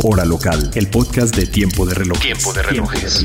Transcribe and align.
Hora 0.00 0.24
local. 0.24 0.70
El 0.76 0.86
podcast 0.86 1.34
de 1.34 1.44
Tiempo 1.44 1.84
de 1.84 1.92
Reloj. 1.92 2.20
Tiempo 2.20 2.52
de 2.52 2.62
relojes. 2.62 3.24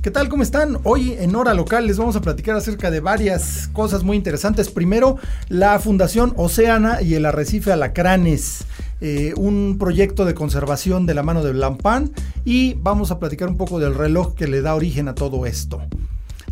¿Qué 0.00 0.10
tal? 0.10 0.30
¿Cómo 0.30 0.42
están? 0.42 0.78
Hoy 0.84 1.12
en 1.18 1.36
Hora 1.36 1.52
Local 1.52 1.86
les 1.86 1.98
vamos 1.98 2.16
a 2.16 2.22
platicar 2.22 2.56
acerca 2.56 2.90
de 2.90 3.00
varias 3.00 3.68
cosas 3.74 4.04
muy 4.04 4.16
interesantes. 4.16 4.70
Primero, 4.70 5.18
la 5.50 5.78
Fundación 5.80 6.32
Oceana 6.36 7.02
y 7.02 7.12
el 7.12 7.26
Arrecife 7.26 7.72
Alacranes, 7.72 8.64
eh, 9.02 9.34
un 9.36 9.76
proyecto 9.78 10.24
de 10.24 10.32
conservación 10.32 11.04
de 11.04 11.12
la 11.12 11.22
mano 11.22 11.44
de 11.44 11.52
Blancpain. 11.52 12.12
Y 12.46 12.72
vamos 12.78 13.10
a 13.10 13.18
platicar 13.18 13.48
un 13.48 13.58
poco 13.58 13.78
del 13.78 13.94
reloj 13.94 14.34
que 14.34 14.46
le 14.46 14.62
da 14.62 14.74
origen 14.74 15.08
a 15.08 15.14
todo 15.14 15.44
esto. 15.44 15.82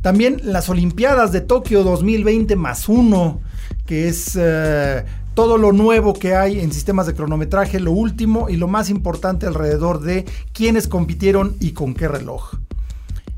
También 0.02 0.38
las 0.42 0.68
Olimpiadas 0.68 1.32
de 1.32 1.40
Tokio 1.40 1.82
2020 1.82 2.56
más 2.56 2.90
uno, 2.90 3.40
que 3.86 4.08
es 4.08 4.36
eh, 4.38 5.02
todo 5.34 5.58
lo 5.58 5.72
nuevo 5.72 6.14
que 6.14 6.34
hay 6.34 6.60
en 6.60 6.72
sistemas 6.72 7.06
de 7.06 7.14
cronometraje, 7.14 7.80
lo 7.80 7.92
último 7.92 8.48
y 8.48 8.56
lo 8.56 8.68
más 8.68 8.88
importante 8.88 9.46
alrededor 9.46 10.00
de 10.00 10.24
quiénes 10.52 10.88
compitieron 10.88 11.56
y 11.60 11.72
con 11.72 11.94
qué 11.94 12.08
reloj. 12.08 12.54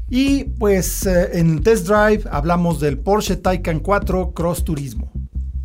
Y 0.09 0.45
pues 0.45 1.05
eh, 1.07 1.39
en 1.39 1.63
Test 1.63 1.89
Drive 1.89 2.25
hablamos 2.31 2.79
del 2.79 2.99
Porsche 2.99 3.37
Taycan 3.37 3.81
4 3.81 4.33
Cross 4.33 4.65
Turismo. 4.65 5.11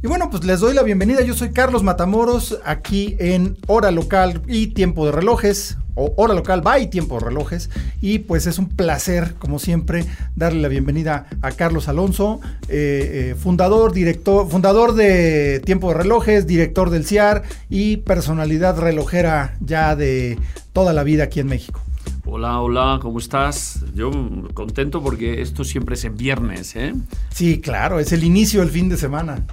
Y 0.04 0.08
bueno, 0.08 0.32
pues 0.32 0.44
les 0.44 0.60
doy 0.62 0.74
la 0.74 0.82
bienvenida. 0.82 1.22
Yo 1.22 1.36
soy 1.36 1.52
Carlos 1.52 1.84
Matamoros, 1.84 2.58
aquí 2.66 3.16
en 3.20 3.56
Hora 3.68 3.92
Local 3.92 4.42
y 4.48 4.68
Tiempo 4.68 5.06
de 5.06 5.12
Relojes, 5.12 5.78
Hora 5.96 6.34
Local 6.34 6.62
by 6.62 6.90
Tiempo 6.90 7.20
de 7.20 7.26
Relojes. 7.26 7.70
Y 8.02 8.20
pues 8.20 8.48
es 8.48 8.58
un 8.60 8.70
placer, 8.70 9.36
como 9.40 9.60
siempre, 9.60 10.06
darle 10.36 10.62
la 10.62 10.68
bienvenida 10.68 11.28
a 11.42 11.52
Carlos 11.52 11.88
Alonso, 11.88 12.40
eh, 12.68 13.32
eh, 13.32 13.36
fundador, 13.36 13.94
director, 13.94 14.50
fundador 14.50 14.94
de 14.94 15.62
Tiempo 15.66 15.90
de 15.90 15.96
Relojes, 15.96 16.48
director 16.48 16.90
del 16.90 17.06
CIAR 17.06 17.44
y 17.70 17.98
personalidad 17.98 18.80
relojera 18.80 19.56
ya 19.60 19.96
de 19.96 20.38
toda 20.74 20.94
la 20.94 21.04
vida 21.04 21.26
aquí 21.26 21.40
en 21.40 21.48
México. 21.48 21.82
Hola, 22.26 22.62
hola, 22.62 23.00
¿cómo 23.02 23.20
estás? 23.20 23.84
Yo 23.94 24.12
contento 24.54 25.02
porque 25.02 25.42
esto 25.42 25.64
siempre 25.64 25.96
es 25.96 26.06
en 26.06 26.16
viernes, 26.16 26.76
¿eh? 26.76 26.94
Sí, 27.32 27.60
claro, 27.60 28.00
es 28.00 28.12
el 28.12 28.24
inicio 28.24 28.62
del 28.62 28.70
fin 28.70 28.90
de 28.90 28.98
semana. 28.98 29.44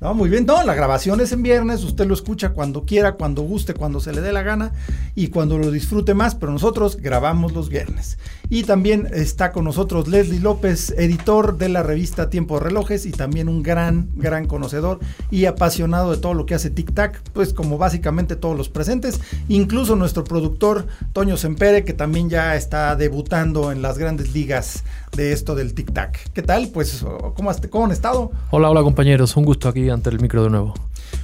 Muy 0.00 0.30
bien. 0.30 0.46
No, 0.46 0.62
la 0.62 0.74
grabación 0.74 1.20
es 1.20 1.32
en 1.32 1.42
viernes. 1.42 1.82
Usted 1.82 2.06
lo 2.06 2.14
escucha 2.14 2.50
cuando 2.50 2.84
quiera, 2.84 3.16
cuando 3.16 3.42
guste, 3.42 3.74
cuando 3.74 3.98
se 3.98 4.12
le 4.12 4.20
dé 4.20 4.32
la 4.32 4.42
gana 4.42 4.72
y 5.16 5.28
cuando 5.28 5.58
lo 5.58 5.72
disfrute 5.72 6.14
más. 6.14 6.36
Pero 6.36 6.52
nosotros 6.52 6.98
grabamos 6.98 7.52
los 7.52 7.68
viernes. 7.68 8.16
Y 8.48 8.62
también 8.62 9.08
está 9.12 9.50
con 9.50 9.64
nosotros 9.64 10.06
Leslie 10.06 10.38
López, 10.38 10.94
editor 10.96 11.58
de 11.58 11.68
la 11.68 11.82
revista 11.82 12.30
Tiempo 12.30 12.54
de 12.54 12.66
Relojes 12.66 13.06
y 13.06 13.10
también 13.10 13.48
un 13.48 13.62
gran, 13.64 14.08
gran 14.14 14.46
conocedor 14.46 15.00
y 15.32 15.46
apasionado 15.46 16.12
de 16.12 16.18
todo 16.18 16.32
lo 16.32 16.46
que 16.46 16.54
hace 16.54 16.70
Tic 16.70 16.94
Tac, 16.94 17.20
pues 17.32 17.52
como 17.52 17.76
básicamente 17.76 18.36
todos 18.36 18.56
los 18.56 18.68
presentes. 18.68 19.20
Incluso 19.48 19.96
nuestro 19.96 20.22
productor 20.22 20.86
Toño 21.12 21.36
Sempere, 21.36 21.84
que 21.84 21.92
también 21.92 22.30
ya 22.30 22.54
está 22.54 22.94
debutando 22.94 23.72
en 23.72 23.82
las 23.82 23.98
grandes 23.98 24.32
ligas 24.32 24.84
de 25.16 25.32
esto 25.32 25.54
del 25.54 25.74
Tic 25.74 25.92
Tac. 25.92 26.32
¿Qué 26.32 26.42
tal? 26.42 26.68
Pues, 26.68 27.04
¿cómo, 27.34 27.50
has, 27.50 27.60
cómo 27.68 27.86
han 27.86 27.92
estado? 27.92 28.30
Hola, 28.50 28.70
hola 28.70 28.82
compañeros. 28.82 29.36
Un 29.36 29.44
gusto 29.44 29.68
aquí 29.68 29.88
ante 29.88 30.10
el 30.10 30.20
micro 30.20 30.44
de 30.44 30.50
nuevo. 30.50 30.74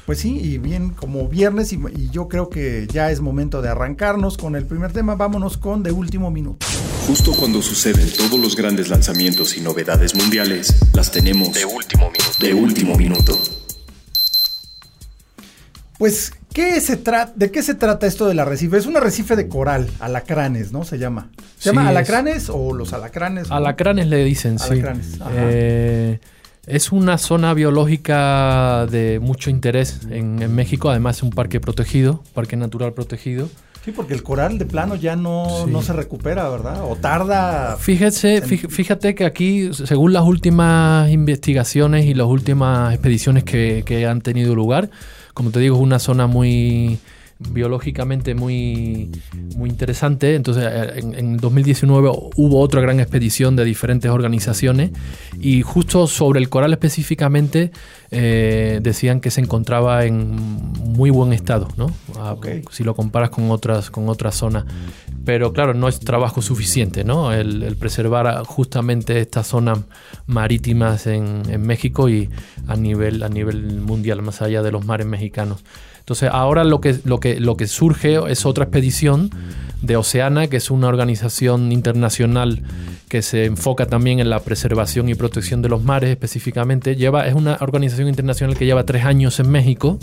Pues 0.07 0.19
sí, 0.19 0.39
y 0.39 0.59
bien 0.59 0.91
como 0.91 1.29
viernes 1.29 1.73
y, 1.73 1.81
y, 1.97 2.11
yo 2.11 2.29
creo 2.29 2.49
que 2.49 2.87
ya 2.91 3.11
es 3.11 3.21
momento 3.21 3.63
de 3.63 3.69
arrancarnos 3.69 4.37
con 4.37 4.57
el 4.57 4.67
primer 4.67 4.93
tema. 4.93 5.15
Vámonos 5.15 5.57
con 5.57 5.83
De 5.83 5.93
Último 5.93 6.31
Minuto. 6.31 6.67
Justo 7.07 7.33
cuando 7.33 7.61
suceden 7.61 8.11
todos 8.17 8.41
los 8.41 8.57
grandes 8.57 8.89
lanzamientos 8.89 9.57
y 9.57 9.61
novedades 9.61 10.15
mundiales, 10.15 10.75
las 10.95 11.11
tenemos 11.11 11.53
De 11.53 11.65
último 11.67 12.11
minuto. 12.11 12.39
de 12.41 12.55
último 12.55 12.97
minuto. 12.97 13.39
Pues, 15.99 16.33
¿qué 16.55 16.81
se 16.81 16.97
trata? 16.97 17.33
¿de 17.37 17.51
qué 17.51 17.63
se 17.63 17.75
trata 17.75 18.07
esto 18.07 18.27
del 18.27 18.39
arrecife? 18.41 18.79
Es 18.79 18.87
un 18.87 18.97
arrecife 18.97 19.37
de 19.37 19.47
coral, 19.49 19.89
alacranes, 20.01 20.73
¿no? 20.73 20.85
Se 20.85 20.99
llama. 20.99 21.29
¿Se 21.59 21.65
Sí, 21.65 21.69
llama 21.69 21.83
es- 21.83 21.89
alacranes 21.89 22.49
o 22.51 22.73
los 22.73 22.95
alacranes? 22.95 23.51
Alacranes 23.51 24.07
le 24.07 24.25
dicen, 24.25 24.59
sí. 24.59 24.73
Alacranes, 24.73 25.21
ajá. 25.21 25.31
Eh, 25.35 26.19
es 26.67 26.93
una 26.93 27.19
zona 27.19 27.53
biológica 27.53 28.87
de 28.91 29.19
mucho 29.21 29.51
interés 29.51 30.01
en, 30.11 30.41
en 30.43 30.55
México. 30.55 30.89
Además, 30.91 31.17
es 31.19 31.23
un 31.23 31.31
parque 31.31 31.61
protegido, 31.61 32.23
parque 32.33 32.57
natural 32.57 32.93
protegido. 32.95 33.49
Sí, 33.85 33.93
porque 33.93 34.15
el 34.15 34.23
coral 34.23 34.57
de 34.57 34.65
plano 34.65 34.95
ya 34.97 35.15
no, 35.15 35.47
Sí. 35.67 35.71
no 35.71 35.83
se 35.83 35.93
recupera, 35.93 36.49
¿verdad? 36.49 36.83
O 36.89 36.97
tarda. 36.97 37.77
Fíjese, 37.79 38.43
fí- 38.43 38.67
fíjate 38.71 39.15
que 39.15 39.27
aquí, 39.27 39.75
según 39.75 40.15
las 40.15 40.23
últimas 40.23 41.11
investigaciones 41.11 42.07
y 42.07 42.15
las 42.15 42.27
últimas 42.27 42.95
expediciones 42.95 43.45
que, 43.45 43.83
que 43.85 44.07
han 44.07 44.23
tenido 44.23 44.55
lugar, 44.55 44.89
como 45.35 45.51
te 45.51 45.61
digo, 45.61 45.77
es 45.77 45.83
una 45.83 45.99
zona 45.99 46.27
muy 46.27 46.99
biológicamente 47.39 48.35
muy, 48.35 49.11
muy 49.57 49.69
interesante. 49.69 50.35
Entonces, 50.35 50.65
eh, 50.67 50.93
en, 50.97 51.15
en 51.15 51.37
2019 51.37 52.11
hubo 52.37 52.61
otra 52.61 52.81
gran 52.81 53.01
expedición 53.01 53.57
de 53.57 53.65
diferentes 53.65 54.11
organizaciones 54.11 54.91
y 55.41 55.63
justo 55.63 56.07
sobre 56.07 56.41
el 56.41 56.49
coral 56.49 56.73
específicamente 56.73 57.73
eh, 58.11 58.81
decían 58.83 59.21
que 59.21 59.31
se 59.31 59.41
encontraba 59.41 60.05
en 60.05 60.37
muy 60.37 61.11
buen 61.11 61.33
estado, 61.33 61.69
¿no? 61.77 61.91
Ah. 62.17 62.37
Si 62.71 62.85
lo 62.85 62.95
comparas 62.95 63.31
con 63.31 63.51
otras, 63.51 63.91
con 63.91 64.09
otras 64.09 64.37
zonas. 64.37 64.65
Pero 65.25 65.53
claro, 65.53 65.75
no 65.75 65.89
es 65.89 66.01
trabajo 66.01 66.43
suficiente, 66.43 67.05
¿no? 67.05 67.33
El, 67.33 67.63
el 67.63 67.77
preservar 67.77 68.45
justamente 68.45 69.21
estas 69.21 69.47
zonas 69.47 69.79
marítimas 70.27 71.07
en, 71.07 71.43
en 71.49 71.63
México 71.63 72.09
y 72.09 72.29
a 72.67 72.77
nivel, 72.77 73.23
a 73.23 73.29
nivel 73.29 73.81
mundial, 73.81 74.23
más 74.23 74.43
allá 74.43 74.63
de 74.63 74.71
los 74.71 74.85
mares 74.85 75.07
mexicanos. 75.07 75.65
Entonces, 76.05 76.29
ahora 76.31 76.65
lo 76.65 76.83
que, 76.83 76.99
lo, 77.05 77.19
que, 77.19 77.41
lo 77.41 77.57
que 77.57 77.67
surge 77.67 78.19
es 78.29 78.45
otra 78.45 78.65
expedición 78.65 79.31
de 79.81 79.97
Oceana, 79.97 80.49
que 80.49 80.59
es 80.59 80.71
una 80.71 80.89
organización 80.89 81.73
internacional 81.73 82.63
que 83.09 83.23
se 83.23 83.47
enfoca 83.47 83.87
también 83.87 84.19
en 84.19 84.29
la 84.29 84.41
preservación 84.41 85.09
y 85.09 85.15
protección 85.15 85.63
de 85.63 85.71
los 85.71 85.83
mares 85.83 86.11
específicamente. 86.11 86.97
Lleva, 86.97 87.27
es 87.27 87.35
una 87.35 87.57
organización 87.61 88.09
internacional 88.09 88.55
que 88.55 88.67
lleva 88.67 88.85
tres 88.85 89.07
años 89.07 89.41
en 89.41 89.51
México 89.51 89.99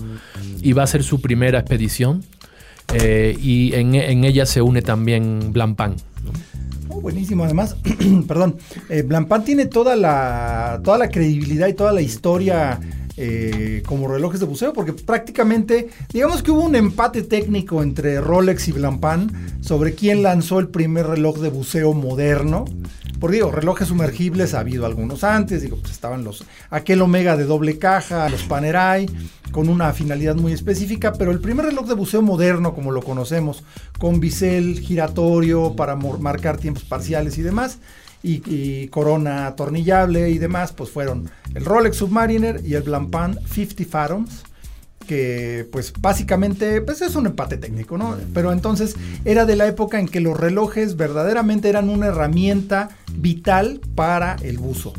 y 0.63 0.73
va 0.73 0.81
a 0.81 0.87
ser 0.87 1.03
su 1.03 1.21
primera 1.21 1.59
expedición. 1.59 2.23
Eh, 2.93 3.37
y 3.41 3.73
en, 3.73 3.95
en 3.95 4.23
ella 4.23 4.45
se 4.45 4.61
une 4.61 4.81
también 4.81 5.51
Blancpain. 5.51 5.95
Oh, 6.89 6.99
buenísimo, 6.99 7.45
además, 7.45 7.77
perdón, 8.27 8.57
eh, 8.89 9.03
tiene 9.45 9.65
toda 9.65 9.95
la, 9.95 10.81
toda 10.83 10.97
la 10.97 11.09
credibilidad 11.09 11.67
y 11.67 11.73
toda 11.73 11.93
la 11.93 12.01
historia 12.01 12.79
eh, 13.17 13.83
como 13.85 14.07
relojes 14.07 14.39
de 14.39 14.45
buceo, 14.45 14.73
porque 14.73 14.93
prácticamente, 14.93 15.89
digamos 16.13 16.41
que 16.41 16.51
hubo 16.51 16.61
un 16.61 16.75
empate 16.75 17.23
técnico 17.23 17.83
entre 17.83 18.21
Rolex 18.21 18.69
y 18.69 18.71
Blancpain 18.71 19.59
sobre 19.61 19.95
quién 19.95 20.23
lanzó 20.23 20.59
el 20.59 20.69
primer 20.69 21.07
reloj 21.07 21.39
de 21.39 21.49
buceo 21.49 21.93
moderno. 21.93 22.65
Por 23.19 23.31
digo, 23.31 23.51
relojes 23.51 23.89
sumergibles 23.89 24.53
ha 24.53 24.61
habido 24.61 24.85
algunos 24.85 25.23
antes, 25.23 25.61
digo, 25.61 25.77
pues 25.77 25.91
estaban 25.91 26.23
los, 26.23 26.43
aquel 26.69 27.01
Omega 27.01 27.37
de 27.37 27.43
doble 27.43 27.77
caja, 27.77 28.27
los 28.29 28.43
Panerai, 28.43 29.07
con 29.51 29.69
una 29.69 29.93
finalidad 29.93 30.35
muy 30.35 30.53
específica, 30.53 31.13
pero 31.13 31.31
el 31.31 31.39
primer 31.39 31.65
reloj 31.65 31.87
de 31.87 31.93
buceo 31.93 32.21
moderno, 32.21 32.73
como 32.73 32.91
lo 32.91 33.01
conocemos, 33.03 33.63
con 33.99 34.19
bisel 34.19 34.79
giratorio 34.79 35.75
para 35.75 35.95
marcar 35.95 36.57
tiempos 36.57 36.83
parciales 36.83 37.37
y 37.37 37.41
demás, 37.41 37.77
y, 38.23 38.87
corona 38.87 39.47
atornillable 39.47 40.29
y 40.29 40.37
demás, 40.37 40.73
pues 40.73 40.89
fueron 40.89 41.29
el 41.55 41.65
Rolex 41.65 41.97
Submariner 41.97 42.61
y 42.65 42.75
el 42.75 42.83
Blancpain 42.83 43.37
50 43.47 43.85
Fathoms, 43.85 44.43
que 45.07 45.67
pues 45.71 45.91
básicamente 45.99 46.81
pues 46.81 47.01
es 47.01 47.15
un 47.15 47.25
empate 47.25 47.57
técnico, 47.57 47.97
¿no? 47.97 48.15
Pero 48.33 48.51
entonces 48.51 48.95
era 49.25 49.45
de 49.45 49.55
la 49.55 49.67
época 49.67 49.99
en 49.99 50.07
que 50.07 50.21
los 50.21 50.39
relojes 50.39 50.95
verdaderamente 50.95 51.69
eran 51.69 51.89
una 51.89 52.07
herramienta 52.07 52.89
vital 53.13 53.81
para 53.95 54.35
el 54.41 54.57
buzo. 54.57 54.93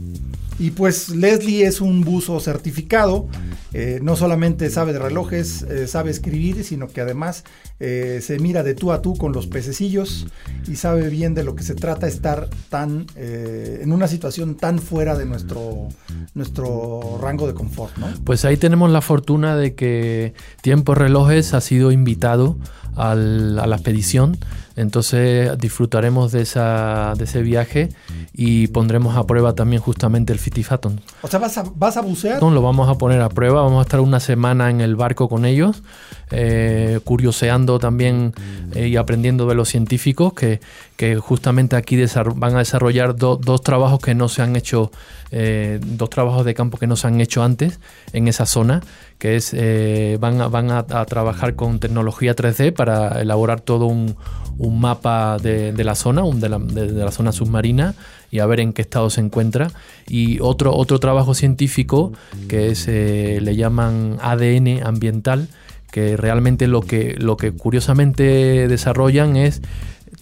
Y 0.58 0.70
pues 0.72 1.08
Leslie 1.08 1.66
es 1.66 1.81
un 1.81 2.02
buzo 2.02 2.38
certificado 2.40 3.28
eh, 3.75 4.00
no 4.02 4.16
solamente 4.16 4.69
sabe 4.69 4.93
de 4.93 4.99
relojes, 4.99 5.62
eh, 5.62 5.87
sabe 5.87 6.10
escribir, 6.10 6.62
sino 6.62 6.88
que 6.88 7.00
además 7.00 7.44
eh, 7.81 8.20
se 8.22 8.38
mira 8.38 8.62
de 8.62 8.75
tú 8.75 8.93
a 8.93 9.00
tú 9.00 9.16
con 9.16 9.32
los 9.32 9.46
pececillos 9.46 10.26
y 10.69 10.76
sabe 10.76 11.08
bien 11.08 11.34
de 11.34 11.43
lo 11.43 11.54
que 11.54 11.62
se 11.62 11.75
trata 11.75 12.06
estar 12.06 12.50
tan 12.69 13.06
en 13.16 13.93
una 13.93 14.08
situación 14.08 14.56
tan 14.56 14.78
fuera 14.78 15.16
de 15.16 15.25
nuestro, 15.25 15.88
nuestro 16.34 17.19
rango 17.20 17.46
de 17.46 17.55
confort. 17.55 17.96
¿no? 17.96 18.06
Pues 18.25 18.44
ahí 18.44 18.56
tenemos 18.56 18.90
la 18.90 19.00
fortuna 19.00 19.56
de 19.56 19.75
que 19.75 20.34
Tiempo 20.60 20.94
Relojes 20.94 21.55
ha 21.55 21.60
sido 21.60 21.93
invitado 21.93 22.58
a 22.96 23.14
la 23.14 23.75
expedición. 23.75 24.37
Entonces 24.76 25.56
disfrutaremos 25.58 26.32
de, 26.32 26.42
esa, 26.42 27.14
de 27.16 27.24
ese 27.24 27.42
viaje 27.42 27.90
y 28.32 28.69
pondremos 28.69 29.16
a 29.16 29.26
prueba 29.26 29.54
también 29.54 29.82
justamente 29.82 30.32
el 30.32 30.38
Fitifaton. 30.38 31.00
O 31.22 31.28
sea, 31.28 31.38
¿vas 31.38 31.58
a, 31.58 31.64
vas 31.74 31.96
a 31.96 32.00
bucear? 32.00 32.40
No, 32.40 32.50
lo 32.50 32.62
vamos 32.62 32.88
a 32.88 32.96
poner 32.96 33.20
a 33.20 33.28
prueba, 33.28 33.62
vamos 33.62 33.80
a 33.80 33.82
estar 33.82 34.00
una 34.00 34.20
semana 34.20 34.70
en 34.70 34.80
el 34.80 34.96
barco 34.96 35.28
con 35.28 35.44
ellos, 35.44 35.82
eh, 36.30 37.00
curioseando 37.04 37.78
también 37.78 38.32
eh, 38.74 38.88
y 38.88 38.96
aprendiendo 38.96 39.46
de 39.46 39.54
los 39.54 39.69
científicos 39.69 40.32
que, 40.32 40.60
que 41.02 41.16
justamente 41.16 41.75
aquí 41.75 41.99
van 42.37 42.54
a 42.54 42.58
desarrollar 42.58 43.16
dos 43.16 43.60
trabajos 43.62 43.99
que 43.99 44.14
no 44.14 44.28
se 44.28 44.40
han 44.40 44.54
hecho, 44.54 44.93
eh, 45.32 45.81
dos 45.82 46.08
trabajos 46.10 46.44
de 46.44 46.54
campo 46.54 46.78
que 46.78 46.87
no 46.87 46.94
se 46.94 47.08
han 47.08 47.20
hecho 47.20 47.43
antes 47.43 47.81
en 48.12 48.28
esa 48.28 48.46
zona 48.46 48.82
que 49.19 49.34
es 49.34 49.52
eh, 49.52 50.16
van, 50.20 50.40
a, 50.40 50.46
van 50.46 50.70
a, 50.70 50.84
trabajar 50.84 51.56
con 51.56 51.81
tecnología 51.81 52.37
3D 52.37 52.72
para 52.72 53.20
elaborar 53.20 53.60
todo 53.60 53.87
un, 53.87 54.14
mapa 54.60 55.38
de, 55.38 55.72
la 55.82 55.96
zona, 55.96 56.22
de, 56.22 56.49
la, 56.49 57.10
zona 57.10 57.32
submarina 57.32 57.96
y 58.31 58.38
a 58.38 58.46
ver 58.46 58.60
en 58.60 58.72
qué 58.72 58.82
estado 58.82 59.10
se 59.10 59.22
encuentra. 59.22 59.72
Y 60.06 60.38
otro, 60.38 60.72
otro 60.72 61.00
trabajo 61.00 61.34
científico 61.34 62.12
que 62.48 62.69
es, 62.69 62.87
eh, 62.87 63.40
le 63.43 63.56
llaman 63.56 64.19
ADN 64.22 64.87
ambiental, 64.87 65.48
que 65.90 66.16
realmente 66.16 66.69
lo 66.69 66.82
que, 66.82 67.16
lo 67.19 67.37
que 67.37 67.50
curiosamente 67.50 68.69
desarrollan 68.69 69.37
es 69.37 69.62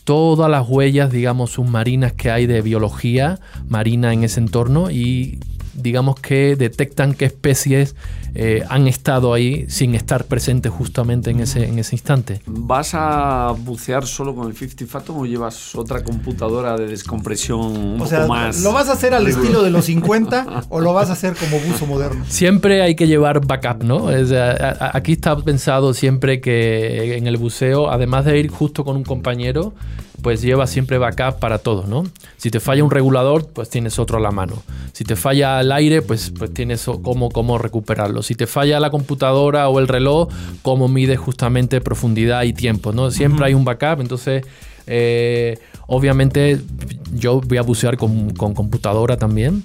todas 0.04 0.50
las 0.50 0.68
huellas, 0.68 1.10
digamos, 1.10 1.52
submarinas 1.52 2.12
que 2.12 2.30
hay 2.30 2.46
de 2.46 2.62
biología 2.62 3.38
marina 3.68 4.12
en 4.12 4.24
ese 4.24 4.40
entorno 4.40 4.90
y 4.90 5.38
digamos 5.82 6.18
que 6.20 6.56
detectan 6.56 7.14
qué 7.14 7.26
especies 7.26 7.94
eh, 8.34 8.62
han 8.68 8.86
estado 8.86 9.34
ahí 9.34 9.66
sin 9.68 9.94
estar 9.94 10.24
presentes 10.24 10.70
justamente 10.70 11.30
en 11.30 11.40
ese, 11.40 11.66
en 11.66 11.78
ese 11.78 11.96
instante. 11.96 12.40
¿Vas 12.46 12.90
a 12.94 13.54
bucear 13.58 14.06
solo 14.06 14.34
con 14.34 14.46
el 14.46 14.56
50 14.56 14.86
Fathom 14.86 15.18
o 15.18 15.26
llevas 15.26 15.74
otra 15.74 16.04
computadora 16.04 16.76
de 16.76 16.86
descompresión 16.86 17.60
un 17.60 18.00
o 18.00 18.06
sea, 18.06 18.26
más? 18.26 18.62
¿Lo 18.62 18.72
vas 18.72 18.88
a 18.88 18.92
hacer 18.92 19.14
al 19.14 19.26
estilo 19.26 19.62
de 19.62 19.70
los 19.70 19.86
50 19.86 20.66
o 20.68 20.80
lo 20.80 20.92
vas 20.92 21.10
a 21.10 21.14
hacer 21.14 21.34
como 21.34 21.58
buzo 21.58 21.86
moderno? 21.86 22.24
Siempre 22.28 22.82
hay 22.82 22.94
que 22.94 23.08
llevar 23.08 23.44
backup, 23.44 23.82
¿no? 23.82 24.08
aquí 24.92 25.12
está 25.12 25.36
pensado 25.36 25.92
siempre 25.94 26.40
que 26.40 27.16
en 27.16 27.26
el 27.26 27.36
buceo, 27.36 27.90
además 27.90 28.24
de 28.24 28.38
ir 28.38 28.48
justo 28.48 28.84
con 28.84 28.96
un 28.96 29.04
compañero, 29.04 29.74
pues 30.22 30.42
lleva 30.42 30.66
siempre 30.66 30.98
backup 30.98 31.38
para 31.38 31.58
todo, 31.58 31.86
¿no? 31.86 32.04
Si 32.36 32.50
te 32.50 32.60
falla 32.60 32.84
un 32.84 32.90
regulador, 32.90 33.46
pues 33.48 33.70
tienes 33.70 33.98
otro 33.98 34.18
a 34.18 34.20
la 34.20 34.30
mano. 34.30 34.62
Si 34.92 35.04
te 35.04 35.16
falla 35.16 35.60
el 35.60 35.72
aire, 35.72 36.02
pues, 36.02 36.32
pues 36.36 36.52
tienes 36.52 36.86
cómo, 37.02 37.30
cómo 37.30 37.58
recuperarlo. 37.58 38.22
Si 38.22 38.34
te 38.34 38.46
falla 38.46 38.80
la 38.80 38.90
computadora 38.90 39.68
o 39.68 39.78
el 39.78 39.88
reloj, 39.88 40.28
cómo 40.62 40.88
mides 40.88 41.18
justamente 41.18 41.80
profundidad 41.80 42.42
y 42.44 42.52
tiempo, 42.52 42.92
¿no? 42.92 43.10
Siempre 43.10 43.46
hay 43.46 43.54
un 43.54 43.64
backup, 43.64 44.00
entonces... 44.00 44.44
Eh, 44.92 45.58
obviamente 45.86 46.60
yo 47.12 47.40
voy 47.40 47.58
a 47.58 47.62
bucear 47.62 47.96
con, 47.96 48.30
con 48.30 48.54
computadora 48.54 49.16
también 49.16 49.62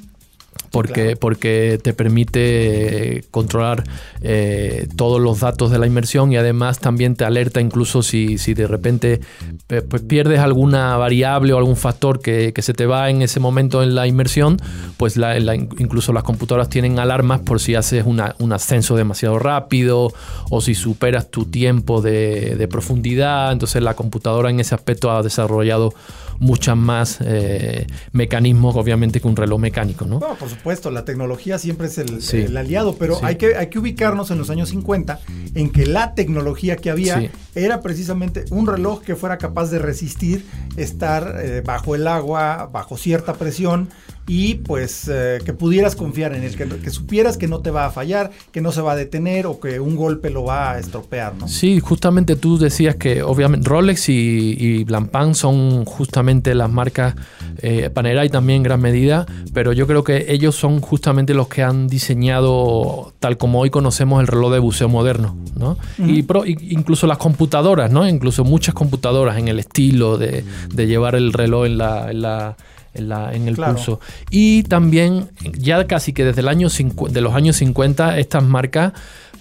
porque, 0.72 1.16
porque 1.16 1.80
te 1.82 1.94
permite 1.94 3.24
controlar 3.32 3.84
eh, 4.22 4.88
todos 4.96 5.22
los 5.22 5.40
datos 5.40 5.72
de 5.72 5.80
la 5.80 5.88
inmersión 5.88 6.32
y 6.32 6.38
además 6.38 6.80
también 6.80 7.16
te 7.16 7.26
alerta 7.26 7.62
incluso 7.62 8.04
si, 8.04 8.38
si 8.38 8.54
de 8.54 8.68
repente 8.68 9.22
pues, 9.68 10.02
pierdes 10.04 10.40
alguna 10.40 10.98
variable 10.98 11.54
o 11.54 11.58
algún 11.58 11.76
factor 11.76 12.20
que, 12.20 12.54
que, 12.54 12.62
se 12.62 12.74
te 12.74 12.86
va 12.86 13.10
en 13.10 13.22
ese 13.22 13.40
momento 13.40 13.84
en 13.84 13.96
la 13.96 14.08
inmersión, 14.08 14.58
pues 14.98 15.18
la, 15.18 15.38
incluso 15.56 16.14
las 16.14 16.24
computadoras 16.24 16.70
tienen 16.70 17.00
alarmas 17.00 17.42
por 17.42 17.60
si 17.60 17.76
haces 17.76 18.06
una, 18.06 18.36
un 18.40 18.54
ascenso 18.54 18.96
demasiado 18.96 19.40
rápido 19.40 20.12
o 20.50 20.62
si 20.62 20.76
superas 20.76 21.30
tu 21.30 21.46
tiempo 21.46 22.02
de, 22.02 22.56
de 22.56 22.68
profundidad. 22.68 23.52
Entonces 23.52 23.82
la 23.82 23.94
computadora 23.94 24.50
en 24.50 24.60
ese 24.60 24.76
aspecto 24.76 25.12
ha 25.12 25.22
desarrollado 25.24 25.94
muchas 26.40 26.78
más 26.78 27.20
eh, 27.22 27.88
mecanismos, 28.12 28.76
obviamente, 28.76 29.20
que 29.20 29.28
un 29.28 29.36
reloj 29.36 29.60
mecánico, 29.60 30.06
¿no? 30.06 30.20
por 30.20 30.50
supuesto, 30.50 30.92
la 30.92 31.06
tecnología 31.06 31.58
siempre 31.58 31.88
es 31.88 31.98
el, 31.98 32.58
aliado, 32.58 32.96
pero 32.98 33.20
hay, 33.24 33.36
que, 33.36 33.56
hay 33.56 33.68
que 33.68 33.80
ubicarnos 33.80 34.32
en 34.32 34.38
los 34.38 34.50
años 34.50 34.70
50 34.70 35.20
en 35.56 35.70
que 35.70 35.86
la 35.86 36.14
tecnología 36.14 36.76
que 36.76 36.90
había 36.90 37.30
era 37.54 37.82
precisamente 37.82 38.46
un 38.52 38.68
reloj 38.68 39.02
que 39.02 39.16
fuera 39.16 39.38
capaz 39.38 39.70
de 39.70 39.80
resistir 39.80 40.46
estar 40.78 41.38
eh, 41.42 41.62
bajo 41.62 41.96
el 41.96 42.08
agua, 42.08 42.70
bajo 42.72 42.98
cierta 42.98 43.34
presión 43.34 43.90
y 44.28 44.56
pues 44.56 45.10
eh, 45.12 45.40
que 45.46 45.54
pudieras 45.54 45.96
confiar 45.96 46.34
en 46.34 46.44
él, 46.44 46.56
que, 46.56 46.90
supieras 46.90 47.38
que 47.38 47.48
no 47.48 47.60
te 47.60 47.70
va 47.70 47.86
a 47.86 47.92
fallar, 47.92 48.32
que 48.52 48.60
no 48.60 48.72
se 48.72 48.82
va 48.82 48.94
a 48.94 48.96
detener 48.96 49.46
o 49.46 49.60
que 49.60 49.80
un 49.80 49.96
golpe 49.96 50.32
lo 50.32 50.44
va 50.44 50.72
a 50.72 50.80
estropear, 50.80 51.36
¿no? 51.36 51.48
Sí, 51.48 51.80
justamente 51.80 52.36
tú 52.36 52.58
decías 52.58 52.96
que 52.96 53.22
obviamente 53.22 53.70
Rolex 53.70 54.10
y, 54.10 54.56
y 54.58 54.84
Blancpain 54.84 55.36
son 55.36 55.86
justamente 55.86 56.56
las 56.56 56.72
marcas 56.72 57.16
eh, 57.60 57.90
Panerai 57.92 58.30
también 58.30 58.58
en 58.58 58.64
gran 58.64 58.82
medida, 58.82 59.26
pero 59.54 59.74
yo 59.74 59.86
creo 59.86 60.04
que 60.04 60.26
ellos 60.30 60.56
son 60.56 60.82
justamente 60.82 61.34
los 61.34 61.48
que 61.48 61.62
han 61.62 61.88
diseñado 61.88 63.14
tal 63.20 63.38
como 63.38 63.60
hoy 63.60 63.70
conocemos 63.70 64.22
el 64.22 64.28
reloj 64.28 64.54
de 64.54 64.60
buceo 64.60 64.90
moderno, 64.90 65.38
¿no? 65.56 65.78
y 66.00 66.26
incluso 66.74 67.08
las 67.08 67.18
computadoras, 67.18 67.92
¿no? 67.92 68.08
Incluso 68.08 68.44
muchas 68.44 68.74
computadoras 68.74 69.38
en 69.38 69.48
el 69.48 69.60
estilo 69.60 70.18
de, 70.18 70.44
llevar 70.76 71.16
el 71.16 71.32
reloj 71.34 71.66
en 71.66 71.78
la 71.78 72.12
en, 72.12 72.56
el 72.96 73.56
pulso. 73.56 74.00
Y 74.30 74.64
también, 74.64 75.30
ya 75.58 75.86
casi 75.88 76.14
que 76.14 76.24
desde 76.24 76.42
el 76.42 76.48
año 76.48 76.68
de 76.70 77.22
los 77.22 77.34
años 77.34 77.58
50, 77.58 78.18
estas 78.20 78.44
marcas, 78.44 78.94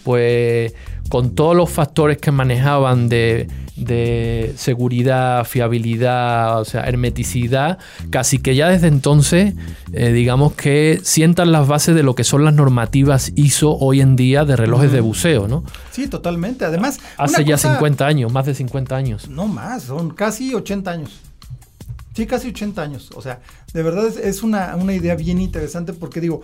pues 0.05 0.75
con 1.09 1.35
todos 1.35 1.57
los 1.57 1.71
factores 1.71 2.19
que 2.19 2.31
manejaban 2.31 3.09
de, 3.09 3.49
seguridad, 4.57 5.45
fiabilidad, 5.45 6.61
o 6.61 6.65
sea, 6.65 6.85
hermeticidad, 6.85 7.79
casi 8.11 8.39
que 8.39 8.55
ya 8.55 8.69
desde 8.69 8.89
entonces, 8.89 9.55
eh, 9.93 10.13
digamos 10.13 10.55
que 10.55 11.01
sientan 11.03 11.53
las 11.53 11.67
bases 11.67 11.95
de 11.95 12.03
lo 12.03 12.15
que 12.15 12.25
son 12.25 12.45
las 12.45 12.55
normativas 12.55 13.33
ISO 13.35 13.77
hoy 13.77 14.01
en 14.01 14.17
día 14.17 14.45
de 14.45 14.57
relojes 14.57 14.93
de 14.93 15.01
buceo, 15.01 15.49
¿no? 15.49 15.65
Sí, 15.91 16.07
totalmente. 16.07 16.65
Además, 16.65 16.99
hace 17.17 17.45
ya 17.45 17.59
50 17.59 18.07
años, 18.07 18.33
más 18.33 18.47
de 18.47 18.55
50 18.55 18.97
años. 18.97 19.29
No 19.29 19.47
más, 19.47 19.85
son 19.85 20.11
casi 20.11 20.55
80 20.55 20.91
años. 20.91 21.21
Sí, 22.15 22.27
casi 22.27 22.49
80 22.49 22.81
años. 22.81 23.11
O 23.15 23.23
sea, 23.23 23.41
de 23.73 23.83
verdad 23.83 24.07
es, 24.07 24.43
una, 24.43 24.77
idea 24.93 25.17
bien 25.17 25.41
interesante 25.41 25.93
porque 25.93 26.21
digo, 26.21 26.43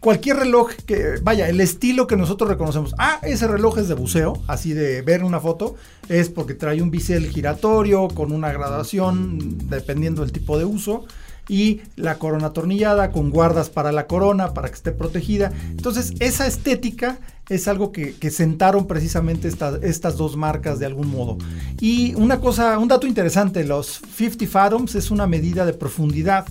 cualquier 0.00 0.38
reloj 0.38 0.70
que, 0.86 1.16
vaya, 1.22 1.48
el 1.48 1.60
estilo 1.60 2.06
que 2.06 2.16
nosotros 2.16 2.48
reconocemos, 2.48 2.94
ah, 2.98 3.20
ese 3.22 3.46
reloj 3.46 3.78
es 3.78 3.88
de 3.88 3.94
buceo, 3.94 4.42
así 4.46 4.72
de 4.72 5.02
ver 5.02 5.22
una 5.22 5.38
foto, 5.38 5.76
es 6.08 6.30
porque 6.30 6.54
trae 6.54 6.80
un 6.80 6.90
bisel 6.90 7.28
giratorio 7.28 8.08
con 8.08 8.32
una 8.32 8.52
gradación 8.52 9.68
dependiendo 9.68 10.22
del 10.22 10.32
tipo 10.32 10.58
de 10.58 10.64
uso 10.64 11.04
y 11.48 11.82
la 11.96 12.18
corona 12.18 12.48
atornillada 12.48 13.10
con 13.10 13.30
guardas 13.30 13.68
para 13.68 13.92
la 13.92 14.06
corona 14.06 14.54
para 14.54 14.68
que 14.68 14.74
esté 14.74 14.92
protegida. 14.92 15.52
Entonces, 15.70 16.14
esa 16.20 16.46
estética 16.46 17.18
es 17.48 17.68
algo 17.68 17.92
que, 17.92 18.14
sentaron 18.30 18.86
precisamente 18.86 19.48
estas 19.48 20.16
dos 20.16 20.36
marcas 20.36 20.78
de 20.78 20.86
algún 20.86 21.10
modo. 21.10 21.38
Y 21.80 22.14
una 22.14 22.40
cosa, 22.40 22.78
un 22.78 22.88
dato 22.88 23.06
interesante, 23.06 23.64
los 23.64 24.00
50 24.16 24.46
fathoms 24.46 24.94
es 24.94 25.10
una 25.10 25.26
medida 25.26 25.66
de 25.66 25.72
profundidad 25.72 26.46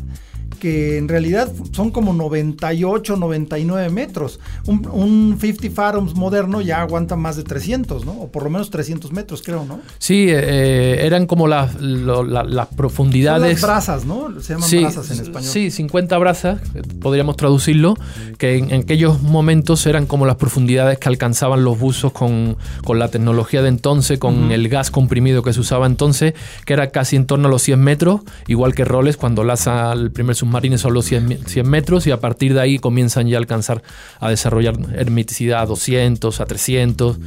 que 0.62 1.00
en 1.00 1.08
realidad 1.08 1.52
son 1.72 1.90
como 1.90 2.14
98, 2.14 3.18
99 3.18 3.90
metros. 3.90 4.40
Un, 4.68 5.36
50 5.42 5.72
fathoms 5.72 6.14
moderno 6.14 6.62
ya 6.62 6.82
aguanta 6.82 7.16
más 7.16 7.36
de 7.36 7.44
300, 7.44 8.06
¿no? 8.06 8.12
O 8.12 8.32
por 8.32 8.44
lo 8.44 8.52
menos 8.52 8.70
300 8.70 9.12
metros, 9.12 9.42
creo, 9.42 9.66
¿no? 9.66 9.80
Sí, 9.98 10.30
eh, 10.30 10.40
eh, 10.40 11.00
eran 11.02 11.26
como 11.26 11.48
las, 11.48 11.82
las 11.82 12.68
profundidades. 12.68 13.60
Son 13.60 13.70
las 13.70 13.76
brazas, 13.76 14.06
¿no? 14.06 14.40
Se 14.40 14.54
llaman 14.54 14.70
brazas 14.70 15.10
en 15.10 15.26
español. 15.26 15.52
Sí, 15.52 15.72
50 15.72 16.16
brazas, 16.20 16.62
podríamos 17.02 17.38
traducirlo, 17.38 17.96
que 18.38 18.58
en, 18.58 18.72
aquellos 18.72 19.24
momentos 19.24 19.88
eran 19.88 20.06
como 20.06 20.28
las 20.28 20.36
profundidades 20.36 21.00
que 21.00 21.10
alcanzaban 21.10 21.64
los 21.64 21.80
buzos 21.80 22.12
con, 22.12 22.56
la 22.88 23.08
tecnología 23.08 23.64
de 23.64 23.70
entonces, 23.70 24.20
con 24.20 24.52
el 24.52 24.70
gas 24.70 24.92
comprimido 24.92 25.42
que 25.42 25.54
se 25.54 25.60
usaba 25.60 25.88
entonces, 25.88 26.36
que 26.66 26.74
era 26.74 26.92
casi 26.92 27.16
en 27.16 27.26
torno 27.26 27.48
a 27.48 27.52
los 27.52 27.64
100 27.64 27.80
metros, 27.80 28.22
igual 28.48 28.76
que 28.76 28.86
Roles 28.86 29.18
cuando 29.18 29.44
lanza 29.44 29.92
el 29.94 30.12
primer 30.12 30.36
submarino 30.36 30.51
submarines 30.52 30.82
solo 30.82 31.02
100, 31.02 31.48
100 31.48 31.70
metros 31.70 32.08
y 32.08 32.12
a 32.12 32.20
partir 32.20 32.54
de 32.54 32.60
ahí 32.60 32.78
comienzan 32.78 33.28
ya 33.28 33.38
a 33.38 33.40
alcanzar 33.40 33.82
a 34.20 34.30
desarrollar 34.30 34.76
hermeticidad 34.94 35.62
a 35.62 35.66
200, 35.66 36.42
a 36.42 36.46
300, 36.46 37.18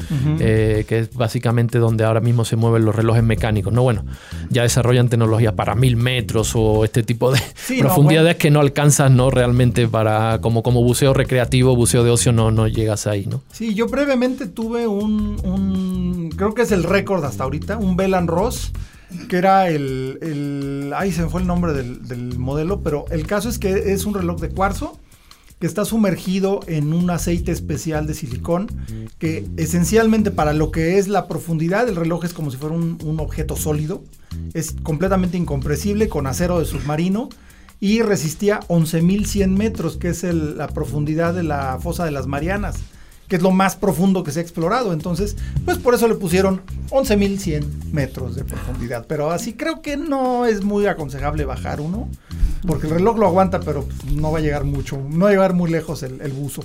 eh, 0.40 0.84
que 0.86 0.98
es 1.00 1.14
básicamente 1.14 1.78
donde 1.78 2.04
ahora 2.04 2.20
mismo 2.20 2.44
se 2.44 2.56
mueven 2.56 2.84
los 2.84 2.94
relojes 2.94 3.22
mecánicos. 3.22 3.72
No, 3.72 3.82
bueno, 3.82 4.04
ya 4.50 4.62
desarrollan 4.62 5.08
tecnología 5.08 5.56
para 5.56 5.74
1000 5.74 5.96
metros 5.96 6.52
o 6.54 6.84
este 6.84 7.02
tipo 7.02 7.32
de 7.32 7.40
profundidades 7.80 8.36
que 8.36 8.50
no 8.50 8.60
alcanzas 8.60 9.10
no 9.10 9.30
realmente 9.30 9.88
para 9.88 10.40
como, 10.40 10.62
como 10.62 10.82
buceo 10.82 11.14
recreativo, 11.14 11.74
buceo 11.74 12.04
de 12.04 12.10
ocio, 12.10 12.32
no, 12.32 12.50
no 12.50 12.68
llegas 12.68 13.06
ahí, 13.06 13.26
¿no? 13.26 13.42
Sí, 13.52 13.74
yo 13.74 13.86
brevemente 13.86 14.46
tuve 14.46 14.86
un, 14.86 16.30
creo 16.36 16.54
que 16.54 16.62
es 16.62 16.72
el 16.72 16.82
récord 16.82 17.24
hasta 17.24 17.44
ahorita, 17.44 17.78
un 17.78 17.96
Belan 17.96 18.26
Ross 18.26 18.72
que 19.28 19.36
era 19.36 19.68
el, 19.68 20.18
el, 20.22 20.92
Ay, 20.96 21.12
se 21.12 21.22
me 21.22 21.28
fue 21.28 21.40
el 21.40 21.46
nombre 21.46 21.72
del, 21.72 22.38
modelo, 22.38 22.82
pero 22.82 23.04
el 23.10 23.26
caso 23.26 23.48
es 23.48 23.58
que 23.58 23.92
es 23.92 24.04
un 24.04 24.14
reloj 24.14 24.40
de 24.40 24.50
cuarzo 24.50 24.98
que 25.60 25.66
está 25.66 25.84
sumergido 25.84 26.60
en 26.66 26.92
un 26.92 27.10
aceite 27.10 27.52
especial 27.52 28.06
de 28.06 28.14
silicón, 28.14 28.68
que 29.18 29.46
esencialmente 29.56 30.30
para 30.30 30.52
lo 30.52 30.70
que 30.70 30.98
es 30.98 31.08
la 31.08 31.28
profundidad 31.28 31.86
del 31.86 31.96
reloj 31.96 32.24
es 32.24 32.34
como 32.34 32.50
si 32.50 32.56
fuera 32.56 32.74
un, 32.74 33.20
objeto 33.20 33.56
sólido, 33.56 34.02
es 34.52 34.74
completamente 34.82 35.38
incompresible 35.38 36.08
con 36.08 36.26
acero 36.26 36.58
de 36.58 36.64
submarino 36.64 37.28
y 37.80 38.02
resistía 38.02 38.60
11.100 38.68 39.48
metros, 39.48 39.96
que 39.96 40.08
es 40.08 40.24
la 40.24 40.66
profundidad 40.68 41.34
de 41.34 41.44
la 41.44 41.78
fosa 41.80 42.04
de 42.04 42.10
las 42.10 42.26
Marianas 42.26 42.76
que 43.28 43.36
es 43.36 43.42
lo 43.42 43.50
más 43.50 43.76
profundo 43.76 44.22
que 44.22 44.32
se 44.32 44.40
ha 44.40 44.42
explorado. 44.42 44.92
Entonces, 44.92 45.36
pues 45.64 45.78
por 45.78 45.94
eso 45.94 46.08
le 46.08 46.14
pusieron 46.14 46.62
11.100 46.90 47.92
metros 47.92 48.36
de 48.36 48.44
profundidad. 48.44 49.06
Pero 49.08 49.30
así 49.30 49.54
creo 49.54 49.82
que 49.82 49.96
no 49.96 50.46
es 50.46 50.62
muy 50.62 50.86
aconsejable 50.86 51.44
bajar 51.44 51.80
uno, 51.80 52.08
porque 52.66 52.86
el 52.86 52.94
reloj 52.94 53.18
lo 53.18 53.26
aguanta, 53.26 53.60
pero 53.60 53.86
no 54.14 54.32
va 54.32 54.38
a 54.38 54.42
llegar 54.42 54.64
mucho, 54.64 54.98
no 55.10 55.24
va 55.24 55.30
a 55.30 55.32
llegar 55.32 55.54
muy 55.54 55.70
lejos 55.70 56.02
el, 56.02 56.20
el 56.20 56.32
buzo. 56.32 56.64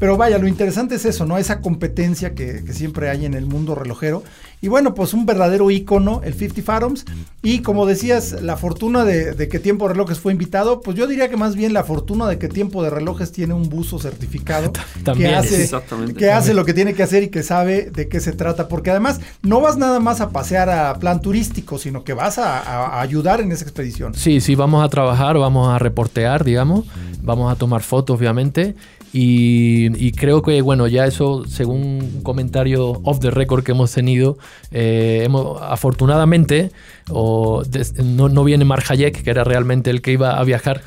Pero 0.00 0.16
vaya, 0.16 0.38
lo 0.38 0.48
interesante 0.48 0.94
es 0.94 1.04
eso, 1.04 1.26
¿no? 1.26 1.36
Esa 1.36 1.60
competencia 1.60 2.34
que, 2.34 2.62
siempre 2.72 3.10
hay 3.10 3.26
en 3.26 3.34
el 3.34 3.44
mundo 3.44 3.74
relojero. 3.74 4.24
Y 4.62 4.68
bueno, 4.68 4.94
pues 4.94 5.12
un 5.12 5.26
verdadero 5.26 5.70
ícono, 5.70 6.22
el 6.24 6.32
50 6.32 6.62
Fathoms. 6.62 7.04
Y 7.42 7.60
como 7.60 7.84
decías, 7.84 8.40
la 8.40 8.56
fortuna 8.56 9.04
de, 9.04 9.48
que 9.50 9.58
Tiempo 9.58 9.86
de 9.86 9.92
Relojes 9.92 10.18
fue 10.18 10.32
invitado, 10.32 10.80
pues 10.80 10.96
yo 10.96 11.06
diría 11.06 11.28
que 11.28 11.36
más 11.36 11.54
bien 11.54 11.74
la 11.74 11.84
fortuna 11.84 12.26
de 12.28 12.38
que 12.38 12.48
Tiempo 12.48 12.82
de 12.82 12.88
Relojes 12.88 13.30
tiene 13.30 13.52
un 13.52 13.68
buzo 13.68 13.98
certificado. 13.98 14.72
También, 15.04 15.32
que 15.32 15.36
hace, 15.36 15.70
que 16.16 16.30
hace 16.30 16.54
lo 16.54 16.64
que 16.64 16.72
tiene 16.72 16.94
que 16.94 17.02
hacer 17.02 17.24
y 17.24 17.28
que 17.28 17.42
sabe 17.42 17.90
de 17.90 18.08
qué 18.08 18.20
se 18.20 18.32
trata. 18.32 18.68
Porque 18.68 18.90
además 18.90 19.20
no 19.42 19.60
vas 19.60 19.76
nada 19.76 20.00
más 20.00 20.22
a 20.22 20.30
pasear 20.30 20.70
a 20.70 20.94
plan 20.98 21.20
turístico, 21.20 21.76
sino 21.76 22.04
que 22.04 22.14
vas 22.14 22.38
a, 22.38 22.60
a 22.60 23.02
ayudar 23.02 23.42
en 23.42 23.52
esa 23.52 23.64
expedición. 23.64 24.14
Sí, 24.14 24.40
sí, 24.40 24.54
vamos 24.54 24.82
a 24.82 24.88
trabajar, 24.88 25.36
vamos 25.36 25.68
a 25.68 25.78
reportear, 25.78 26.42
digamos. 26.42 26.86
Vamos 27.22 27.52
a 27.52 27.56
tomar 27.56 27.82
fotos, 27.82 28.18
obviamente. 28.18 28.74
Y, 29.12 30.12
creo 30.12 30.40
que, 30.42 30.62
bueno, 30.62 30.86
ya 30.86 31.04
eso, 31.04 31.44
según 31.46 31.80
un 31.80 32.22
comentario 32.22 33.00
off 33.02 33.18
the 33.18 33.30
record 33.30 33.64
que 33.64 33.72
hemos 33.72 33.92
tenido, 33.92 34.38
eh, 34.70 35.22
hemos, 35.24 35.60
afortunadamente, 35.60 36.70
o 37.10 37.62
no, 38.04 38.44
viene 38.44 38.64
Mark 38.64 38.84
Hayek, 38.88 39.22
que 39.22 39.30
era 39.30 39.42
realmente 39.42 39.90
el 39.90 40.00
que 40.00 40.12
iba 40.12 40.38
a 40.38 40.44
viajar. 40.44 40.82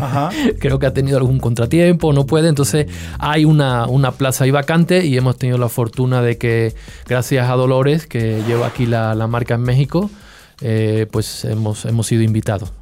creo 0.60 0.78
que 0.78 0.86
ha 0.86 0.94
tenido 0.94 1.18
algún 1.18 1.40
contratiempo, 1.40 2.12
no 2.12 2.24
puede. 2.26 2.48
Entonces, 2.48 2.86
hay 3.18 3.44
una, 3.44 3.86
una, 3.86 4.12
plaza 4.12 4.44
ahí 4.44 4.52
vacante 4.52 5.04
y 5.04 5.16
hemos 5.16 5.36
tenido 5.36 5.58
la 5.58 5.68
fortuna 5.68 6.22
de 6.22 6.38
que, 6.38 6.74
gracias 7.08 7.50
a 7.50 7.54
Dolores, 7.54 8.06
que 8.06 8.42
lleva 8.46 8.68
aquí 8.68 8.86
la, 8.86 9.14
la 9.16 9.26
marca 9.26 9.54
en 9.54 9.62
México, 9.62 10.08
eh, 10.60 11.06
pues 11.10 11.44
hemos, 11.44 11.84
hemos 11.84 12.06
sido 12.06 12.22
invitados. 12.22 12.72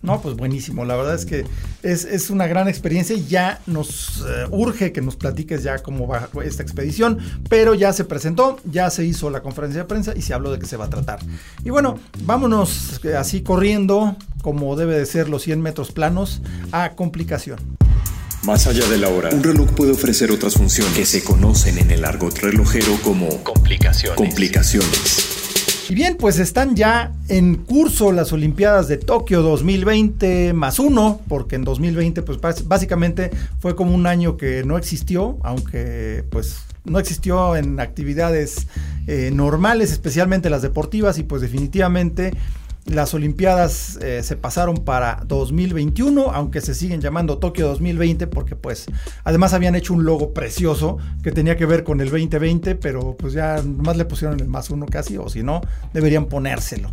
No, 0.00 0.20
pues 0.20 0.36
buenísimo. 0.36 0.84
La 0.84 0.94
verdad 0.94 1.14
es 1.14 1.26
que 1.26 1.44
es, 1.82 2.30
una 2.30 2.46
gran 2.46 2.68
experiencia 2.68 3.16
y 3.16 3.26
ya 3.26 3.60
nos 3.66 4.24
eh, 4.28 4.46
urge 4.50 4.92
que 4.92 5.00
nos 5.00 5.16
platiques 5.16 5.62
ya 5.62 5.78
cómo 5.78 6.06
va 6.06 6.28
esta 6.44 6.62
expedición. 6.62 7.18
Pero 7.48 7.74
ya 7.74 7.92
se 7.92 8.04
presentó, 8.04 8.58
ya 8.64 8.90
se 8.90 9.04
hizo 9.04 9.28
la 9.30 9.42
conferencia 9.42 9.82
de 9.82 9.88
prensa 9.88 10.12
y 10.16 10.22
se 10.22 10.34
habló 10.34 10.52
de 10.52 10.58
qué 10.58 10.66
se 10.66 10.76
va 10.76 10.84
a 10.84 10.90
tratar. 10.90 11.18
Y 11.64 11.70
bueno, 11.70 11.98
vámonos 12.22 13.00
eh, 13.04 13.16
así 13.16 13.42
corriendo, 13.42 14.16
como 14.42 14.76
debe 14.76 14.98
de 14.98 15.06
ser 15.06 15.28
los 15.28 15.42
100 15.42 15.60
metros 15.60 15.90
planos, 15.90 16.42
a 16.70 16.90
complicación. 16.90 17.58
Más 18.44 18.68
allá 18.68 18.86
de 18.86 18.98
la 18.98 19.08
hora, 19.08 19.30
un 19.32 19.42
reloj 19.42 19.68
puede 19.70 19.92
ofrecer 19.92 20.30
otras 20.30 20.54
funciones 20.54 20.94
que 20.94 21.04
se 21.04 21.24
conocen 21.24 21.76
en 21.78 21.90
el 21.90 22.04
argot 22.04 22.38
relojero 22.38 22.96
como 23.02 23.28
complicaciones. 23.42 24.16
complicaciones. 24.16 25.37
Y 25.90 25.94
bien, 25.94 26.18
pues 26.18 26.38
están 26.38 26.76
ya 26.76 27.14
en 27.28 27.54
curso 27.56 28.12
las 28.12 28.34
Olimpiadas 28.34 28.88
de 28.88 28.98
Tokio 28.98 29.40
2020 29.40 30.52
más 30.52 30.78
uno, 30.78 31.22
porque 31.28 31.56
en 31.56 31.64
2020 31.64 32.20
pues 32.20 32.38
básicamente 32.66 33.30
fue 33.58 33.74
como 33.74 33.94
un 33.94 34.06
año 34.06 34.36
que 34.36 34.64
no 34.64 34.76
existió, 34.76 35.38
aunque 35.42 36.26
pues 36.28 36.58
no 36.84 36.98
existió 36.98 37.56
en 37.56 37.80
actividades 37.80 38.66
eh, 39.06 39.30
normales, 39.32 39.90
especialmente 39.90 40.50
las 40.50 40.60
deportivas, 40.60 41.18
y 41.18 41.22
pues 41.22 41.40
definitivamente 41.40 42.34
las 42.88 43.12
Olimpiadas 43.12 43.98
eh, 44.02 44.22
se 44.22 44.36
pasaron 44.36 44.78
para 44.78 45.22
2021, 45.26 46.30
aunque 46.32 46.60
se 46.60 46.74
siguen 46.74 47.00
llamando 47.00 47.38
Tokio 47.38 47.68
2020 47.68 48.26
porque 48.26 48.56
pues 48.56 48.86
además 49.24 49.52
habían 49.52 49.74
hecho 49.74 49.94
un 49.94 50.04
logo 50.04 50.32
precioso 50.32 50.98
que 51.22 51.30
tenía 51.32 51.56
que 51.56 51.66
ver 51.66 51.84
con 51.84 52.00
el 52.00 52.10
2020, 52.10 52.74
pero 52.76 53.16
pues 53.16 53.34
ya 53.34 53.62
más 53.62 53.96
le 53.96 54.04
pusieron 54.04 54.40
el 54.40 54.48
más 54.48 54.70
uno 54.70 54.86
casi, 54.86 55.16
o 55.18 55.28
si 55.28 55.42
no, 55.42 55.60
deberían 55.92 56.26
ponérselo. 56.26 56.90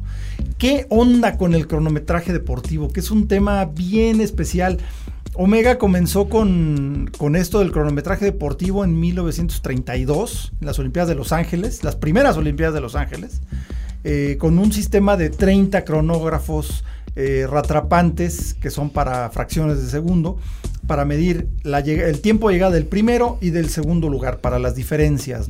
¿Qué 0.57 0.85
onda 0.89 1.37
con 1.37 1.53
el 1.53 1.67
cronometraje 1.67 2.33
deportivo? 2.33 2.89
Que 2.89 2.99
es 2.99 3.11
un 3.11 3.27
tema 3.27 3.65
bien 3.65 4.21
especial. 4.21 4.79
Omega 5.33 5.77
comenzó 5.77 6.29
con, 6.29 7.09
con, 7.17 7.35
esto 7.35 7.59
del 7.59 7.71
cronometraje 7.71 8.23
deportivo 8.23 8.85
en 8.85 8.97
1932, 8.99 10.53
en 10.61 10.65
las 10.65 10.79
Olimpiadas 10.79 11.09
de 11.09 11.15
Los 11.15 11.33
Ángeles, 11.33 11.83
las 11.83 11.97
primeras 11.97 12.37
Olimpiadas 12.37 12.73
de 12.73 12.81
Los 12.81 12.95
Ángeles. 12.95 13.41
Eh, 14.07 14.38
con 14.38 14.59
un 14.59 14.71
sistema 14.71 15.17
de 15.17 15.31
30 15.31 15.83
cronógrafos 15.83 16.83
eh, 17.15 17.47
ratrapantes 17.50 18.53
que 18.53 18.69
son 18.69 18.91
para 18.91 19.31
fracciones 19.31 19.81
de 19.81 19.89
segundo 19.89 20.38
para 20.85 21.05
medir 21.05 21.47
el 21.63 22.21
tiempo 22.21 22.50
de 22.50 22.53
llegada 22.53 22.74
del 22.74 22.85
primero 22.85 23.39
y 23.41 23.50
del 23.50 23.67
segundo 23.67 24.07
lugar 24.07 24.41
para 24.41 24.59
las 24.59 24.75
diferencias. 24.75 25.47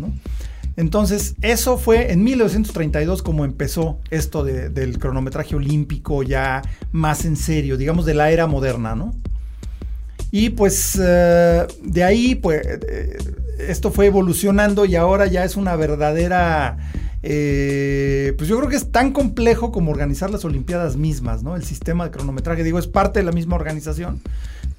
Entonces, 0.78 1.36
eso 1.42 1.78
fue 1.78 2.14
en 2.14 2.24
1932 2.24 3.22
como 3.24 3.44
empezó 3.44 4.00
esto 4.10 4.46
del 4.46 5.00
cronometraje 5.00 5.58
olímpico 5.58 6.24
ya 6.24 6.62
más 6.94 7.26
en 7.26 7.36
serio, 7.36 7.76
digamos 7.76 8.06
de 8.06 8.14
la 8.14 8.32
era 8.32 8.48
moderna, 8.48 8.96
¿no? 8.96 9.14
Y 10.32 10.52
pues 10.52 10.98
eh, 11.04 11.68
de 11.84 12.04
ahí, 12.06 12.36
pues, 12.36 12.62
esto 13.60 13.92
fue 13.92 14.06
evolucionando 14.06 14.86
y 14.86 14.96
ahora 14.96 15.26
ya 15.26 15.44
es 15.44 15.58
una 15.58 15.76
verdadera 15.76 16.78
eh, 17.28 18.36
pues 18.38 18.48
yo 18.48 18.56
creo 18.58 18.70
que 18.70 18.76
es 18.76 18.92
tan 18.92 19.12
complejo 19.12 19.72
como 19.72 19.90
organizar 19.90 20.30
las 20.30 20.46
Olimpiadas 20.46 20.96
mismas, 20.96 21.42
¿no? 21.42 21.56
El 21.56 21.64
sistema 21.64 22.04
de 22.04 22.12
cronometraje, 22.12 22.64
digo, 22.64 22.78
es 22.78 22.86
parte 22.86 23.18
de 23.18 23.26
la 23.26 23.32
misma 23.32 23.56
organización, 23.56 24.22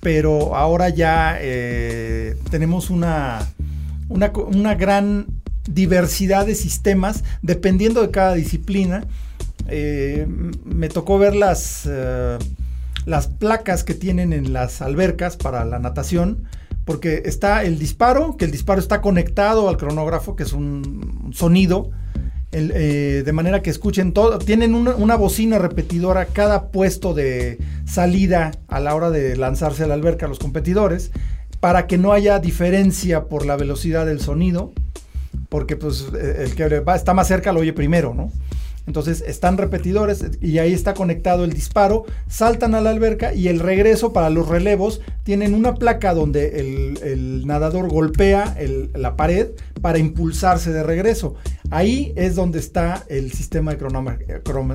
pero 0.01 0.55
ahora 0.55 0.89
ya 0.89 1.39
eh, 1.41 2.37
tenemos 2.49 2.89
una, 2.89 3.41
una, 4.09 4.75
gran 4.77 5.27
diversidad 5.69 6.47
de 6.47 6.55
sistemas 6.55 7.25
dependiendo 7.43 8.01
de 8.01 8.13
cada 8.13 8.35
disciplina. 8.35 9.05
Eh, 9.67 10.29
me 10.65 10.89
tocó 10.89 11.19
ver 11.19 11.35
las, 11.35 11.89
las 13.07 13.27
placas 13.27 13.83
que 13.83 13.95
tienen 13.95 14.33
en 14.33 14.53
las 14.53 14.83
albercas 14.83 15.37
para 15.37 15.65
la 15.65 15.81
natación 15.81 16.45
porque 16.85 17.23
está 17.25 17.65
el 17.65 17.81
disparo, 17.81 18.37
que 18.37 18.45
el 18.45 18.53
disparo 18.53 18.79
está 18.79 19.01
conectado 19.01 19.69
al 19.69 19.79
cronógrafo, 19.79 20.37
que 20.37 20.45
es 20.45 20.53
un 20.53 21.33
sonido 21.35 21.91
eh, 22.59 23.23
de 23.25 23.33
manera 23.33 23.61
que 23.61 23.71
escuchen 23.71 24.13
todo. 24.13 24.39
Tienen 24.39 24.75
una, 24.75 25.17
bocina 25.17 25.59
repetidora 25.59 26.27
cada 26.27 26.69
puesto 26.69 27.13
de 27.13 27.59
salida 27.85 28.53
a 28.69 28.81
la 28.81 28.95
hora 28.95 29.11
de 29.11 29.37
lanzarse 29.37 29.85
a 29.85 29.87
la 29.87 29.95
alberca 29.95 30.27
a 30.27 30.29
los 30.29 30.39
competidores 30.39 31.11
para 31.61 31.87
que 31.87 31.99
no 31.99 32.13
haya 32.13 32.39
diferencia 32.39 33.25
por 33.25 33.45
la 33.45 33.57
velocidad 33.57 34.07
del 34.07 34.21
sonido, 34.21 34.73
porque 35.49 35.77
pues 35.77 36.07
eh, 36.19 36.45
el 36.45 36.55
que 36.55 36.81
va, 36.81 36.97
está 36.97 37.13
más 37.13 37.29
cerca 37.29 37.53
lo 37.53 37.61
oye 37.61 37.73
primero, 37.73 38.15
¿no? 38.15 38.33
Entonces 38.87 39.25
están 39.27 39.59
repetidores 39.59 40.25
y 40.41 40.59
ahí 40.59 40.73
está 40.73 40.95
conectado 40.95 41.45
el 41.45 41.53
disparo, 41.53 42.05
saltan 42.29 42.75
a 42.75 42.81
la 42.81 42.91
alberca 42.91 43.35
y 43.35 43.49
el 43.49 43.59
regreso 43.61 44.13
para 44.13 44.31
los 44.31 44.49
relevos 44.49 45.01
tienen 45.25 45.55
una 45.55 45.75
placa 45.75 46.15
donde 46.15 46.61
el, 46.61 47.47
nadador 47.47 47.89
golpea 47.89 48.57
la 48.95 49.17
pared 49.17 49.49
para 49.83 49.99
impulsarse 49.99 50.73
de 50.73 50.83
regreso. 50.83 51.35
Ahí 51.71 52.13
es 52.17 52.37
donde 52.37 52.61
está 52.61 53.05
el 53.09 53.33
sistema 53.33 53.75
de 53.75 53.79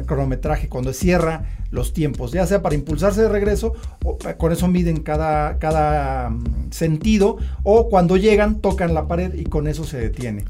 cronometraje, 0.06 0.68
cuando 0.68 0.91
cierra 0.91 1.46
los 1.72 1.94
tiempos, 1.94 2.34
ya 2.34 2.46
sea 2.46 2.62
para 2.62 2.75
impulsarse 2.75 3.22
de 3.22 3.30
regreso, 3.30 3.74
o, 4.03 4.18
con 4.38 4.51
eso 4.51 4.68
miden 4.68 4.98
cada, 4.98 5.58
cada 5.58 6.30
mm, 6.30 6.72
sentido, 6.72 7.38
o 7.63 7.89
cuando 7.89 8.18
llegan 8.18 8.60
tocan 8.60 8.94
la 8.94 9.08
pared 9.08 9.34
y 9.34 9.46
con 9.46 9.68
eso 9.68 9.86
se 9.86 9.98
detiene. 9.98 10.44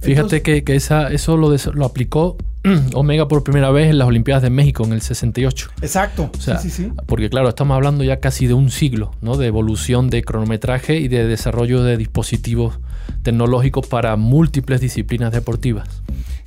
Fíjate 0.00 0.42
que, 0.42 0.62
esa, 0.74 1.08
eso 1.08 1.36
lo, 1.36 1.54
lo 1.72 1.84
aplicó 1.84 2.36
Omega 2.94 3.28
por 3.28 3.44
primera 3.44 3.70
vez 3.70 3.90
en 3.90 3.98
las 3.98 4.08
Olimpiadas 4.08 4.42
de 4.42 4.50
México 4.50 4.84
en 4.84 4.92
el 4.92 5.02
68. 5.02 5.70
Exacto. 5.82 6.30
O 6.36 6.40
sea, 6.40 6.60
Porque 7.06 7.28
claro, 7.28 7.48
estamos 7.48 7.74
hablando 7.74 8.04
ya 8.04 8.20
casi 8.20 8.46
de 8.46 8.54
un 8.54 8.70
siglo, 8.70 9.12
¿no? 9.20 9.36
De 9.36 9.46
evolución 9.46 10.08
de 10.08 10.22
cronometraje 10.22 10.98
y 10.98 11.08
de 11.08 11.26
desarrollo 11.26 11.82
de 11.82 11.96
dispositivos 11.96 12.78
tecnológicos 13.22 13.86
para 13.86 14.16
múltiples 14.16 14.80
disciplinas 14.80 15.32
deportivas. 15.32 15.88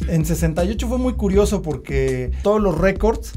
En 0.08 0.26
68 0.26 0.88
fue 0.88 0.98
muy 0.98 1.14
curioso 1.14 1.62
porque 1.62 2.32
todos 2.44 2.62
los 2.62 2.78
récords 2.78 3.34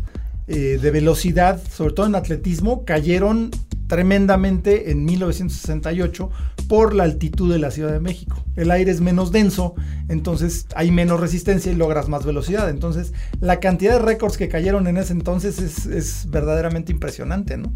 eh, 0.53 0.81
de 0.83 0.91
velocidad, 0.91 1.63
sobre 1.71 1.95
todo 1.95 2.07
en 2.07 2.17
atletismo, 2.17 2.85
cayeron 2.85 3.53
tremendamente 3.87 4.91
en 4.91 5.05
1968 5.05 6.29
por 6.67 6.93
la 6.93 7.05
altitud 7.05 7.53
de 7.53 7.61
la 7.61 7.71
Ciudad 7.71 7.93
de 7.93 8.01
México. 8.01 8.45
El 8.57 8.73
aire 8.73 8.91
es 8.91 9.01
menos 9.01 9.31
denso, 9.31 9.77
entonces 10.09 10.67
hay 10.75 10.91
menos 10.91 11.21
resistencia 11.21 11.71
y 11.71 11.77
logras 11.77 12.09
más 12.09 12.27
velocidad. 12.27 12.69
Entonces, 12.69 13.13
la 13.41 13.61
cantidad 13.61 13.93
de 13.93 14.01
récords 14.01 14.37
que 14.37 14.49
cayeron 14.49 14.89
en 14.89 14.97
ese 14.97 15.13
entonces 15.13 15.87
es, 15.87 16.29
verdaderamente 16.31 16.91
impresionante, 16.91 17.57
¿no? 17.57 17.73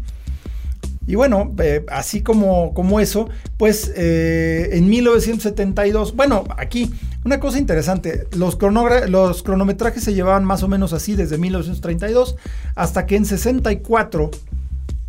Y 1.07 1.15
bueno, 1.15 1.53
eh, 1.59 1.85
así 1.89 2.21
como, 2.21 2.73
como 2.73 2.99
eso, 2.99 3.29
pues 3.57 3.91
eh, 3.95 4.69
en 4.73 4.89
1972, 4.89 6.15
bueno, 6.15 6.45
aquí 6.57 6.91
una 7.23 7.39
cosa 7.39 7.59
interesante, 7.59 8.27
los, 8.35 8.57
los 9.07 9.43
cronometrajes 9.43 10.03
se 10.03 10.13
llevaban 10.13 10.45
más 10.45 10.63
o 10.63 10.67
menos 10.67 10.93
así 10.93 11.15
desde 11.15 11.37
1932 11.37 12.37
hasta 12.75 13.05
que 13.05 13.17
en 13.17 13.25
64 13.25 14.31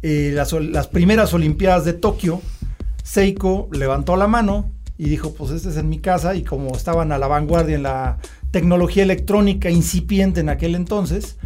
eh, 0.03 0.33
las, 0.35 0.87
primeras 0.89 1.33
Olimpiadas 1.33 1.87
de 1.87 1.95
Tokio, 1.95 2.43
Seiko 3.03 3.69
levantó 3.73 4.17
la 4.17 4.27
mano 4.27 4.71
y 4.99 5.09
dijo, 5.09 5.33
pues 5.35 5.51
este 5.51 5.71
es 5.71 5.77
en 5.79 5.89
mi 5.89 5.99
casa 5.99 6.35
y 6.35 6.43
como 6.43 6.77
estaban 6.77 7.11
a 7.13 7.19
la 7.19 7.27
vanguardia 7.27 7.77
en 7.77 7.85
la 7.85 8.19
tecnología 8.51 9.03
electrónica 9.03 9.71
incipiente 9.71 10.41
en 10.41 10.49
aquel 10.51 10.75
entonces, 10.75 11.37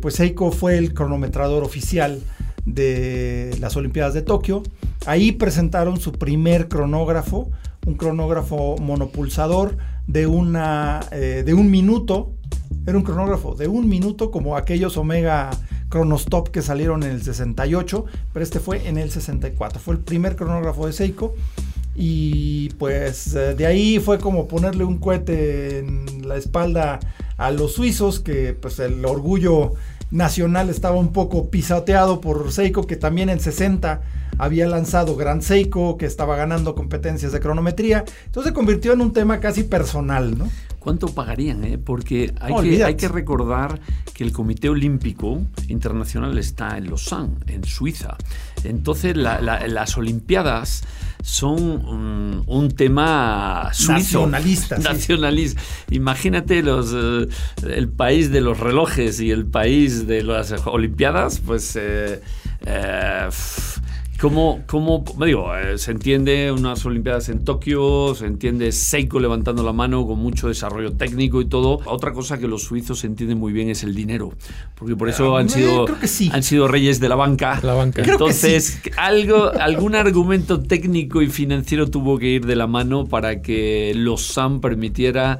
pues 0.00 0.14
Seiko 0.14 0.50
fue 0.52 0.76
el 0.76 0.92
cronometrador 0.92 1.64
oficial 1.64 2.20
de 2.66 3.56
las 3.60 3.76
Olimpiadas 3.76 4.14
de 4.14 4.22
Tokio. 4.22 4.62
Ahí 5.06 5.32
presentaron 5.32 6.00
su 6.00 6.12
primer 6.12 6.68
cronógrafo, 6.68 7.50
un 7.86 7.94
cronógrafo 7.94 8.76
monopulsador 8.78 9.76
de, 10.06 10.26
una, 10.26 11.00
eh, 11.12 11.42
de 11.44 11.54
un 11.54 11.70
minuto. 11.70 12.32
Era 12.86 12.96
un 12.96 13.04
cronógrafo 13.04 13.54
de 13.54 13.68
un 13.68 13.88
minuto 13.88 14.30
como 14.30 14.56
aquellos 14.56 14.96
Omega 14.96 15.50
Chronostop 15.90 16.48
que 16.48 16.60
salieron 16.60 17.02
en 17.02 17.12
el 17.12 17.22
68, 17.22 18.04
pero 18.32 18.42
este 18.42 18.60
fue 18.60 18.88
en 18.88 18.98
el 18.98 19.10
64. 19.10 19.80
Fue 19.80 19.94
el 19.94 20.00
primer 20.00 20.36
cronógrafo 20.36 20.86
de 20.86 20.92
Seiko. 20.92 21.34
Y 21.94 22.70
pues 22.70 23.34
eh, 23.36 23.54
de 23.54 23.66
ahí 23.66 24.00
fue 24.00 24.18
como 24.18 24.48
ponerle 24.48 24.82
un 24.82 24.98
cohete 24.98 25.78
en 25.78 26.26
la 26.26 26.36
espalda 26.36 26.98
a 27.36 27.50
los 27.52 27.74
suizos, 27.74 28.18
que 28.18 28.52
pues 28.52 28.80
el 28.80 29.04
orgullo 29.04 29.74
nacional 30.14 30.70
estaba 30.70 30.94
un 30.94 31.12
poco 31.12 31.50
pisoteado 31.50 32.20
por 32.20 32.52
Seiko, 32.52 32.86
que 32.86 32.94
también 32.94 33.28
en 33.28 33.40
60 33.40 34.00
había 34.38 34.68
lanzado 34.68 35.16
Grand 35.16 35.42
Seiko, 35.42 35.98
que 35.98 36.06
estaba 36.06 36.36
ganando 36.36 36.76
competencias 36.76 37.32
de 37.32 37.40
cronometría. 37.40 38.04
Entonces 38.26 38.50
se 38.50 38.54
convirtió 38.54 38.92
en 38.92 39.00
un 39.00 39.12
tema 39.12 39.40
casi 39.40 39.64
personal, 39.64 40.38
¿no? 40.38 40.48
¿Cuánto 40.78 41.08
pagarían? 41.08 41.64
Eh? 41.64 41.78
Porque 41.78 42.32
hay, 42.40 42.54
que, 42.62 42.84
hay, 42.84 42.94
que, 42.94 43.08
recordar 43.08 43.80
que 44.12 44.22
el 44.22 44.32
Comité 44.32 44.68
Olímpico 44.68 45.40
Internacional 45.68 46.38
está 46.38 46.78
en 46.78 46.86
Lausanne, 46.86 47.36
en 47.48 47.64
Suiza. 47.64 48.16
Entonces 48.62 49.16
las 49.16 49.98
Olimpiadas 49.98 50.84
son 51.24 52.44
un, 52.46 52.70
tema 52.72 53.70
suizo. 53.72 54.26
Nacionalista. 54.26 54.76
Nacionalista. 54.76 55.60
Imagínate 55.90 56.62
los, 56.62 56.92
eh, 56.94 57.28
el 57.66 57.88
país 57.88 58.30
de 58.30 58.42
los 58.42 58.60
relojes 58.60 59.20
y 59.20 59.30
el 59.30 59.46
país 59.46 60.06
de 60.06 60.22
las 60.22 60.52
Olimpiadas, 60.66 61.40
pues... 61.40 61.76
Eh, 61.80 62.20
¿Cómo, 64.24 64.62
cómo 64.66 65.04
digo, 65.26 65.54
eh, 65.54 65.76
se 65.76 65.90
entiende 65.90 66.50
unas 66.50 66.86
Olimpiadas 66.86 67.28
en 67.28 67.44
Tokio, 67.44 68.14
se 68.14 68.24
entiende 68.24 68.72
Seiko 68.72 69.20
levantando 69.20 69.62
la 69.62 69.74
mano 69.74 70.06
con 70.06 70.18
mucho 70.18 70.48
desarrollo 70.48 70.94
técnico 70.94 71.42
y 71.42 71.44
todo? 71.44 71.80
Otra 71.84 72.14
cosa 72.14 72.38
que 72.38 72.48
los 72.48 72.62
suizos 72.62 73.04
entienden 73.04 73.36
muy 73.36 73.52
bien 73.52 73.68
es 73.68 73.84
el 73.84 73.94
dinero, 73.94 74.32
porque 74.76 74.96
por 74.96 75.10
eso 75.10 75.36
ah, 75.36 75.40
han, 75.40 75.50
sido, 75.50 75.84
han 76.32 76.42
sido 76.42 76.68
reyes 76.68 77.00
de 77.00 77.10
la 77.10 77.16
banca. 77.16 77.60
La 77.62 77.74
banca. 77.74 78.02
Entonces, 78.02 78.80
algo, 78.96 79.52
algún 79.60 79.94
argumento 79.94 80.62
técnico 80.62 81.20
y 81.20 81.28
financiero 81.28 81.90
tuvo 81.90 82.18
que 82.18 82.28
ir 82.28 82.46
de 82.46 82.56
la 82.56 82.66
mano 82.66 83.04
para 83.04 83.42
que 83.42 83.92
los 83.94 84.22
SAM 84.28 84.62
permitiera 84.62 85.38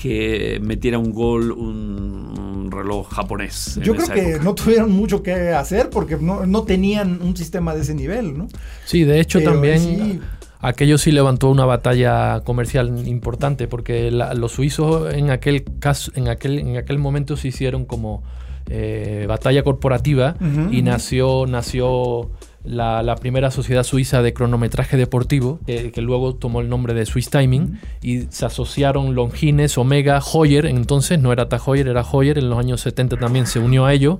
que 0.00 0.58
metiera 0.62 0.98
un 0.98 1.12
gol 1.12 1.52
un, 1.52 2.70
reloj 2.70 3.08
japonés. 3.08 3.78
Yo 3.82 3.94
creo 3.94 4.08
que 4.08 4.38
no 4.44 4.54
tuvieron 4.54 4.90
mucho 4.92 5.22
que 5.22 5.50
hacer 5.50 5.88
porque 5.88 6.16
no, 6.16 6.62
tenían 6.64 7.22
un 7.22 7.36
sistema 7.36 7.74
de 7.74 7.82
ese 7.82 7.94
nivel, 7.94 8.36
¿no? 8.36 8.48
Sí, 8.84 9.04
de 9.04 9.20
hecho 9.20 9.40
también 9.42 10.20
aquello 10.60 10.98
sí 10.98 11.12
levantó 11.12 11.48
una 11.48 11.64
batalla 11.64 12.40
comercial 12.40 13.06
importante 13.06 13.68
porque 13.68 14.10
los 14.10 14.52
suizos 14.52 15.14
en 15.14 15.30
aquel 15.30 15.64
caso, 15.78 16.10
en 16.14 16.28
aquel, 16.28 16.58
en 16.58 16.76
aquel 16.76 16.98
momento 16.98 17.36
se 17.36 17.48
hicieron 17.48 17.84
como 17.84 18.22
eh, 18.68 19.26
batalla 19.28 19.62
corporativa 19.62 20.34
y 20.70 20.82
nació, 20.82 21.46
nació 21.46 22.30
la, 22.66 23.16
primera 23.16 23.50
sociedad 23.50 23.82
suiza 23.82 24.22
de 24.22 24.32
cronometraje 24.32 24.96
deportivo, 24.96 25.60
que 25.66 26.00
luego 26.00 26.34
tomó 26.34 26.60
el 26.60 26.68
nombre 26.68 26.94
de 26.94 27.06
Swiss 27.06 27.30
Timing, 27.30 27.78
y 28.02 28.22
se 28.30 28.46
asociaron 28.46 29.14
Longines, 29.14 29.78
Omega, 29.78 30.20
Hoyer, 30.32 30.66
entonces 30.66 31.20
no 31.20 31.32
era 31.32 31.48
Ta 31.48 31.60
era 31.74 32.02
Hoyer, 32.02 32.38
en 32.38 32.50
los 32.50 32.58
años 32.58 32.80
70 32.82 33.16
también 33.16 33.46
se 33.46 33.58
unió 33.58 33.86
a 33.86 33.92
ello, 33.92 34.18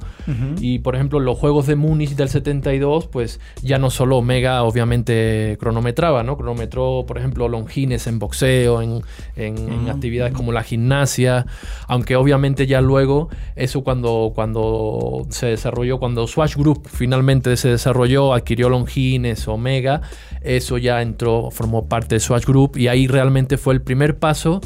y 0.61 0.79
por 0.81 0.95
ejemplo 0.95 1.21
los 1.21 1.39
Juegos 1.39 1.67
de 1.67 1.77
Múnich 1.77 2.17
del 2.17 2.29
72, 2.29 3.07
pues 3.07 3.41
ya 3.63 3.79
no 3.79 3.91
solo 3.91 4.19
Omega 4.19 4.63
obviamente 4.63 5.57
cronometraba, 5.61 6.23
¿no? 6.23 6.37
Cronometró, 6.37 7.05
por 7.07 7.19
ejemplo, 7.19 7.49
Longines 7.49 8.07
en 8.07 8.19
boxeo, 8.19 8.83
en, 8.83 9.03
en, 9.37 9.89
actividades 9.89 10.33
como 10.33 10.53
la 10.53 10.63
gimnasia, 10.63 11.47
aunque 11.89 12.17
obviamente 12.17 12.67
ya 12.67 12.81
luego, 12.81 13.29
eso 13.55 13.83
cuando, 13.85 14.33
cuando 14.35 15.27
se 15.31 15.47
desarrolló, 15.47 15.99
cuando 15.99 16.27
Swatch 16.27 16.57
Group 16.57 16.89
finalmente 16.89 17.57
se 17.57 17.69
desarrolló, 17.69 18.35
adquirió 18.37 18.69
Longines, 18.69 19.49
Omega, 19.49 20.03
eso 20.43 20.79
ya 20.79 21.03
entró, 21.03 21.51
formó 21.51 21.89
parte 21.89 22.17
de 22.17 22.21
Swatch 22.21 22.47
Group 22.47 22.77
y 22.77 22.89
ahí 22.89 23.07
realmente 23.07 23.57
fue 23.57 23.75
el 23.75 23.83
primer 23.83 24.19
paso 24.19 24.61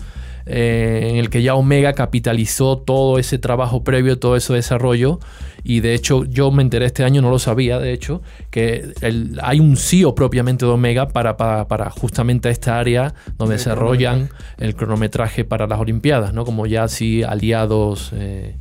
eh, 0.52 1.08
en 1.10 1.16
el 1.16 1.30
que 1.30 1.42
ya 1.42 1.54
Omega 1.54 1.92
capitalizó 1.92 2.78
todo 2.78 3.18
ese 3.18 3.38
trabajo 3.38 3.84
previo, 3.84 4.18
todo 4.18 4.36
ese 4.36 4.52
desarrollo. 4.52 5.20
Y 5.62 5.80
de 5.80 5.94
hecho, 5.94 6.24
yo 6.24 6.50
me 6.50 6.62
enteré 6.62 6.86
este 6.86 7.04
año, 7.04 7.22
no 7.22 7.30
lo 7.30 7.38
sabía, 7.38 7.78
de 7.78 7.92
hecho, 7.92 8.22
que 8.50 8.92
hay 9.42 9.60
un 9.60 9.76
CEO 9.76 10.14
propiamente 10.14 10.64
de 10.64 10.72
Omega 10.72 11.08
para, 11.08 11.36
para, 11.36 11.90
justamente 11.90 12.48
esta 12.48 12.80
área 12.80 13.14
donde 13.36 13.56
desarrollan 13.56 14.30
el 14.58 14.74
cronometraje 14.74 15.44
para 15.44 15.66
las 15.66 15.78
Olimpiadas, 15.78 16.32
¿no? 16.32 16.44
Como 16.44 16.66
ya 16.66 16.84
así 16.84 17.22
aliados 17.22 18.10
eh, 18.14 18.56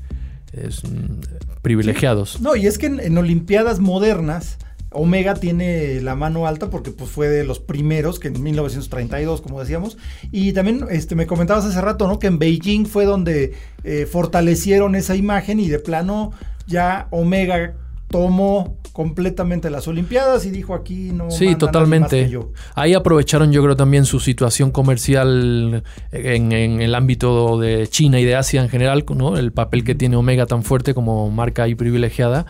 mm, 0.54 1.62
privilegiados. 1.62 2.42
No, 2.42 2.56
y 2.56 2.68
es 2.68 2.78
que 2.78 2.88
en 2.88 3.18
Olimpiadas 3.18 3.80
modernas 3.80 4.58
Omega 4.92 5.36
tiene 5.36 6.02
la 6.02 6.16
mano 6.16 6.48
alta 6.48 6.70
porque 6.70 6.92
pues, 6.92 7.10
fue 7.10 7.28
de 7.28 7.44
los 7.44 7.60
primeros, 7.60 8.20
que 8.20 8.30
en 8.30 8.42
1932, 8.42 9.42
como 9.42 9.60
decíamos. 9.60 9.98
Y 10.32 10.54
también 10.54 10.86
este, 10.90 11.16
me 11.16 11.28
comentabas 11.28 11.66
hace 11.66 11.80
rato, 11.80 12.08
¿no? 12.08 12.18
Que 12.18 12.28
en 12.28 12.40
Beijing 12.40 12.86
fue 12.86 13.06
donde 13.06 13.54
eh, 13.84 14.08
fortalecieron 14.12 14.96
esa 14.96 15.16
imagen 15.16 15.60
y 15.60 15.68
de 15.68 15.80
plano 15.80 16.32
ya 16.66 17.08
Omega 17.12 17.76
tomó 18.10 18.78
completamente 18.92 19.70
las 19.70 19.88
Olimpiadas 19.88 20.46
y 20.48 20.50
dijo 20.50 20.74
aquí 20.74 21.12
no. 21.14 21.30
Sí, 21.30 21.56
totalmente. 21.56 22.30
Ahí 22.74 22.96
aprovecharon 22.96 23.52
yo 23.52 23.62
creo 23.62 23.76
también 23.76 24.06
su 24.06 24.20
situación 24.20 24.72
comercial 24.72 25.84
en, 26.12 26.52
en, 26.52 26.82
el 26.82 26.96
ámbito 26.96 27.60
de 27.60 27.88
China 27.88 28.20
y 28.20 28.26
de 28.26 28.36
Asia 28.36 28.64
en 28.64 28.70
general, 28.70 29.06
¿no? 29.16 29.38
El 29.38 29.52
papel 29.52 29.84
que 29.84 29.94
tiene 29.94 30.16
Omega 30.16 30.48
tan 30.48 30.64
fuerte 30.64 30.96
como 30.96 31.30
marca 31.30 31.64
ahí 31.64 31.76
privilegiada 31.76 32.48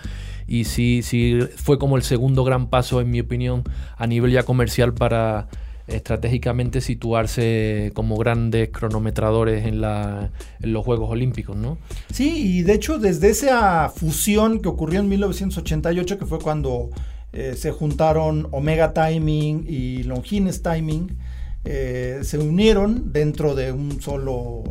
y 0.50 0.64
sí, 0.64 1.02
sí 1.04 1.40
fue 1.56 1.78
como 1.78 1.96
el 1.96 2.02
segundo 2.02 2.44
gran 2.44 2.70
paso, 2.70 3.00
en 3.02 3.12
mi 3.12 3.20
opinión, 3.20 3.64
a 3.98 4.08
nivel 4.08 4.32
ya 4.32 4.44
comercial 4.44 4.96
para 4.96 5.48
estratégicamente 5.88 6.82
situarse 6.82 7.92
como 7.94 8.18
grandes 8.18 8.70
cronometradores 8.70 9.66
en, 9.66 9.82
los 9.82 10.86
Juegos 10.86 11.10
Olímpicos, 11.12 11.56
¿no? 11.56 11.78
Sí, 12.12 12.58
y 12.58 12.62
de 12.64 12.74
hecho 12.74 12.98
desde 12.98 13.30
esa 13.30 13.90
fusión 13.90 14.60
que 14.60 14.70
ocurrió 14.70 15.00
en 15.00 15.10
1988, 15.10 16.18
que 16.18 16.26
fue 16.26 16.40
cuando 16.40 16.90
eh, 17.32 17.54
se 17.56 17.72
juntaron 17.72 18.48
Omega 18.52 18.94
Timing 18.94 19.66
y 19.68 20.04
Longines 20.04 20.64
Timing, 20.64 21.16
eh, 21.72 22.22
se 22.24 22.40
unieron 22.40 23.14
dentro 23.14 23.54
de 23.54 23.72
un 23.72 24.02
solo, 24.02 24.64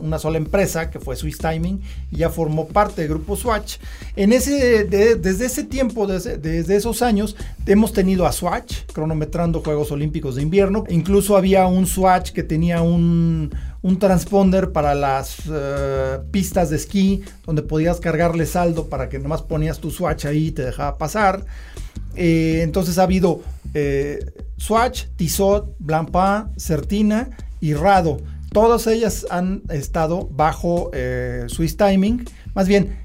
una 0.00 0.18
sola 0.18 0.36
empresa 0.36 0.90
que 0.90 0.98
fue 0.98 1.14
Swiss 1.14 1.38
Timing 1.38 1.80
y 2.10 2.16
ya 2.16 2.28
formó 2.28 2.66
parte 2.66 3.02
del 3.02 3.10
grupo 3.10 3.36
Swatch. 3.36 3.76
En 4.16 4.32
ese, 4.32 4.84
desde 4.84 5.46
ese 5.46 5.62
tiempo, 5.62 6.08
desde, 6.08 6.74
esos 6.74 7.02
años, 7.02 7.36
hemos 7.66 7.92
tenido 7.92 8.26
a 8.26 8.32
Swatch 8.32 8.78
cronometrando 8.92 9.60
Juegos 9.60 9.92
Olímpicos 9.92 10.34
de 10.34 10.42
Invierno. 10.42 10.82
Incluso 10.88 11.36
había 11.36 11.68
un 11.68 11.86
Swatch 11.86 12.32
que 12.32 12.42
tenía 12.42 12.82
un, 12.82 13.54
un 13.82 13.98
transponder 14.00 14.72
para 14.72 14.96
las 14.96 15.42
eh, 15.48 16.18
pistas 16.32 16.70
de 16.70 16.76
esquí, 16.78 17.22
donde 17.46 17.62
podías 17.62 18.00
cargarle 18.00 18.44
saldo 18.44 18.88
para 18.88 19.08
que 19.08 19.20
nomás 19.20 19.42
ponías 19.42 19.78
tu 19.78 19.92
swatch 19.92 20.24
ahí 20.24 20.48
y 20.48 20.50
te 20.50 20.64
dejaba 20.64 20.98
pasar. 20.98 21.44
Eh, 22.18 22.60
entonces 22.62 22.98
ha 22.98 23.04
habido 23.04 23.40
eh, 23.74 24.18
Swatch, 24.56 25.04
Tissot, 25.16 25.74
Blancpain, 25.78 26.48
Certina 26.58 27.30
y 27.60 27.74
Rado. 27.74 28.20
Todas 28.52 28.86
ellas 28.86 29.26
han 29.30 29.62
estado 29.70 30.28
bajo 30.30 30.90
Swiss 31.48 31.76
Timing. 31.76 32.24
Más 32.54 32.66
bien, 32.66 32.96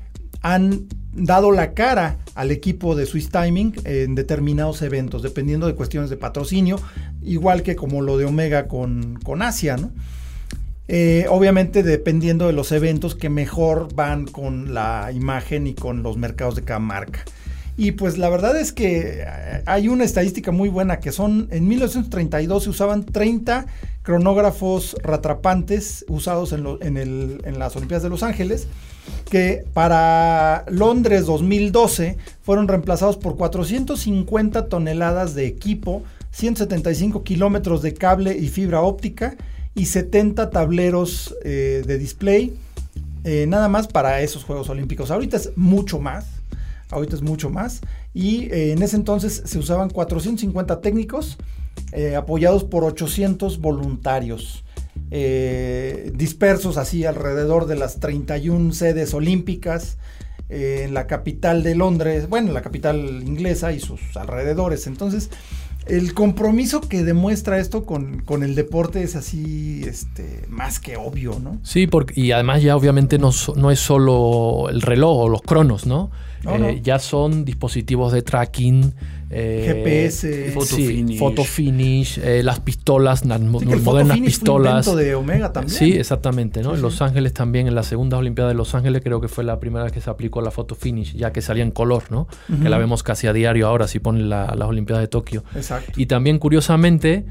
han 0.41 0.87
dado 1.13 1.51
la 1.51 1.73
cara 1.73 2.17
al 2.35 2.51
equipo 2.51 2.95
de 2.95 3.05
Swiss 3.05 3.29
Timing 3.29 3.73
en 3.83 4.15
determinados 4.15 4.81
eventos, 4.81 5.21
dependiendo 5.21 5.67
de 5.67 5.75
cuestiones 5.75 6.09
de 6.09 6.17
patrocinio, 6.17 6.79
igual 7.21 7.61
que 7.61 7.75
como 7.75 8.01
lo 8.01 8.17
de 8.17 8.25
Omega 8.25 8.67
con, 8.67 9.19
con 9.23 9.41
Asia, 9.41 9.77
¿no? 9.77 9.91
Eh, 10.89 11.27
obviamente 11.29 11.81
dependiendo 11.81 12.47
de 12.47 12.53
los 12.53 12.73
eventos 12.73 13.15
que 13.15 13.29
mejor 13.29 13.93
van 13.95 14.25
con 14.25 14.73
la 14.73 15.11
imagen 15.13 15.65
y 15.65 15.75
con 15.75 16.03
los 16.03 16.17
mercados 16.17 16.55
de 16.55 16.63
cada 16.63 16.79
marca. 16.79 17.23
Y 17.75 17.93
pues 17.93 18.17
la 18.17 18.29
verdad 18.29 18.55
es 18.55 18.71
que 18.71 19.21
eh, 19.21 19.63
hay 19.65 19.87
una 19.87 20.03
estadística 20.03 20.51
muy 20.51 20.69
buena 20.69 20.99
que 20.99 21.11
son, 21.11 21.47
en 21.51 21.67
1932 21.67 22.63
se 22.63 22.69
usaban 22.69 23.03
30 23.03 23.65
cronógrafos 24.03 24.95
ratrapantes 25.01 26.05
usados 26.07 26.53
en, 26.53 26.63
las 27.57 27.75
Olimpiadas 27.75 28.03
de 28.03 28.09
Los 28.09 28.21
Ángeles, 28.21 28.67
que 29.29 29.65
para 29.73 30.65
Londres 30.69 31.25
2012 31.25 32.17
fueron 32.41 32.67
reemplazados 32.67 33.17
por 33.17 33.37
450 33.37 34.67
toneladas 34.67 35.33
de 35.33 35.47
equipo, 35.47 36.03
175 36.31 37.23
kilómetros 37.23 37.81
de 37.81 37.93
cable 37.93 38.37
y 38.37 38.49
fibra 38.49 38.81
óptica, 38.81 39.35
y 39.75 39.85
70 39.85 40.51
tableros 40.51 41.33
eh, 41.43 41.83
de 41.85 41.97
display. 41.97 42.53
Eh, 43.23 43.45
nada 43.47 43.69
más 43.69 43.87
para 43.87 44.21
esos 44.21 44.43
Juegos 44.43 44.69
Olímpicos. 44.69 45.09
Ahorita 45.09 45.37
es 45.37 45.51
mucho 45.55 45.99
más. 45.99 46.32
Ahorita 46.93 47.15
es 47.15 47.21
mucho 47.21 47.49
más. 47.49 47.81
Y 48.13 48.45
eh, 48.51 48.71
en 48.71 48.81
ese 48.81 48.95
entonces 48.95 49.43
se 49.45 49.59
usaban 49.59 49.89
450 49.89 50.81
técnicos 50.81 51.37
apoyados 52.17 52.63
por 52.63 52.83
800 52.83 53.59
voluntarios. 53.59 54.63
dispersos 55.09 56.77
así 56.77 57.05
alrededor 57.05 57.67
de 57.67 57.75
las 57.75 57.99
31 57.99 58.73
sedes 58.73 59.13
olímpicas 59.13 59.97
en 60.49 60.93
la 60.93 61.07
capital 61.07 61.63
de 61.63 61.75
Londres, 61.75 62.29
bueno, 62.29 62.51
la 62.51 62.61
capital 62.61 63.23
inglesa 63.25 63.71
y 63.71 63.79
sus 63.79 64.15
alrededores. 64.15 64.87
Entonces, 64.87 65.29
el 65.85 66.13
compromiso 66.13 66.81
que 66.81 67.03
demuestra 67.03 67.59
esto 67.59 67.85
con, 67.85 68.23
el 68.43 68.55
deporte 68.55 69.03
es 69.03 69.15
así, 69.15 69.83
este, 69.85 70.45
más 70.49 70.79
que 70.79 70.97
obvio, 70.97 71.39
¿no? 71.39 71.59
Sí, 71.63 71.87
porque, 71.87 72.19
y 72.19 72.31
además 72.31 72.61
ya 72.61 72.75
obviamente 72.75 73.17
no, 73.17 73.31
no 73.55 73.71
es 73.71 73.79
solo 73.79 74.69
el 74.69 74.81
reloj 74.81 75.17
o 75.17 75.29
los 75.29 75.41
cronos, 75.41 75.85
¿no? 75.85 76.11
Eh, 76.45 76.81
ya 76.83 76.99
son 76.99 77.45
dispositivos 77.45 78.11
de 78.11 78.21
tracking. 78.21 78.93
Eh, 79.35 79.63
GPS, 79.65 80.51
photo 81.17 81.43
finish, 81.43 82.19
eh, 82.19 82.43
las 82.43 82.59
pistolas, 82.59 83.25
las 83.25 83.41
modernas 83.41 84.19
pistolas. 84.19 84.95
de 84.95 85.15
Omega 85.15 85.51
también. 85.51 85.75
Sí, 85.75 85.93
exactamente, 85.93 86.61
¿no? 86.61 86.75
en 86.75 86.81
Los 86.83 87.01
Ángeles 87.01 87.33
también, 87.33 87.67
en 87.67 87.73
la 87.73 87.81
segunda 87.81 88.17
Olimpiada 88.17 88.49
de 88.49 88.55
Los 88.55 88.75
Ángeles 88.75 89.01
creo 89.03 89.19
que 89.21 89.27
fue 89.27 89.43
la 89.43 89.59
primera 89.59 89.85
vez 89.85 89.91
que 89.91 90.01
se 90.01 90.09
aplicó 90.09 90.41
la 90.41 90.51
photo 90.51 90.75
finish, 90.75 91.15
ya 91.15 91.33
que 91.33 91.41
salía 91.41 91.63
en 91.63 91.71
color, 91.71 92.03
¿no? 92.11 92.27
Que 92.61 92.69
la 92.69 92.77
vemos 92.77 93.01
casi 93.01 93.25
a 93.25 93.33
diario 93.33 93.67
ahora 93.67 93.87
si 93.87 93.99
ponen 93.99 94.29
las 94.29 94.61
Olimpiadas 94.61 95.01
de 95.01 95.07
Tokio. 95.07 95.43
Exacto. 95.55 95.99
Y 95.99 96.05
también 96.05 96.37
curiosamente 96.37 97.25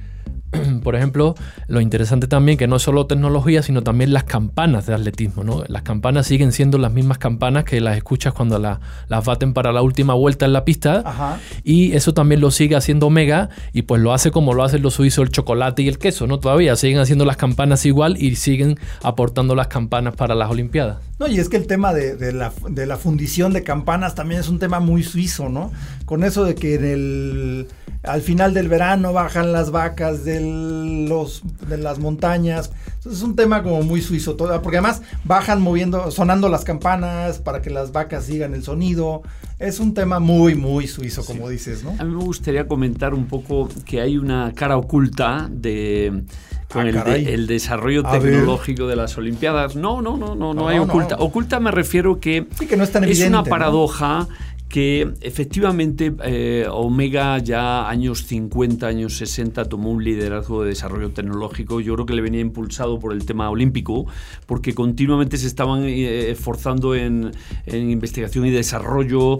por 0.82 0.96
ejemplo, 0.96 1.34
lo 1.68 1.80
interesante 1.80 2.26
también 2.26 2.58
que 2.58 2.66
no 2.66 2.76
es 2.76 2.82
solo 2.82 3.06
tecnología, 3.06 3.62
sino 3.62 3.82
también 3.82 4.12
las 4.12 4.24
campanas 4.24 4.86
de 4.86 4.94
atletismo. 4.94 5.44
¿no? 5.44 5.64
Las 5.68 5.82
campanas 5.82 6.26
siguen 6.26 6.52
siendo 6.52 6.78
las 6.78 6.92
mismas 6.92 7.18
campanas 7.18 7.64
que 7.64 7.80
las 7.80 7.96
escuchas 7.96 8.32
cuando 8.32 8.58
las 8.58 9.24
baten 9.24 9.54
para 9.54 9.72
la 9.72 9.82
última 9.82 10.14
vuelta 10.14 10.44
en 10.44 10.52
la 10.52 10.64
pista. 10.64 11.38
Y 11.64 11.92
eso 11.92 12.14
también 12.14 12.40
lo 12.40 12.50
sigue 12.50 12.76
haciendo 12.76 13.06
Omega 13.06 13.48
y 13.72 13.82
pues 13.82 14.02
lo 14.02 14.12
hace 14.12 14.30
como 14.30 14.54
lo 14.54 14.62
hacen 14.64 14.82
los 14.82 14.94
suizos 14.94 15.24
el 15.24 15.30
chocolate 15.30 15.82
y 15.82 15.88
el 15.88 15.98
queso, 15.98 16.26
¿no? 16.26 16.38
Todavía 16.38 16.76
siguen 16.76 16.98
haciendo 16.98 17.24
las 17.24 17.36
campanas 17.36 17.86
igual 17.86 18.16
y 18.20 18.36
siguen 18.36 18.78
aportando 19.02 19.54
las 19.54 19.68
campanas 19.68 20.14
para 20.14 20.34
las 20.34 20.50
Olimpiadas. 20.50 20.98
No, 21.18 21.28
y 21.28 21.38
es 21.38 21.48
que 21.48 21.56
el 21.56 21.66
tema 21.66 21.94
de, 21.94 22.32
la, 22.32 22.52
de 22.68 22.86
la 22.86 22.96
fundición 22.96 23.52
de 23.52 23.62
campanas 23.62 24.14
también 24.14 24.40
es 24.40 24.48
un 24.48 24.58
tema 24.58 24.80
muy 24.80 25.02
suizo, 25.02 25.48
¿no? 25.48 25.70
Con 26.04 26.24
eso 26.24 26.44
de 26.44 26.54
que 26.54 26.74
en 26.74 26.84
el 26.84 27.68
al 28.02 28.20
final 28.20 28.52
del 28.52 28.68
verano 28.68 29.12
bajan 29.12 29.52
las 29.52 29.70
vacas 29.70 30.24
de, 30.24 30.40
los, 30.42 31.42
de 31.68 31.78
las 31.78 31.98
montañas. 31.98 32.72
es 33.04 33.22
un 33.22 33.36
tema 33.36 33.62
como 33.62 33.82
muy 33.82 34.00
suizo, 34.00 34.36
todo, 34.36 34.60
porque 34.62 34.78
además 34.78 35.02
bajan 35.24 35.60
moviendo, 35.60 36.10
sonando 36.10 36.48
las 36.48 36.64
campanas 36.64 37.38
para 37.38 37.62
que 37.62 37.70
las 37.70 37.92
vacas 37.92 38.24
sigan 38.24 38.54
el 38.54 38.62
sonido. 38.62 39.22
Es 39.58 39.80
un 39.80 39.94
tema 39.94 40.18
muy, 40.18 40.54
muy 40.54 40.86
suizo, 40.88 41.24
como 41.24 41.48
dices, 41.48 41.84
¿no? 41.84 41.90
A 41.98 42.04
mí 42.04 42.14
me 42.14 42.24
gustaría 42.24 42.66
comentar 42.66 43.14
un 43.14 43.26
poco 43.26 43.68
que 43.84 44.00
hay 44.00 44.18
una 44.18 44.52
cara 44.54 44.76
oculta 44.76 45.48
de 45.50 46.24
con 46.72 46.86
ah, 46.96 47.16
el, 47.16 47.46
desarrollo 47.46 48.02
tecnológico 48.02 48.86
de 48.86 48.96
las 48.96 49.16
Olimpiadas. 49.18 49.76
No, 49.76 50.00
no, 50.00 50.16
no, 50.16 50.34
no, 50.34 50.54
no, 50.54 50.68
hay 50.68 50.78
oculta. 50.78 51.16
Oculta 51.16 51.60
me 51.60 51.70
refiero 51.70 52.18
que, 52.18 52.46
que 52.68 52.76
no 52.76 52.84
es, 52.84 52.92
tan 52.92 53.04
evidente, 53.04 53.28
una 53.28 53.44
paradoja 53.44 54.26
que 54.72 55.12
efectivamente 55.20 56.14
eh, 56.24 56.66
Omega 56.70 57.36
ya 57.36 57.90
años 57.90 58.24
50, 58.24 58.86
años 58.86 59.18
60 59.18 59.66
tomó 59.66 59.90
un 59.90 60.02
liderazgo 60.02 60.62
de 60.62 60.70
desarrollo 60.70 61.10
tecnológico. 61.10 61.80
Yo 61.80 61.92
creo 61.92 62.06
que 62.06 62.14
le 62.14 62.22
venía 62.22 62.40
impulsado 62.40 62.98
por 62.98 63.12
el 63.12 63.26
tema 63.26 63.50
olímpico, 63.50 64.06
porque 64.46 64.74
continuamente 64.74 65.36
se 65.36 65.46
estaban 65.46 65.84
eh, 65.84 66.30
esforzando 66.30 66.94
en, 66.94 67.32
investigación 67.66 68.46
y 68.46 68.50
desarrollo, 68.50 69.36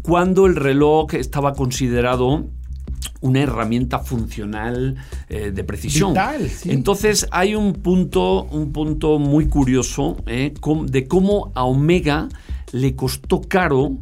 cuando 0.00 0.46
el 0.46 0.56
reloj 0.56 1.12
estaba 1.12 1.52
considerado 1.52 2.46
una 3.20 3.42
herramienta 3.42 3.98
funcional 3.98 4.96
eh, 5.28 5.50
de 5.50 5.64
precisión. 5.64 6.14
Entonces 6.64 7.26
hay 7.32 7.54
un 7.54 7.74
punto, 7.74 8.44
un 8.44 8.72
punto 8.72 9.18
muy 9.18 9.46
curioso 9.46 10.16
de 10.24 11.06
cómo 11.06 11.52
a 11.54 11.64
Omega 11.64 12.30
le 12.72 12.96
costó 12.96 13.42
caro 13.42 13.98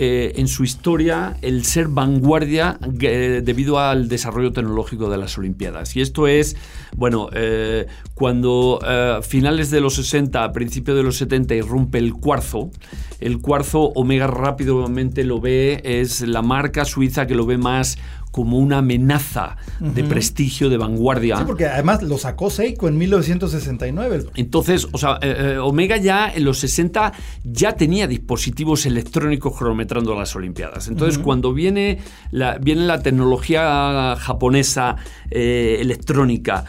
eh, 0.00 0.34
en 0.36 0.46
su 0.46 0.62
historia 0.62 1.36
el 1.42 1.64
ser 1.64 1.88
vanguardia 1.88 2.78
eh, 3.00 3.42
debido 3.44 3.80
al 3.80 4.08
desarrollo 4.08 4.52
tecnológico 4.52 5.10
de 5.10 5.16
las 5.16 5.36
Olimpiadas. 5.36 5.96
Y 5.96 6.00
esto 6.00 6.28
es, 6.28 6.54
bueno, 6.96 7.30
eh, 7.32 7.88
cuando 8.14 8.78
a 8.80 9.22
finales 9.22 9.72
de 9.72 9.80
los 9.80 9.96
60, 9.96 10.44
a 10.44 10.52
principios 10.52 10.96
de 10.96 11.02
los 11.02 11.16
70 11.16 11.56
irrumpe 11.56 11.98
el 11.98 12.14
cuarzo, 12.14 12.70
el 13.18 13.40
cuarzo 13.40 13.86
Omega 13.96 14.28
rápidamente 14.28 15.24
lo 15.24 15.40
ve, 15.40 15.80
es 15.82 16.20
la 16.20 16.42
marca 16.42 16.84
suiza 16.84 17.26
que 17.26 17.34
lo 17.34 17.44
ve 17.44 17.58
más 17.58 17.98
como 18.30 18.58
una 18.58 18.78
amenaza 18.78 19.56
de 19.80 20.04
prestigio, 20.04 20.68
de 20.68 20.76
vanguardia. 20.76 21.38
Sí, 21.38 21.44
porque 21.46 21.66
además 21.66 22.02
lo 22.02 22.18
sacó 22.18 22.50
Seiko 22.50 22.88
en 22.88 22.98
1969. 22.98 24.26
Entonces, 24.34 24.86
o 24.92 24.98
sea, 24.98 25.18
eh, 25.22 25.54
eh, 25.54 25.58
Omega 25.58 25.96
ya 25.96 26.32
en 26.32 26.44
los 26.44 26.58
60 26.58 27.12
ya 27.44 27.72
tenía 27.74 28.06
dispositivos 28.06 28.86
electrónicos 28.86 29.56
cronometrando 29.56 30.14
las 30.14 30.34
Olimpiadas. 30.36 30.88
Entonces, 30.88 31.18
cuando 31.18 31.52
viene 31.52 31.98
la, 32.30 32.58
viene 32.58 32.86
la 32.86 33.02
tecnología 33.02 34.16
japonesa 34.18 34.96
eh, 35.30 35.78
electrónica 35.80 36.64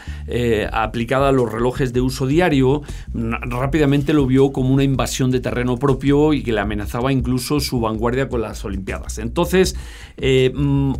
aplicada 0.72 1.28
a 1.28 1.32
los 1.32 1.50
relojes 1.50 1.92
de 1.92 2.00
uso 2.00 2.26
diario, 2.26 2.82
rápidamente 3.12 4.12
lo 4.12 4.26
vio 4.26 4.52
como 4.52 4.72
una 4.72 4.84
invasión 4.84 5.30
de 5.30 5.40
terreno 5.40 5.76
propio 5.76 6.32
y 6.32 6.42
que 6.42 6.52
le 6.52 6.60
amenazaba 6.60 7.12
incluso 7.12 7.60
su 7.60 7.80
vanguardia 7.80 8.28
con 8.28 8.40
las 8.40 8.64
Olimpiadas. 8.64 9.18
Entonces, 9.18 9.76
mm, 10.18 10.94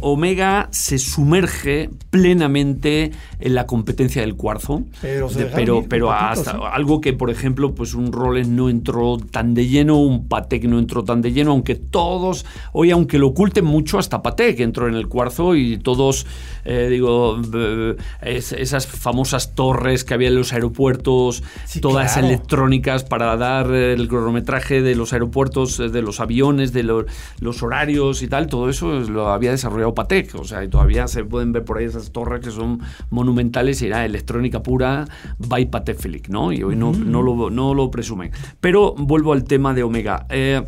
Se 0.70 0.98
sumerge 0.98 1.90
plenamente 2.10 3.12
en 3.38 3.54
la 3.54 3.66
competencia 3.66 4.22
del 4.22 4.36
cuarzo. 4.36 4.84
Pero, 5.00 5.84
pero, 5.88 6.12
hasta 6.12 6.52
algo 6.72 7.00
que, 7.00 7.12
por 7.12 7.30
ejemplo, 7.30 7.74
pues 7.74 7.94
un 7.94 8.12
Rolex 8.12 8.48
no 8.48 8.68
entró 8.68 9.18
tan 9.18 9.54
de 9.54 9.68
lleno, 9.68 9.98
un 9.98 10.28
Patek 10.28 10.64
no 10.64 10.78
entró 10.78 11.04
tan 11.04 11.22
de 11.22 11.32
lleno, 11.32 11.52
aunque 11.52 11.74
todos, 11.74 12.44
hoy 12.72 12.90
aunque 12.90 13.18
lo 13.18 13.28
oculten 13.28 13.64
mucho, 13.64 13.98
hasta 13.98 14.22
Patek 14.22 14.60
entró 14.60 14.88
en 14.88 14.94
el 14.94 15.08
cuarzo 15.08 15.54
y 15.54 15.78
todos, 15.78 16.26
eh, 16.64 16.88
digo, 16.90 17.40
eh, 17.54 17.96
esas 18.22 18.86
famosas 18.86 19.54
torres 19.54 20.04
que 20.04 20.14
había 20.14 20.28
en 20.28 20.36
los 20.36 20.52
aeropuertos, 20.52 21.42
todas 21.80 22.16
electrónicas 22.16 23.04
para 23.04 23.36
dar 23.36 23.70
el 23.72 24.08
cronometraje 24.08 24.82
de 24.82 24.94
los 24.94 25.12
aeropuertos, 25.12 25.78
de 25.78 26.02
los 26.02 26.20
aviones, 26.20 26.72
de 26.72 26.82
los 26.82 27.62
horarios 27.62 28.22
y 28.22 28.28
tal, 28.28 28.46
todo 28.46 28.68
eso 28.68 29.00
lo 29.00 29.28
había 29.28 29.50
desarrollado 29.50 29.94
Patek. 29.94 30.34
O 30.40 30.44
sea, 30.44 30.64
y 30.64 30.68
todavía 30.68 31.06
se 31.06 31.24
pueden 31.24 31.52
ver 31.52 31.64
por 31.64 31.78
ahí 31.78 31.84
esas 31.84 32.10
torres 32.12 32.40
que 32.40 32.50
son 32.50 32.80
monumentales 33.10 33.82
y 33.82 33.86
era 33.86 34.04
electrónica 34.04 34.62
pura 34.62 35.06
by 35.38 35.66
Patek 35.70 36.28
¿no? 36.28 36.52
Y 36.52 36.62
hoy 36.62 36.76
no, 36.76 36.92
no, 36.92 37.22
lo, 37.22 37.50
no 37.50 37.74
lo 37.74 37.90
presumen. 37.90 38.32
Pero 38.60 38.94
vuelvo 38.96 39.32
al 39.32 39.44
tema 39.44 39.74
de 39.74 39.82
Omega. 39.82 40.26
Eh, 40.30 40.62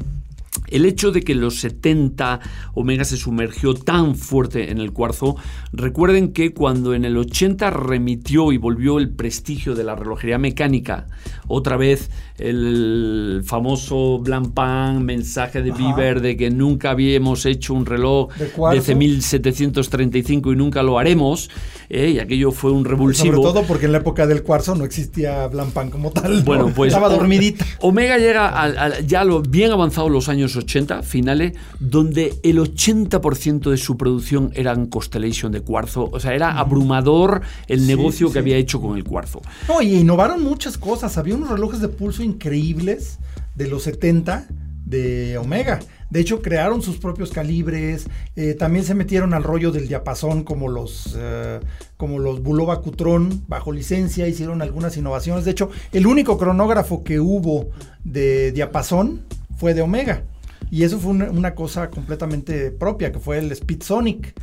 El 0.68 0.84
hecho 0.86 1.12
de 1.12 1.22
que 1.22 1.34
los 1.34 1.60
70 1.60 2.40
Omega 2.74 3.04
se 3.04 3.16
sumergió 3.16 3.74
tan 3.74 4.14
fuerte 4.14 4.70
en 4.70 4.78
el 4.78 4.92
cuarzo, 4.92 5.36
recuerden 5.72 6.32
que 6.32 6.54
cuando 6.54 6.94
en 6.94 7.04
el 7.04 7.16
80 7.16 7.70
remitió 7.70 8.52
y 8.52 8.56
volvió 8.56 8.98
el 8.98 9.10
prestigio 9.10 9.74
de 9.74 9.84
la 9.84 9.94
relojería 9.94 10.38
mecánica, 10.38 11.06
otra 11.46 11.76
vez 11.76 12.10
el 12.38 13.42
famoso 13.44 14.18
Blancpain 14.18 15.04
mensaje 15.04 15.62
de 15.62 15.72
Bieber 15.72 16.20
de 16.20 16.36
que 16.36 16.50
nunca 16.50 16.90
habíamos 16.90 17.44
hecho 17.46 17.74
un 17.74 17.86
reloj 17.86 18.32
de, 18.36 18.80
de 18.80 18.94
1735 18.94 20.52
y 20.52 20.56
nunca 20.56 20.82
lo 20.82 20.98
haremos, 20.98 21.50
eh, 21.94 22.08
y 22.08 22.18
aquello 22.20 22.52
fue 22.52 22.72
un 22.72 22.86
revulsivo. 22.86 23.36
Sobre 23.36 23.48
todo 23.52 23.66
porque 23.66 23.84
en 23.84 23.92
la 23.92 23.98
época 23.98 24.26
del 24.26 24.42
cuarzo 24.42 24.74
no 24.74 24.84
existía 24.84 25.46
Blancpain 25.48 25.90
como 25.90 26.10
tal. 26.10 26.42
Bueno, 26.42 26.72
pues 26.74 26.88
estaba 26.88 27.10
dormidita. 27.10 27.66
Omega 27.80 28.16
llega 28.16 28.48
a, 28.48 29.00
ya 29.00 29.24
lo 29.24 29.42
bien 29.42 29.72
avanzado 29.72 30.08
los 30.08 30.30
años 30.30 30.56
80, 30.56 31.02
finales, 31.02 31.52
donde 31.80 32.34
el 32.44 32.60
80% 32.60 33.68
de 33.68 33.76
su 33.76 33.98
producción 33.98 34.52
eran 34.54 34.86
Constellation 34.86 35.52
de 35.52 35.60
cuarzo. 35.60 36.08
O 36.10 36.18
sea, 36.18 36.32
era 36.32 36.58
abrumador 36.58 37.42
el 37.68 37.86
negocio 37.86 38.32
que 38.32 38.38
había 38.38 38.56
hecho 38.56 38.80
con 38.80 38.96
el 38.96 39.04
cuarzo. 39.04 39.42
No, 39.68 39.82
y 39.82 39.96
innovaron 39.96 40.42
muchas 40.42 40.78
cosas. 40.78 41.18
Había 41.18 41.34
unos 41.34 41.50
relojes 41.50 41.80
de 41.80 41.88
pulso 41.88 42.22
increíbles 42.22 43.18
de 43.54 43.68
los 43.68 43.82
70 43.82 44.46
de 44.92 45.38
Omega. 45.38 45.80
De 46.10 46.20
hecho, 46.20 46.42
crearon 46.42 46.82
sus 46.82 46.98
propios 46.98 47.30
calibres. 47.30 48.06
Eh, 48.36 48.54
también 48.54 48.84
se 48.84 48.94
metieron 48.94 49.32
al 49.32 49.42
rollo 49.42 49.72
del 49.72 49.88
diapasón, 49.88 50.44
como 50.44 50.68
los, 50.68 51.16
eh, 51.18 51.58
como 51.96 52.18
los 52.18 52.42
Bulova 52.42 52.80
Cutron, 52.82 53.42
bajo 53.48 53.72
licencia. 53.72 54.28
Hicieron 54.28 54.60
algunas 54.60 54.96
innovaciones. 54.96 55.46
De 55.46 55.52
hecho, 55.52 55.70
el 55.92 56.06
único 56.06 56.36
cronógrafo 56.36 57.02
que 57.02 57.18
hubo 57.18 57.70
de 58.04 58.52
diapasón 58.52 59.22
fue 59.56 59.72
de 59.72 59.80
Omega. 59.80 60.22
Y 60.70 60.84
eso 60.84 60.98
fue 60.98 61.12
una, 61.12 61.54
cosa 61.54 61.90
completamente 61.90 62.70
propia, 62.70 63.10
que 63.10 63.18
fue 63.18 63.38
el 63.38 63.50
Speed 63.52 63.82
Sonic. 63.82 64.34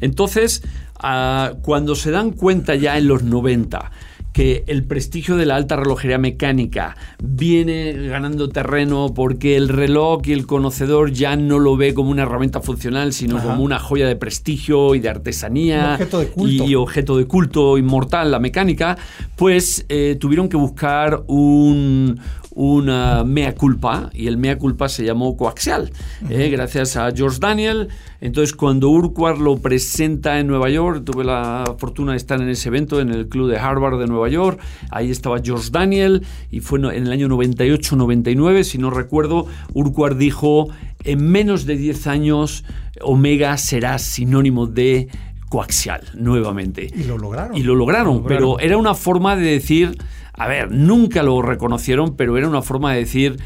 entonces, 0.00 0.62
ah, 0.96 1.54
cuando 1.62 1.96
se 1.96 2.12
dan 2.12 2.30
cuenta 2.30 2.76
ya 2.76 2.96
en 2.96 3.08
los 3.08 3.24
90 3.24 3.90
que 4.32 4.64
el 4.66 4.84
prestigio 4.84 5.36
de 5.36 5.46
la 5.46 5.56
alta 5.56 5.76
relojería 5.76 6.18
mecánica 6.18 6.96
viene 7.22 7.92
ganando 7.92 8.48
terreno 8.48 9.12
porque 9.14 9.56
el 9.56 9.68
reloj 9.68 10.22
y 10.24 10.32
el 10.32 10.46
conocedor 10.46 11.12
ya 11.12 11.36
no 11.36 11.58
lo 11.58 11.76
ve 11.76 11.94
como 11.94 12.10
una 12.10 12.22
herramienta 12.22 12.60
funcional, 12.60 13.12
sino 13.12 13.42
como 13.42 13.62
una 13.62 13.78
joya 13.78 14.06
de 14.06 14.16
prestigio 14.16 14.94
y 14.94 15.00
de 15.00 15.08
artesanía 15.08 15.98
y 16.36 16.74
objeto 16.74 17.16
de 17.16 17.26
culto 17.26 17.78
inmortal, 17.78 18.30
la 18.30 18.38
mecánica, 18.38 18.96
pues 19.36 19.84
eh, 19.88 20.16
tuvieron 20.20 20.48
que 20.48 20.56
buscar 20.56 21.22
un, 21.26 22.20
una 22.52 23.24
mea 23.24 23.54
culpa 23.54 24.10
y 24.12 24.26
el 24.26 24.36
mea 24.36 24.58
culpa 24.58 24.88
se 24.88 25.04
llamó 25.04 25.36
coaxial, 25.36 25.92
eh, 26.28 26.48
gracias 26.50 26.96
a 26.96 27.10
George 27.12 27.38
Daniel. 27.40 27.88
Entonces, 28.20 28.54
cuando 28.54 28.90
Urquhart 28.90 29.38
lo 29.38 29.58
presenta 29.58 30.38
en 30.40 30.48
Nueva 30.48 30.68
York, 30.68 31.04
tuve 31.04 31.24
la 31.24 31.76
fortuna 31.78 32.12
de 32.12 32.18
estar 32.18 32.40
en 32.40 32.48
ese 32.48 32.68
evento 32.68 33.00
en 33.00 33.10
el 33.10 33.28
club 33.28 33.48
de 33.50 33.58
Harvard 33.58 33.98
de 33.98 34.06
Nueva 34.06 34.28
York. 34.28 34.60
Ahí 34.90 35.10
estaba 35.10 35.40
George 35.42 35.70
Daniel 35.70 36.26
y 36.50 36.60
fue 36.60 36.80
en 36.80 37.06
el 37.06 37.12
año 37.12 37.28
98-99, 37.28 38.64
si 38.64 38.78
no 38.78 38.90
recuerdo. 38.90 39.46
Urquhart 39.72 40.18
dijo: 40.18 40.68
en 41.04 41.30
menos 41.30 41.66
de 41.66 41.76
10 41.76 42.06
años, 42.08 42.64
Omega 43.00 43.56
será 43.56 43.98
sinónimo 43.98 44.66
de 44.66 45.08
coaxial 45.48 46.02
nuevamente. 46.14 46.88
Y 46.94 47.04
lo 47.04 47.18
lograron. 47.18 47.56
Y 47.56 47.62
lo 47.62 47.74
lograron, 47.74 48.24
pero 48.24 48.58
era 48.60 48.76
una 48.76 48.94
forma 48.94 49.36
de 49.36 49.50
decir 49.50 49.96
a 50.40 50.48
ver, 50.48 50.72
nunca 50.72 51.22
lo 51.22 51.42
reconocieron, 51.42 52.16
pero 52.16 52.38
era 52.38 52.48
una 52.48 52.62
forma 52.62 52.94
de 52.94 53.00
decir, 53.00 53.36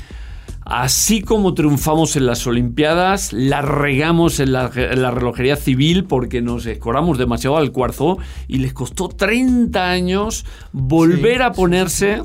así 0.65 1.23
como 1.23 1.53
triunfamos 1.53 2.15
en 2.15 2.25
las 2.25 2.47
Olimpiadas, 2.47 3.33
la 3.33 3.63
regamos 3.63 4.39
en 4.39 4.53
la, 4.53 4.69
relojería 4.69 5.57
civil 5.57 6.05
porque 6.05 6.41
nos 6.41 6.67
escoramos 6.67 7.19
demasiado 7.19 7.57
al 7.57 7.73
cuarzo 7.73 8.19
y 8.47 8.59
les 8.59 8.73
costó 8.73 9.09
30 9.09 9.91
años 9.91 10.47
volver 10.71 11.43
a 11.43 11.51
ponerse 11.51 12.23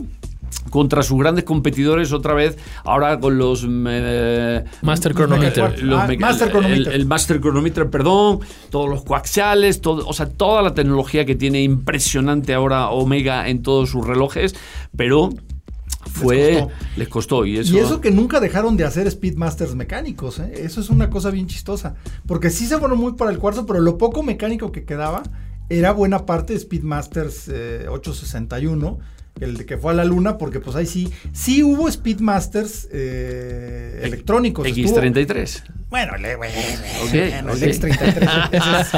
contra 0.69 1.03
sus 1.03 1.19
grandes 1.19 1.43
competidores 1.43 2.11
otra 2.13 2.33
vez, 2.33 2.57
ahora 2.83 3.19
con 3.19 3.37
los... 3.37 3.65
Eh, 3.67 4.63
Master 4.81 5.13
Chronometer. 5.13 5.63
Ah, 5.63 6.07
el, 6.09 7.05
Master 7.05 7.39
Chronometer, 7.41 7.89
perdón, 7.89 8.39
todos 8.69 8.89
los 8.89 9.03
coaxiales, 9.03 9.81
todo, 9.81 10.07
o 10.07 10.13
sea, 10.13 10.27
toda 10.29 10.61
la 10.61 10.73
tecnología 10.73 11.25
que 11.25 11.35
tiene 11.35 11.61
impresionante 11.61 12.53
ahora 12.53 12.89
Omega 12.89 13.49
en 13.49 13.63
todos 13.63 13.89
sus 13.89 14.05
relojes, 14.05 14.55
pero 14.95 15.29
fue 16.11 16.67
les 16.95 17.07
costó, 17.07 17.45
y, 17.45 17.57
eso, 17.57 17.75
y 17.75 17.79
eso 17.79 18.01
que 18.01 18.09
nunca 18.09 18.39
dejaron 18.39 18.77
de 18.77 18.85
hacer 18.85 19.09
Speedmasters 19.09 19.75
mecánicos 19.75 20.39
¿eh? 20.39 20.51
eso 20.55 20.81
es 20.81 20.89
una 20.89 21.09
cosa 21.09 21.29
bien 21.29 21.45
chistosa 21.45 21.95
porque 22.25 22.49
sí 22.49 22.65
se 22.65 22.77
fueron 22.77 22.97
muy 22.99 23.13
para 23.13 23.31
el 23.31 23.37
cuarzo 23.37 23.65
pero 23.65 23.79
lo 23.79 23.97
poco 23.97 24.23
mecánico 24.23 24.71
que 24.71 24.85
quedaba 24.85 25.23
era 25.67 25.91
buena 25.91 26.25
parte 26.25 26.53
de 26.53 26.59
Speedmasters 26.59 27.49
861 27.89 28.97
eh, 28.99 29.18
el 29.39 29.57
de 29.57 29.65
que 29.65 29.77
fue 29.77 29.93
a 29.93 29.95
la 29.95 30.03
luna, 30.03 30.37
porque 30.37 30.59
pues 30.59 30.75
ahí 30.75 30.85
sí, 30.85 31.11
sí 31.33 31.63
hubo 31.63 31.89
Speedmasters 31.91 32.87
eh, 32.91 34.01
electrónicos. 34.03 34.67
X33. 34.67 35.63
Bueno, 35.89 36.13
el, 36.15 36.23
X33. 36.25 37.89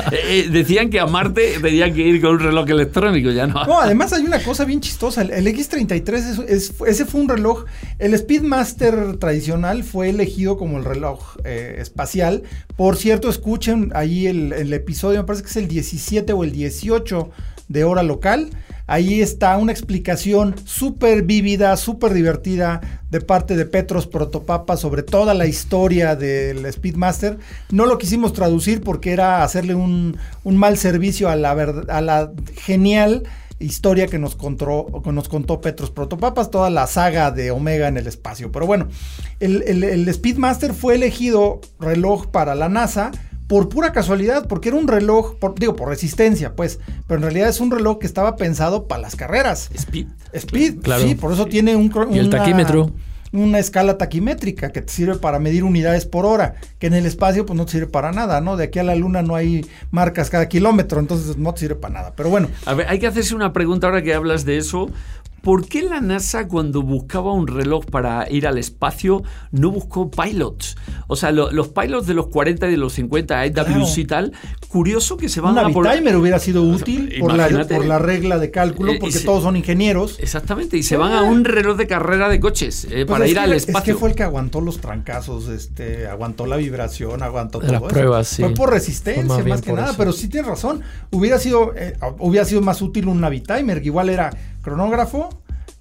Eh, 0.11 0.17
eh, 0.27 0.49
decían 0.49 0.89
que 0.89 0.99
a 0.99 1.05
Marte 1.05 1.57
tenían 1.61 1.93
que 1.93 2.01
ir 2.01 2.21
con 2.21 2.31
un 2.31 2.39
reloj 2.39 2.69
electrónico, 2.69 3.31
ya 3.31 3.47
no. 3.47 3.65
No, 3.65 3.79
además 3.79 4.11
hay 4.13 4.23
una 4.23 4.41
cosa 4.43 4.65
bien 4.65 4.81
chistosa. 4.81 5.21
El, 5.21 5.45
X33, 5.47 6.45
es, 6.47 6.73
ese 6.85 7.05
fue 7.05 7.21
un 7.21 7.29
reloj. 7.29 7.65
El 7.99 8.17
Speedmaster 8.17 9.17
tradicional 9.17 9.83
fue 9.83 10.09
elegido 10.09 10.57
como 10.57 10.77
el 10.77 10.85
reloj 10.85 11.37
espacial. 11.45 12.43
Por 12.75 12.97
cierto, 12.97 13.29
escuchen 13.29 13.91
ahí 13.95 14.27
el, 14.27 14.53
el 14.53 14.73
episodio, 14.73 15.19
me 15.19 15.25
parece 15.25 15.43
que 15.43 15.49
es 15.49 15.57
el 15.57 15.67
17 15.67 16.33
o 16.33 16.43
el 16.43 16.51
18 16.51 17.29
de 17.71 17.83
hora 17.83 18.03
local. 18.03 18.49
Ahí 18.87 19.21
está 19.21 19.55
una 19.57 19.71
explicación 19.71 20.55
súper 20.65 21.23
vívida, 21.23 21.77
súper 21.77 22.13
divertida 22.13 22.81
de 23.09 23.21
parte 23.21 23.55
de 23.55 23.65
Petros 23.65 24.05
Protopapa 24.05 24.75
sobre 24.75 25.01
toda 25.01 25.33
la 25.33 25.45
historia 25.45 26.15
del 26.15 26.69
Speedmaster. 26.71 27.37
No 27.69 27.85
lo 27.85 27.97
quisimos 27.97 28.33
traducir 28.33 28.81
porque 28.81 29.13
era 29.13 29.43
hacerle 29.43 29.75
un, 29.75 30.17
mal 30.43 30.77
servicio 30.77 31.29
a 31.29 31.35
la, 31.37 32.31
genial 32.55 33.23
historia 33.59 34.07
que 34.07 34.19
nos, 34.19 34.35
contó, 34.35 34.87
que 34.87 35.57
Petros 35.61 35.91
Protopapas, 35.91 36.51
toda 36.51 36.69
la 36.69 36.87
saga 36.87 37.31
de 37.31 37.51
Omega 37.51 37.87
en 37.87 37.95
el 37.95 38.07
espacio. 38.07 38.51
Pero 38.51 38.65
bueno, 38.65 38.89
el, 39.39 39.83
el 39.83 40.13
Speedmaster 40.13 40.73
fue 40.73 40.95
elegido 40.95 41.61
reloj 41.79 42.27
para 42.27 42.55
la 42.55 42.67
NASA 42.67 43.11
por 43.51 43.67
pura 43.67 43.91
casualidad, 43.91 44.47
porque 44.47 44.69
era 44.69 44.77
un 44.77 44.87
reloj, 44.87 45.35
digo, 45.57 45.75
por 45.75 45.89
resistencia, 45.89 46.55
pues, 46.55 46.79
pero 47.05 47.17
en 47.17 47.23
realidad 47.23 47.49
es 47.49 47.59
un 47.59 47.69
reloj 47.69 47.99
que 47.99 48.07
estaba 48.07 48.37
pensado 48.37 48.87
para 48.87 49.01
las 49.01 49.17
carreras. 49.17 49.69
Speed. 49.73 50.07
Speed, 50.31 50.79
claro. 50.79 51.03
sí, 51.03 51.15
por 51.15 51.33
eso 51.33 51.47
tiene 51.47 51.75
un... 51.75 51.91
Y 52.13 52.19
el 52.19 52.29
taquímetro 52.29 52.93
una 53.33 53.59
escala 53.59 53.97
taquimétrica 53.97 54.71
que 54.71 54.81
te 54.81 54.91
sirve 54.91 55.15
para 55.15 55.39
medir 55.39 55.63
unidades 55.63 56.05
por 56.05 56.25
hora, 56.25 56.55
que 56.79 56.87
en 56.87 56.93
el 56.93 57.05
espacio 57.05 57.45
pues 57.45 57.55
no 57.55 57.65
te 57.65 57.71
sirve 57.71 57.87
para 57.87 58.11
nada, 58.11 58.41
¿no? 58.41 58.57
De 58.57 58.65
aquí 58.65 58.79
a 58.79 58.83
la 58.83 58.95
luna 58.95 59.21
no 59.21 59.35
hay 59.35 59.65
marcas 59.89 60.29
cada 60.29 60.49
kilómetro, 60.49 60.99
entonces 60.99 61.37
no 61.37 61.53
te 61.53 61.61
sirve 61.61 61.75
para 61.75 61.93
nada. 61.93 62.13
Pero 62.15 62.29
bueno. 62.29 62.49
A 62.65 62.73
ver, 62.73 62.87
hay 62.89 62.99
que 62.99 63.07
hacerse 63.07 63.33
una 63.33 63.53
pregunta 63.53 63.87
ahora 63.87 64.01
que 64.01 64.13
hablas 64.13 64.43
de 64.43 64.57
eso, 64.57 64.89
¿Por 65.41 65.67
qué 65.67 65.81
la 65.81 66.01
NASA 66.01 66.47
cuando 66.47 66.83
buscaba 66.83 67.33
un 67.33 67.47
reloj 67.47 67.85
para 67.85 68.29
ir 68.29 68.45
al 68.45 68.59
espacio 68.59 69.23
no 69.51 69.71
buscó 69.71 70.11
pilots? 70.11 70.77
O 71.07 71.15
sea, 71.15 71.31
los 71.31 71.69
pilots 71.69 72.05
de 72.05 72.13
los 72.13 72.27
40 72.27 72.67
y 72.67 72.71
de 72.71 72.77
los 72.77 72.93
50, 72.93 73.47
IWC 73.47 73.97
y 73.97 74.05
tal, 74.05 74.33
curioso 74.71 75.17
que 75.17 75.27
se 75.29 75.41
van 75.41 75.57
a... 75.57 75.67
Un 75.67 75.73
timer 75.83 76.15
hubiera 76.15 76.39
sido 76.39 76.63
útil 76.63 77.13
por, 77.19 77.33
la, 77.35 77.99
regla 77.99 78.39
de 78.39 78.51
cálculo, 78.51 78.93
eh, 78.93 78.97
porque 78.99 79.19
todos 79.19 79.43
son 79.43 79.57
ingenieros. 79.57 80.17
Exactamente, 80.19 80.77
y 80.77 80.83
se 80.83 80.95
van 80.97 81.11
a 81.11 81.23
un 81.23 81.43
reloj 81.43 81.77
de 81.77 81.87
carrera 81.87 82.29
de 82.29 82.39
coches 82.39 82.85
eh, 82.85 83.05
pues 83.05 83.05
para 83.07 83.27
ir 83.27 83.37
al 83.37 83.53
espacio. 83.53 83.79
Es 83.79 83.83
que 83.83 83.93
fue 83.95 84.09
el 84.09 84.15
que 84.15 84.23
aguantó 84.23 84.61
los 84.61 84.79
trancazos, 84.79 85.49
este, 85.49 86.07
aguantó 86.07 86.45
la 86.45 86.55
vibración, 86.55 87.21
aguantó 87.21 87.59
todo 87.59 87.71
Las 87.71 87.81
pruebas, 87.81 88.27
sí. 88.29 88.43
Fue 88.43 88.53
por 88.53 88.71
resistencia, 88.71 89.43
más, 89.43 89.61
que 89.61 89.73
nada, 89.73 89.93
pero 89.97 90.13
sí 90.13 90.29
tienes 90.29 90.49
razón. 90.49 90.81
Hubiera 91.11 91.37
sido, 91.37 91.73
eh, 91.75 91.97
hubiera 92.19 92.45
sido 92.45 92.61
más 92.61 92.81
útil 92.81 93.07
un 93.07 93.19
Navitimer, 93.19 93.81
que 93.81 93.87
igual 93.87 94.09
era 94.09 94.31
cronógrafo, 94.61 95.29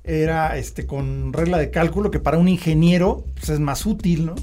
era 0.02 0.56
este 0.56 0.86
con 0.86 1.32
regla 1.32 1.58
de 1.58 1.70
cálculo, 1.70 2.10
que 2.10 2.18
para 2.18 2.38
un 2.38 2.48
ingeniero 2.48 3.24
pues, 3.36 3.50
es 3.50 3.60
más 3.60 3.86
útil, 3.86 4.26
¿no? 4.26 4.34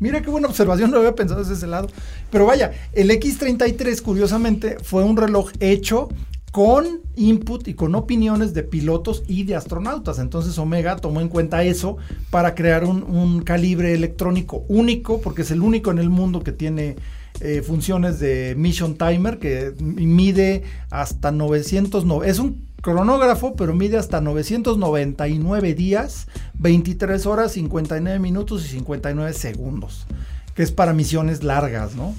Mira 0.00 0.22
qué 0.22 0.30
buena 0.30 0.48
observación, 0.48 0.90
no 0.90 0.98
había 0.98 1.14
pensado 1.14 1.40
desde 1.40 1.54
ese 1.54 1.66
lado. 1.66 1.88
Pero 2.30 2.46
vaya, 2.46 2.72
el 2.92 3.10
X33, 3.10 4.00
curiosamente, 4.02 4.76
fue 4.82 5.04
un 5.04 5.16
reloj 5.16 5.50
hecho 5.60 6.08
con 6.52 7.02
input 7.16 7.68
y 7.68 7.74
con 7.74 7.94
opiniones 7.94 8.54
de 8.54 8.62
pilotos 8.62 9.22
y 9.26 9.44
de 9.44 9.56
astronautas. 9.56 10.18
Entonces 10.18 10.56
Omega 10.58 10.96
tomó 10.96 11.20
en 11.20 11.28
cuenta 11.28 11.62
eso 11.62 11.98
para 12.30 12.54
crear 12.54 12.84
un, 12.84 13.02
un 13.02 13.42
calibre 13.42 13.92
electrónico 13.92 14.64
único, 14.68 15.20
porque 15.20 15.42
es 15.42 15.50
el 15.50 15.62
único 15.62 15.90
en 15.90 15.98
el 15.98 16.10
mundo 16.10 16.42
que 16.42 16.52
tiene 16.52 16.96
eh, 17.40 17.62
funciones 17.62 18.18
de 18.18 18.54
Mission 18.56 18.96
Timer 18.96 19.38
que 19.38 19.74
mide 19.78 20.64
hasta 20.90 21.30
900, 21.30 22.04
es 22.24 22.38
un 22.38 22.66
cronógrafo, 22.82 23.54
pero 23.54 23.74
mide 23.74 23.96
hasta 23.96 24.20
999 24.20 25.74
días, 25.74 26.26
23 26.54 27.26
horas, 27.26 27.52
59 27.52 28.18
minutos 28.18 28.64
y 28.64 28.68
59 28.68 29.32
segundos, 29.32 30.06
que 30.54 30.62
es 30.62 30.72
para 30.72 30.92
misiones 30.92 31.44
largas, 31.44 31.94
¿no? 31.94 32.14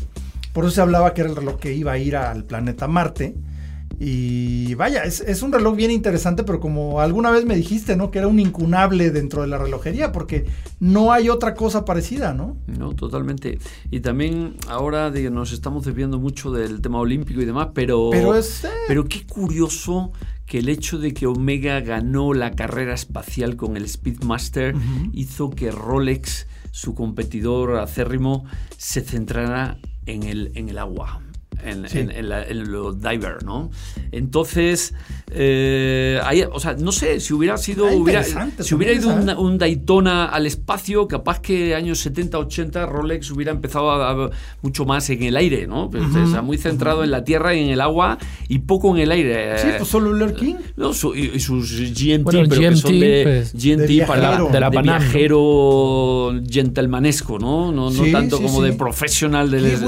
Por 0.54 0.66
eso 0.66 0.76
se 0.76 0.82
hablaba 0.82 1.14
que 1.14 1.22
era 1.22 1.30
el 1.30 1.36
reloj 1.36 1.60
que 1.60 1.74
iba 1.74 1.92
a 1.92 1.98
ir 1.98 2.16
al 2.16 2.44
planeta 2.44 2.88
Marte. 2.88 3.36
Y 4.02 4.76
vaya, 4.76 5.04
es, 5.04 5.42
un 5.44 5.52
reloj 5.52 5.76
bien 5.76 5.92
interesante, 5.92 6.46
pero 6.46 6.62
como 6.62 7.02
alguna 7.02 7.32
vez 7.32 7.44
me 7.44 7.58
dijiste, 7.58 7.98
¿no? 7.98 8.12
Que 8.12 8.20
era 8.20 8.30
un 8.30 8.40
incunable 8.40 9.12
dentro 9.12 9.42
de 9.42 9.50
la 9.50 9.58
relojería, 9.58 10.14
porque 10.14 10.46
no 10.80 11.12
hay 11.12 11.28
otra 11.28 11.54
cosa 11.54 11.84
parecida, 11.84 12.34
¿no? 12.34 12.56
No, 12.66 12.94
totalmente. 12.94 13.60
Y 13.92 14.00
también 14.00 14.56
ahora 14.70 15.12
nos 15.12 15.52
estamos 15.52 15.84
desviando 15.84 16.18
mucho 16.18 16.50
del 16.50 16.80
tema 16.80 17.00
olímpico 17.00 17.42
y 17.42 17.46
demás, 17.46 17.70
pero, 17.74 18.10
pero, 18.10 18.36
es, 18.36 18.64
eh, 18.64 18.70
pero 18.88 19.04
qué 19.04 19.26
curioso 19.26 20.14
que 20.46 20.60
el 20.60 20.70
hecho 20.70 20.98
de 20.98 21.14
que 21.14 21.28
Omega 21.28 21.82
ganó 21.82 22.34
la 22.34 22.52
carrera 22.52 22.94
espacial 22.94 23.58
con 23.58 23.76
el 23.76 23.88
Speedmaster 23.88 24.76
hizo 25.12 25.50
que 25.50 25.72
Rolex, 25.72 26.48
su 26.72 26.96
competidor 26.96 27.76
acérrimo, 27.76 28.46
se 28.78 29.02
centrara 29.02 29.78
en 30.06 30.24
el, 30.24 30.54
en 30.56 30.70
el 30.70 30.78
agua 30.78 31.22
en, 31.64 31.86
en, 32.12 32.72
los 32.72 33.02
diver, 33.02 33.44
¿no? 33.44 33.70
Entonces, 34.12 34.94
eh, 35.32 36.20
o 36.52 36.60
sea, 36.60 36.74
no 36.74 36.92
sé, 36.92 37.20
si 37.20 37.34
hubiera 37.34 37.58
sido, 37.58 37.88
ah, 37.88 37.92
hubiera, 37.94 38.24
si 38.24 38.76
hubiera 38.76 38.94
ido 38.94 39.10
un, 39.10 39.58
Daytona 39.58 40.26
al 40.26 40.46
espacio, 40.46 41.08
capaz 41.08 41.40
que 41.40 41.76
años 41.76 42.00
70, 42.00 42.40
80 42.40 42.86
Rolex 42.86 43.32
hubiera 43.32 43.52
empezado 43.52 43.92
a, 43.92 44.32
mucho 44.62 44.86
más 44.86 45.10
en 45.10 45.24
el 45.24 45.36
aire, 45.36 45.68
¿no? 45.68 45.90
Pues, 45.90 46.04
o 46.04 46.28
sea, 46.28 46.42
muy 46.42 46.58
centrado 46.58 47.04
en 47.04 47.12
la 47.12 47.24
tierra 47.24 47.54
y 47.54 47.64
en 47.64 47.70
el 47.70 47.82
agua 47.82 48.18
y 48.48 48.60
poco 48.60 48.96
en 48.96 49.04
el 49.04 49.12
aire. 49.12 49.58
Sí, 49.60 49.68
pues 49.78 49.90
solo 49.90 50.26
el 50.26 50.34
King. 50.34 50.56
No, 50.76 50.92
y, 51.14 51.40
sus 51.40 51.94
GMT, 51.94 52.30
pero 52.30 52.50
que 52.50 52.76
son 52.76 53.00
de, 53.00 53.22
pues, 53.24 53.54
GMT 53.54 54.08
para, 54.08 54.44
de, 54.44 54.60
la 54.60 54.70
de 54.70 54.82
viajero 54.82 56.34
gentlemanesco, 56.50 57.38
¿no? 57.40 57.72
No, 57.72 57.90
no 57.90 58.04
tanto 58.12 58.42
como 58.42 58.62
de 58.62 58.74
profesional 58.74 59.52
del, 59.52 59.80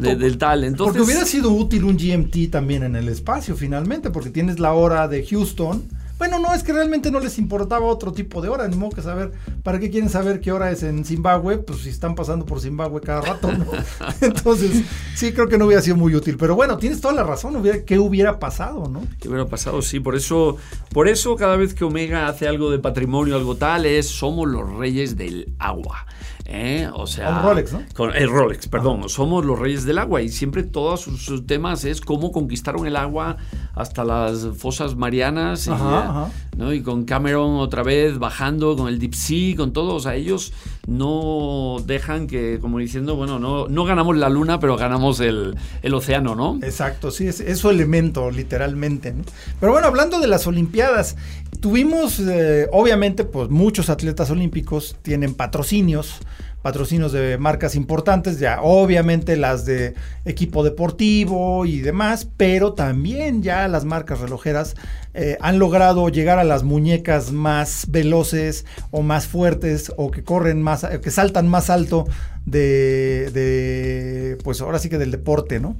del 0.00 0.38
tal. 0.38 0.64
Entonces, 0.64 0.99
hubiera 1.02 1.24
sido 1.24 1.50
útil 1.50 1.84
un 1.84 1.96
GMT 1.96 2.50
también 2.50 2.82
en 2.82 2.96
el 2.96 3.08
espacio, 3.08 3.56
finalmente, 3.56 4.10
porque 4.10 4.30
tienes 4.30 4.58
la 4.58 4.72
hora 4.72 5.08
de 5.08 5.26
Houston. 5.26 5.88
Bueno, 6.18 6.38
no, 6.38 6.52
es 6.52 6.62
que 6.62 6.74
realmente 6.74 7.10
no 7.10 7.18
les 7.18 7.38
importaba 7.38 7.86
otro 7.86 8.12
tipo 8.12 8.42
de 8.42 8.50
hora, 8.50 8.68
ni 8.68 8.76
modo 8.76 8.90
que 8.90 9.00
saber, 9.00 9.32
¿para 9.62 9.78
qué 9.78 9.88
quieren 9.90 10.10
saber 10.10 10.40
qué 10.40 10.52
hora 10.52 10.70
es 10.70 10.82
en 10.82 11.06
Zimbabue? 11.06 11.56
Pues 11.56 11.80
si 11.80 11.88
están 11.88 12.14
pasando 12.14 12.44
por 12.44 12.60
Zimbabue 12.60 13.00
cada 13.00 13.22
rato, 13.22 13.50
¿no? 13.50 13.64
Entonces, 14.20 14.84
sí, 15.16 15.32
creo 15.32 15.48
que 15.48 15.56
no 15.56 15.64
hubiera 15.64 15.80
sido 15.80 15.96
muy 15.96 16.14
útil. 16.14 16.36
Pero 16.36 16.54
bueno, 16.54 16.76
tienes 16.76 17.00
toda 17.00 17.14
la 17.14 17.22
razón, 17.22 17.56
hubiera, 17.56 17.84
¿qué 17.86 17.98
hubiera 17.98 18.38
pasado, 18.38 18.86
no? 18.86 19.02
¿Qué 19.18 19.28
hubiera 19.28 19.46
pasado? 19.46 19.80
Sí, 19.80 19.98
por 19.98 20.14
eso, 20.14 20.58
por 20.92 21.08
eso 21.08 21.36
cada 21.36 21.56
vez 21.56 21.72
que 21.72 21.84
Omega 21.84 22.28
hace 22.28 22.46
algo 22.46 22.70
de 22.70 22.78
patrimonio, 22.78 23.34
algo 23.34 23.56
tal, 23.56 23.86
es 23.86 24.06
somos 24.06 24.46
los 24.46 24.70
reyes 24.76 25.16
del 25.16 25.54
agua. 25.58 26.04
¿Eh? 26.52 26.88
O 26.92 27.06
sea, 27.06 27.42
Rolex, 27.42 27.72
¿no? 27.72 27.84
Con 27.94 28.12
el 28.12 28.28
Rolex, 28.28 28.66
perdón. 28.66 29.08
Somos 29.08 29.44
los 29.44 29.56
reyes 29.56 29.84
del 29.84 29.98
agua 29.98 30.20
y 30.20 30.28
siempre 30.30 30.64
todos 30.64 31.02
sus, 31.02 31.46
temas 31.46 31.84
es 31.84 32.00
cómo 32.00 32.32
conquistaron 32.32 32.88
el 32.88 32.96
agua 32.96 33.36
hasta 33.76 34.02
las 34.02 34.48
fosas 34.58 34.96
marianas 34.96 35.68
y, 35.68 35.70
¿no? 35.70 36.72
y 36.72 36.82
con 36.82 37.04
Cameron 37.04 37.60
otra 37.60 37.84
vez 37.84 38.18
bajando 38.18 38.76
con 38.76 38.88
el 38.88 38.98
Deep 38.98 39.14
Sea, 39.14 39.56
con 39.56 39.72
todo. 39.72 39.94
O 39.94 40.00
sea, 40.00 40.16
ellos 40.16 40.52
no 40.88 41.76
dejan 41.86 42.26
que, 42.26 42.58
como 42.60 42.78
diciendo, 42.78 43.14
bueno, 43.14 43.38
no, 43.38 43.68
no 43.68 43.84
ganamos 43.84 44.16
la 44.16 44.28
luna, 44.28 44.58
pero 44.58 44.76
ganamos 44.76 45.20
el, 45.20 45.56
océano, 45.92 46.34
¿no? 46.34 46.58
Exacto, 46.62 47.12
sí, 47.12 47.28
es, 47.28 47.58
su 47.58 47.70
elemento, 47.70 48.28
literalmente. 48.32 49.14
Pero 49.60 49.70
bueno, 49.70 49.86
hablando 49.86 50.18
de 50.18 50.26
las 50.26 50.48
Olimpiadas, 50.48 51.16
tuvimos, 51.60 52.20
eh, 52.20 52.68
obviamente, 52.72 53.24
pues 53.24 53.50
muchos 53.50 53.90
atletas 53.90 54.30
olímpicos 54.30 54.96
tienen 55.02 55.34
patrocinios 55.34 56.20
patrocinios 56.62 57.12
de 57.12 57.38
marcas 57.38 57.74
importantes, 57.74 58.38
ya 58.38 58.60
obviamente 58.62 59.36
las 59.36 59.64
de 59.64 59.94
equipo 60.24 60.62
deportivo 60.62 61.64
y 61.64 61.80
demás, 61.80 62.28
pero 62.36 62.74
también 62.74 63.42
ya 63.42 63.66
las 63.68 63.84
marcas 63.84 64.20
relojeras 64.20 64.76
eh, 65.14 65.38
han 65.40 65.58
logrado 65.58 66.08
llegar 66.10 66.38
a 66.38 66.44
las 66.44 66.62
muñecas 66.62 67.32
más 67.32 67.86
veloces 67.88 68.66
o 68.90 69.02
más 69.02 69.26
fuertes 69.26 69.92
o 69.96 70.10
que 70.10 70.22
corren 70.22 70.60
más, 70.60 70.84
eh, 70.84 71.00
que 71.02 71.10
saltan 71.10 71.48
más 71.48 71.70
alto 71.70 72.06
de, 72.44 73.30
de, 73.32 74.38
pues 74.44 74.60
ahora 74.60 74.78
sí 74.78 74.88
que 74.90 74.98
del 74.98 75.10
deporte, 75.10 75.60
¿no? 75.60 75.76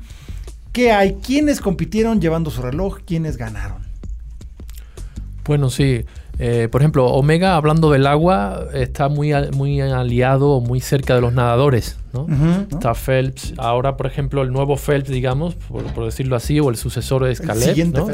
¿Qué 0.72 0.92
hay? 0.92 1.14
¿Quiénes 1.14 1.60
compitieron 1.60 2.20
llevando 2.20 2.50
su 2.50 2.62
reloj? 2.62 3.00
¿Quiénes 3.04 3.36
ganaron? 3.36 3.89
Bueno, 5.44 5.70
sí. 5.70 6.04
Eh, 6.38 6.68
por 6.70 6.80
ejemplo, 6.80 7.06
Omega, 7.06 7.56
hablando 7.56 7.90
del 7.90 8.06
agua, 8.06 8.66
está 8.72 9.10
muy, 9.10 9.32
muy 9.54 9.80
aliado, 9.82 10.60
muy 10.60 10.80
cerca 10.80 11.14
de 11.14 11.20
los 11.20 11.34
nadadores. 11.34 11.98
¿no? 12.14 12.26
Está 12.70 12.94
Phelps. 12.94 13.52
Ahora, 13.58 13.98
por 13.98 14.06
ejemplo, 14.06 14.40
el 14.42 14.50
nuevo 14.50 14.76
Phelps, 14.76 15.10
digamos, 15.10 15.54
por, 15.54 16.04
decirlo 16.04 16.36
así, 16.36 16.58
o 16.58 16.70
el 16.70 16.76
sucesor 16.76 17.24
de 17.24 17.34
Scalet, 17.34 17.86
¿no? 17.88 18.08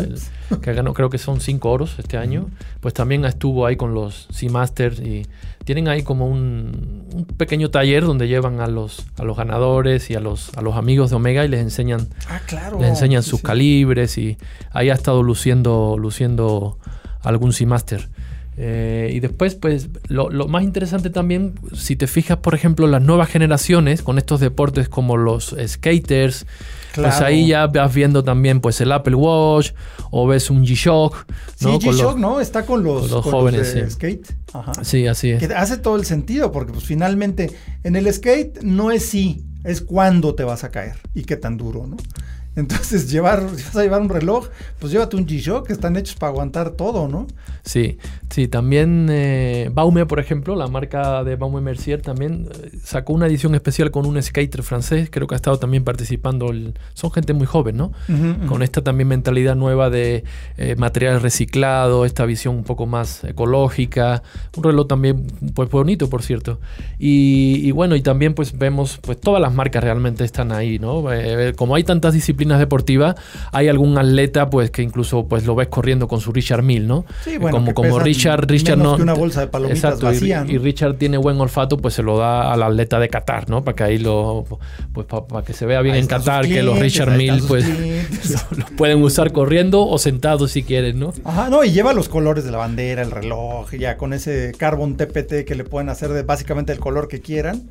que 0.60 0.72
ganó, 0.72 0.92
creo 0.92 1.08
que 1.08 1.18
son 1.18 1.40
cinco 1.40 1.70
oros 1.70 1.94
este 1.98 2.16
año, 2.16 2.48
pues 2.80 2.94
también 2.94 3.24
estuvo 3.24 3.64
ahí 3.64 3.76
con 3.76 3.94
los 3.94 4.26
Seamasters 4.30 4.98
y 5.00 5.26
tienen 5.64 5.88
ahí 5.88 6.02
como 6.02 6.28
un, 6.28 7.26
pequeño 7.36 7.70
taller 7.70 8.04
donde 8.04 8.28
llevan 8.28 8.60
a 8.60 8.66
los, 8.66 9.06
a 9.18 9.24
los 9.24 9.36
ganadores 9.36 10.10
y 10.10 10.14
a 10.14 10.20
los, 10.20 10.56
a 10.56 10.62
los 10.62 10.76
amigos 10.76 11.10
de 11.10 11.16
Omega 11.16 11.44
y 11.44 11.48
les 11.48 11.60
enseñan, 11.60 12.08
ah, 12.28 12.40
les 12.78 12.88
enseñan 12.88 13.22
sus 13.22 13.40
calibres 13.40 14.18
y 14.18 14.36
ahí 14.72 14.90
ha 14.90 14.94
estado 14.94 15.22
luciendo, 15.22 15.96
luciendo 15.98 16.78
algún 17.28 17.52
Seamaster. 17.52 18.08
Eh, 18.58 19.10
y 19.12 19.20
después, 19.20 19.54
pues, 19.54 19.90
lo, 20.08 20.30
más 20.48 20.62
interesante 20.62 21.10
también, 21.10 21.54
si 21.74 21.94
te 21.94 22.06
fijas, 22.06 22.38
por 22.38 22.54
ejemplo, 22.54 22.86
las 22.86 23.02
nuevas 23.02 23.28
generaciones 23.28 24.00
con 24.00 24.16
estos 24.16 24.40
deportes 24.40 24.88
como 24.88 25.18
los 25.18 25.54
skaters, 25.66 26.46
pues 26.94 27.20
ahí 27.20 27.48
ya 27.48 27.66
vas 27.66 27.94
viendo 27.94 28.24
también 28.24 28.60
pues 28.60 28.80
el 28.80 28.90
Apple 28.90 29.16
Watch 29.16 29.72
o 30.10 30.26
ves 30.26 30.48
un 30.48 30.64
G-Shock. 30.64 31.26
¿no? 31.60 31.78
Sí, 31.78 31.86
G-Shock, 31.86 32.16
¿no? 32.16 32.40
Está 32.40 32.64
con 32.64 32.82
los, 32.82 33.10
jóvenes 33.10 33.74
de 33.74 33.90
skate. 33.90 34.26
Sí, 34.80 35.06
así 35.06 35.32
es. 35.32 35.46
Que 35.46 35.54
hace 35.54 35.76
todo 35.76 35.96
el 35.96 36.06
sentido, 36.06 36.50
porque 36.50 36.72
pues 36.72 36.84
finalmente 36.84 37.50
en 37.84 37.96
el 37.96 38.10
skate 38.10 38.62
no 38.62 38.90
es 38.90 39.06
sí, 39.06 39.44
es 39.64 39.82
cuándo 39.82 40.34
te 40.34 40.44
vas 40.44 40.64
a 40.64 40.70
caer 40.70 40.94
y 41.14 41.24
qué 41.24 41.36
tan 41.36 41.58
duro, 41.58 41.86
¿no? 41.86 41.98
Entonces, 42.56 43.10
llevar, 43.10 43.44
vas 43.44 43.76
a 43.76 43.82
llevar 43.82 44.00
un 44.00 44.08
reloj, 44.08 44.48
pues 44.78 44.92
llévate 44.92 45.16
un 45.16 45.26
G-Shock, 45.26 45.66
que 45.66 45.72
están 45.72 45.96
hechos 45.96 46.16
para 46.16 46.32
aguantar 46.32 46.70
todo, 46.70 47.06
¿no? 47.06 47.26
Sí, 47.66 47.98
sí, 48.30 48.46
también 48.46 49.08
eh, 49.10 49.70
Baume, 49.72 50.06
por 50.06 50.20
ejemplo, 50.20 50.54
la 50.54 50.68
marca 50.68 51.24
de 51.24 51.34
Baume 51.34 51.60
Mercier 51.60 52.00
también 52.00 52.48
eh, 52.62 52.70
sacó 52.80 53.12
una 53.12 53.26
edición 53.26 53.56
especial 53.56 53.90
con 53.90 54.06
un 54.06 54.22
skater 54.22 54.62
francés, 54.62 55.08
creo 55.10 55.26
que 55.26 55.34
ha 55.34 55.36
estado 55.36 55.58
también 55.58 55.82
participando, 55.82 56.52
son 56.94 57.10
gente 57.10 57.32
muy 57.32 57.46
joven, 57.46 57.76
¿no? 57.76 57.90
Con 58.46 58.62
esta 58.62 58.82
también 58.82 59.08
mentalidad 59.08 59.56
nueva 59.56 59.90
de 59.90 60.22
eh, 60.58 60.76
material 60.76 61.20
reciclado, 61.20 62.04
esta 62.04 62.24
visión 62.24 62.54
un 62.54 62.62
poco 62.62 62.86
más 62.86 63.24
ecológica, 63.24 64.22
un 64.56 64.62
reloj 64.62 64.86
también 64.86 65.26
pues 65.52 65.68
bonito, 65.68 66.08
por 66.08 66.22
cierto. 66.22 66.60
Y, 67.00 67.70
bueno, 67.72 67.96
y 67.96 68.00
también 68.00 68.34
pues 68.34 68.56
vemos, 68.56 68.98
pues 69.02 69.20
todas 69.20 69.42
las 69.42 69.52
marcas 69.52 69.82
realmente 69.82 70.24
están 70.24 70.52
ahí, 70.52 70.78
¿no? 70.78 71.04
como 71.56 71.74
hay 71.74 71.82
tantas 71.82 72.14
disciplinas, 72.14 72.45
deportivas, 72.54 73.16
hay 73.52 73.68
algún 73.68 73.98
atleta 73.98 74.48
pues 74.50 74.70
que 74.70 74.82
incluso 74.82 75.26
pues 75.26 75.44
lo 75.46 75.54
ves 75.54 75.68
corriendo 75.68 76.08
con 76.08 76.20
su 76.20 76.32
Richard 76.32 76.62
Mill, 76.62 76.86
¿no? 76.86 77.04
Sí, 77.24 77.38
bueno, 77.38 77.58
como, 77.58 77.74
como 77.74 77.98
Richard, 77.98 78.46
Richard 78.48 78.78
no. 78.78 78.96
una 78.96 79.14
bolsa 79.14 79.40
de 79.40 79.48
palomitas 79.48 80.02
exacto, 80.02 80.12
y, 80.12 80.58
Richard 80.58 80.96
tiene 80.96 81.18
buen 81.18 81.40
olfato, 81.40 81.76
pues 81.76 81.94
se 81.94 82.02
lo 82.02 82.18
da 82.18 82.52
al 82.52 82.62
atleta 82.62 82.98
de 82.98 83.08
Qatar, 83.08 83.48
¿no? 83.48 83.62
Para 83.62 83.76
que 83.76 83.84
ahí 83.84 83.98
lo 83.98 84.44
pues 84.92 85.06
para, 85.06 85.44
que 85.44 85.52
se 85.52 85.66
vea 85.66 85.80
bien 85.82 85.96
en 85.96 86.06
Qatar 86.06 86.46
que 86.46 86.62
los 86.62 86.78
Richard 86.78 87.16
Mill 87.16 87.42
pues 87.46 87.66
los 88.50 88.70
pueden 88.72 89.02
usar 89.02 89.32
corriendo 89.32 89.86
o 89.86 89.98
sentados 89.98 90.52
si 90.52 90.62
quieren, 90.62 90.98
¿no? 90.98 91.12
Ajá, 91.24 91.48
no, 91.48 91.64
y 91.64 91.72
lleva 91.72 91.92
los 91.92 92.08
colores 92.08 92.44
de 92.44 92.50
la 92.50 92.58
bandera, 92.58 93.02
el 93.02 93.10
reloj, 93.10 93.72
ya 93.72 93.96
con 93.96 94.12
ese 94.12 94.52
carbon 94.56 94.96
TPT 94.96 95.44
que 95.46 95.54
le 95.54 95.64
pueden 95.64 95.88
hacer 95.88 96.10
de 96.10 96.22
básicamente 96.22 96.72
el 96.72 96.78
color 96.78 97.08
que 97.08 97.20
quieran. 97.20 97.68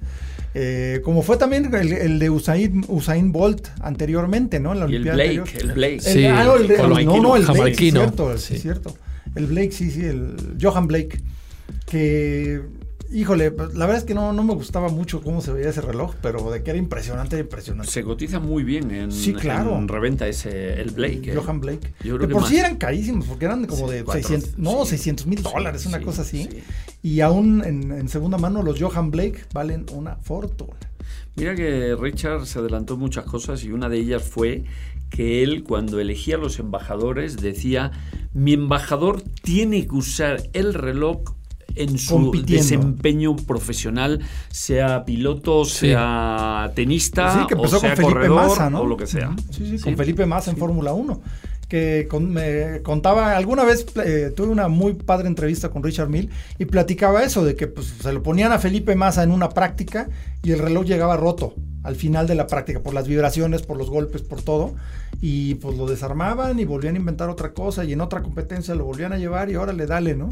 Eh, 0.58 1.02
como 1.04 1.22
fue 1.22 1.36
también 1.36 1.70
el, 1.76 2.18
de 2.18 2.30
Usain, 2.30 2.86
Usain, 2.88 3.34
Bolt 3.34 3.68
anteriormente, 3.82 4.62
¿no? 4.62 4.72
En 4.72 4.80
la 4.80 4.90
y 4.90 4.96
el 4.96 5.04
Blake, 5.04 5.44
el 5.60 5.72
Blake. 5.74 6.00
Sí, 6.00 6.24
ah, 6.24 6.44
el, 6.58 7.06
no, 7.06 7.22
no, 7.22 7.36
el 7.36 7.46
Blake, 7.46 7.72
es 7.72 7.92
cierto, 7.92 8.38
sí. 8.38 8.56
es 8.56 8.62
cierto. 8.62 8.96
El 9.36 9.48
Blake, 9.48 9.74
sí, 9.74 9.92
sí, 9.92 10.06
el 10.06 10.56
Johan 10.62 10.88
Blake. 10.88 11.20
Que 11.86 12.62
Híjole, 13.12 13.52
pues, 13.52 13.76
la 13.76 13.86
verdad 13.86 14.02
es 14.02 14.04
que 14.04 14.14
no, 14.14 14.34
no 14.34 14.44
me 14.44 14.54
gustaba 14.54 14.90
mucho 14.90 15.22
cómo 15.22 15.42
se 15.42 15.52
veía 15.52 15.70
ese 15.70 15.82
reloj, 15.82 16.16
pero 16.22 16.50
de 16.52 16.64
que 16.64 16.72
era 16.72 16.80
impresionante, 16.80 17.38
impresionante. 17.38 17.92
Se 17.92 18.04
cotiza 18.04 18.40
muy 18.40 18.64
bien 18.64 18.92
en, 18.92 19.12
sí, 19.12 19.34
claro. 19.34 19.78
en 19.78 19.88
reventa 19.88 20.28
ese, 20.28 20.82
el 20.82 20.92
Blake. 20.92 21.32
¿eh? 21.32 21.36
Johan 21.36 21.60
Blake. 21.60 21.94
Yo 22.04 22.18
creo 22.18 22.28
que 22.28 22.34
por 22.34 22.48
sí 22.48 22.58
eran 22.58 22.78
carísimos, 22.78 23.26
porque 23.28 23.46
eran 23.46 23.66
como 23.66 23.90
de 23.90 24.04
600, 24.04 24.58
no, 24.58 24.86
600 24.86 25.28
mil 25.28 25.44
dólares, 25.44 25.86
una 25.86 26.02
cosa 26.02 26.24
así. 26.24 26.50
Y 27.04 27.22
aún 27.22 27.64
en, 27.64 28.10
segunda 28.10 28.38
mano 28.38 28.64
los 28.64 28.82
Johan 28.82 29.12
Blake 29.12 29.46
valen 29.54 29.86
una 29.94 30.16
fortuna. 30.16 30.76
Mira 31.36 31.54
que 31.54 31.96
Richard 32.00 32.46
se 32.48 32.60
adelantó 32.60 32.98
muchas 32.98 33.26
cosas 33.26 33.64
y 33.64 33.72
una 33.72 33.90
de 33.90 33.98
ellas 33.98 34.24
fue 34.24 34.64
que 35.10 35.44
él 35.44 35.64
cuando 35.64 36.00
elegía 36.00 36.36
a 36.36 36.40
los 36.40 36.60
embajadores 36.60 37.38
decía, 37.38 37.92
mi 38.34 38.54
embajador 38.54 39.22
tiene 39.22 39.86
que 39.86 39.96
usar 39.96 40.50
el 40.54 40.74
reloj 40.74 41.35
en 41.76 41.98
su 41.98 42.32
desempeño 42.46 43.36
profesional, 43.36 44.22
sea 44.50 45.06
piloto, 45.06 45.66
sea 45.66 46.72
tenista, 46.76 47.48
o 47.58 47.68
sea 47.68 47.96
corredor, 47.96 48.58
o 48.74 48.86
lo 48.86 48.98
que 48.98 49.08
sea. 49.08 49.36
Sí, 49.52 49.78
sí, 49.78 49.84
con 49.84 49.98
Felipe 49.98 50.26
Massa 50.26 50.52
en 50.52 50.58
Fórmula 50.58 50.94
1 50.94 51.22
que 51.68 52.08
me 52.22 52.82
contaba, 52.84 53.36
alguna 53.36 53.64
vez 53.64 53.86
eh, 54.04 54.32
tuve 54.36 54.50
una 54.50 54.68
muy 54.68 54.94
padre 54.94 55.28
entrevista 55.28 55.70
con 55.70 55.84
Richard 55.84 56.10
Mill 56.10 56.30
y 56.60 56.66
platicaba 56.66 57.24
eso, 57.24 57.44
de 57.44 57.56
que 57.56 57.68
pues, 57.68 57.88
se 58.02 58.14
lo 58.14 58.22
ponían 58.22 58.52
a 58.52 58.60
Felipe 58.60 58.96
Massa 58.96 59.24
en 59.24 59.32
una 59.32 59.50
práctica 59.50 60.08
y 60.44 60.52
el 60.52 60.60
reloj 60.60 60.86
llegaba 60.86 61.18
roto 61.18 61.56
al 61.84 61.96
final 61.96 62.26
de 62.28 62.36
la 62.36 62.48
práctica, 62.48 62.80
por 62.82 62.94
las 62.94 63.08
vibraciones, 63.08 63.62
por 63.62 63.78
los 63.78 63.92
golpes, 63.92 64.24
por 64.24 64.42
todo, 64.42 64.74
y 65.22 65.56
pues 65.56 65.78
lo 65.78 65.86
desarmaban 65.86 66.60
y 66.60 66.66
volvían 66.66 66.96
a 66.96 66.98
inventar 66.98 67.30
otra 67.30 67.54
cosa 67.54 67.86
y 67.86 67.94
en 67.94 68.02
otra 68.02 68.24
competencia 68.24 68.74
lo 68.74 68.86
volvían 68.86 69.14
a 69.14 69.18
llevar 69.18 69.52
y 69.52 69.56
ahora 69.56 69.72
le 69.72 69.86
dale, 69.86 70.16
¿no? 70.16 70.30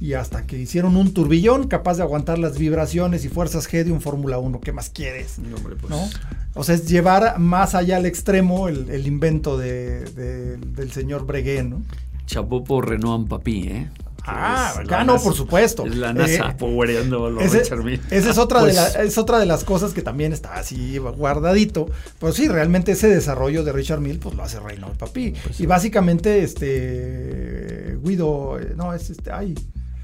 Y 0.00 0.12
hasta 0.12 0.46
que 0.46 0.56
hicieron 0.56 0.96
un 0.96 1.12
turbillón 1.12 1.66
capaz 1.66 1.96
de 1.96 2.02
aguantar 2.02 2.38
las 2.38 2.58
vibraciones 2.58 3.24
y 3.24 3.28
fuerzas 3.28 3.68
G 3.68 3.84
de 3.84 3.92
un 3.92 4.00
Fórmula 4.00 4.38
1. 4.38 4.60
¿Qué 4.60 4.72
más 4.72 4.90
quieres? 4.90 5.38
No, 5.38 5.56
pues. 5.56 5.76
¿No? 5.88 6.08
O 6.54 6.64
sea, 6.64 6.74
es 6.74 6.88
llevar 6.88 7.38
más 7.38 7.74
allá 7.74 7.96
al 7.96 8.06
extremo 8.06 8.68
el, 8.68 9.06
invento 9.06 9.58
de, 9.58 10.56
del 10.56 10.92
señor 10.92 11.26
Breguet, 11.26 11.64
¿no? 11.64 11.82
Chapó 12.26 12.62
por 12.62 12.88
Renault 12.88 13.28
Papi, 13.28 13.62
¿eh? 13.68 13.90
Ah, 14.30 14.74
acá 14.80 15.04
no, 15.04 15.18
por 15.18 15.34
supuesto. 15.34 15.86
Es 15.86 15.96
la 15.96 16.12
NASA 16.12 16.54
eh, 16.60 17.04
los 17.04 17.42
ese, 17.42 17.62
Esa 18.10 18.30
es 18.30 18.38
otra, 18.38 18.62
de 18.62 18.72
pues 18.72 18.96
es 18.96 19.16
otra 19.16 19.38
de 19.38 19.46
las 19.46 19.64
cosas 19.64 19.94
que 19.94 20.02
también 20.02 20.32
está 20.34 20.56
así 20.56 20.98
guardadito. 20.98 21.86
Pero 22.20 22.32
sí, 22.32 22.46
realmente 22.46 22.92
ese 22.92 23.08
desarrollo 23.08 23.64
de 23.64 23.72
Richard 23.72 24.00
Mill, 24.00 24.18
pues 24.18 24.34
lo 24.34 24.42
hace 24.42 24.60
Renault 24.60 24.96
Papi. 24.96 25.34
Pues 25.42 25.60
y 25.60 25.66
básicamente, 25.66 26.42
este. 26.42 27.98
Guido. 28.02 28.58
Eh, 28.60 28.74
no, 28.76 28.92
es 28.92 29.08
este. 29.08 29.32
Ay. 29.32 29.54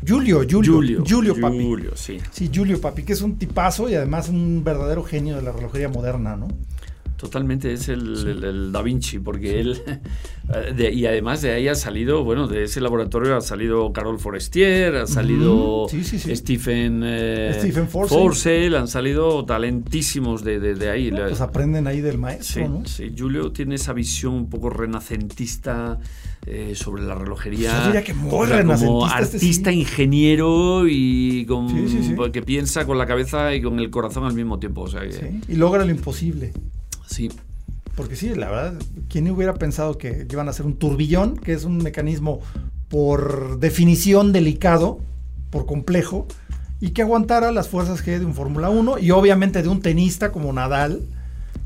Julio, 0.07 0.45
Julio, 0.49 1.05
Julio, 1.07 1.41
Papi. 1.41 1.65
Julio, 1.65 1.97
sí. 1.97 2.19
Sí, 2.31 2.51
Julio 2.55 2.81
Papi, 2.81 3.05
que 3.05 3.13
es 3.13 3.23
un 3.23 3.39
tipazo 3.39 3.89
y 3.89 3.95
además 3.95 4.29
un 4.29 4.63
verdadero 4.63 5.03
genio 5.03 5.37
de 5.37 5.43
la 5.43 5.53
relojería 5.53 5.89
moderna, 5.89 6.37
¿no? 6.37 6.49
Totalmente, 7.17 7.73
es 7.73 7.89
el, 7.89 8.73
Da 8.73 8.83
Vinci, 8.83 9.21
porque 9.21 9.61
él, 9.61 9.81
y 10.93 11.07
además 11.07 11.43
de 11.43 11.53
ahí 11.53 11.69
ha 11.69 11.75
salido, 11.75 12.25
bueno, 12.25 12.49
de 12.49 12.65
ese 12.65 12.81
laboratorio 12.81 13.37
ha 13.37 13.41
salido 13.41 13.93
Carol 13.93 14.19
Forestier, 14.19 14.97
ha 14.97 15.07
salido 15.07 15.87
Stephen, 15.89 17.03
eh, 17.05 17.57
Stephen 17.59 17.89
Forcell. 17.89 18.75
han 18.75 18.89
salido 18.89 19.45
talentísimos 19.45 20.43
de, 20.43 20.91
ahí. 20.91 21.11
pues 21.11 21.41
aprenden 21.41 21.87
ahí 21.87 22.01
del 22.01 22.19
maestro, 22.19 22.69
¿no? 22.69 22.87
Sí, 22.87 23.15
Julio 23.17 23.53
tiene 23.53 23.77
esa 23.77 23.93
visión 23.93 24.35
un 24.35 24.51
poco 24.51 24.69
renacentista 24.69 25.99
eh, 26.47 26.75
sobre 26.75 27.05
la 27.05 27.15
relojería. 27.15 27.91
Yo 27.95 28.05
que 28.05 28.13
muy 28.13 28.31
como 28.31 29.07
este 29.07 29.37
artista, 29.37 29.73
ingeniero 29.73 30.87
y 30.87 31.47
que 32.33 32.43
piensa 32.43 32.85
con 32.85 32.99
la 32.99 33.07
cabeza 33.07 33.55
y 33.55 33.63
con 33.63 33.79
el 33.79 33.89
corazón 33.89 34.25
al 34.25 34.35
mismo 34.35 34.59
tiempo. 34.59 34.83
O 34.83 34.89
sea 34.89 35.03
Y 35.05 35.55
logra 35.55 35.85
lo 35.85 35.91
imposible. 35.91 36.53
Sí. 37.07 37.31
Porque 37.97 38.17
sí, 38.17 38.35
la 38.35 38.51
verdad, 38.51 38.75
¿quién 39.09 39.31
hubiera 39.31 39.55
pensado 39.55 39.99
que 39.99 40.27
iban 40.29 40.49
a 40.49 40.51
hacer 40.51 40.67
un 40.67 40.77
turbillón, 40.77 41.37
que 41.37 41.53
es 41.53 41.65
un 41.65 41.79
mecanismo 41.79 42.41
por 42.89 43.59
definición 43.61 44.33
delicado, 44.33 44.99
por 45.51 45.67
complejo, 45.67 46.27
y 46.81 46.91
que 46.91 47.03
aguantara 47.03 47.53
las 47.53 47.69
fuerzas 47.69 48.05
G 48.05 48.19
de 48.19 48.25
un 48.25 48.35
Fórmula 48.35 48.69
1 48.69 48.99
y 48.99 49.11
obviamente 49.11 49.63
de 49.63 49.69
un 49.69 49.81
tenista 49.81 50.33
como 50.33 50.53
Nadal, 50.53 51.03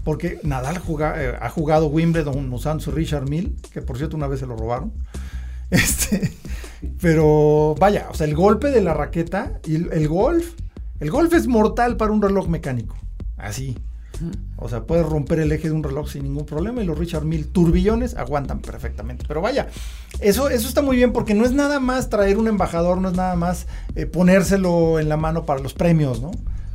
porque 0.05 0.39
Nadal 0.43 0.81
eh, 1.17 1.37
ha 1.41 1.49
jugado 1.51 1.89
Wimbledon 1.89 2.53
usando 2.53 2.83
su 2.83 2.93
Richard 2.93 3.29
Mill, 3.29 3.57
que 3.73 3.83
por 3.83 3.97
cierto 3.99 4.17
una 4.17 4.27
vez 4.27 4.41
se 4.41 4.47
lo 4.47 4.57
robaron. 4.57 4.93
Este, 5.71 6.33
pero 6.99 7.75
vaya, 7.79 8.07
o 8.11 8.15
sea, 8.15 8.27
el 8.27 8.35
golpe 8.35 8.71
de 8.71 8.81
la 8.81 8.95
raqueta 8.95 9.61
y 9.67 9.75
el, 9.75 10.09
golf, 10.09 10.55
el 10.99 11.11
golf 11.11 11.35
es 11.35 11.47
mortal 11.47 11.99
para 11.99 12.11
un 12.11 12.23
reloj 12.23 12.49
mecánico. 12.49 12.97
Así. 13.37 13.77
O 14.57 14.69
sea, 14.69 14.83
puedes 14.85 15.07
romper 15.07 15.41
el 15.41 15.53
eje 15.53 15.69
de 15.69 15.75
un 15.75 15.83
reloj 15.83 16.09
sin 16.11 16.25
ningún 16.25 16.47
problema 16.47 16.83
y 16.83 16.87
los 16.87 16.99
Richard 16.99 17.25
Mill 17.25 17.47
turbillones 17.47 18.17
aguantan 18.17 18.61
perfectamente. 18.61 19.25
Pero 19.29 19.41
vaya, 19.41 19.69
eso, 20.21 20.49
eso 20.49 20.69
está 20.69 20.83
muy 20.83 20.97
bien 20.97 21.13
porque 21.13 21.35
no 21.35 21.45
es 21.45 21.53
nada 21.53 21.81
más 21.81 22.11
traer 22.11 22.39
un 22.39 22.49
embajador, 22.49 23.01
no 23.01 23.09
es 23.09 23.17
nada 23.17 23.37
más 23.37 23.67
eh, 23.95 24.07
ponérselo 24.07 24.99
en 24.99 25.09
la 25.09 25.17
mano 25.17 25.45
para 25.47 25.61
los 25.61 25.75
premios, 25.75 26.21
¿no? 26.21 26.31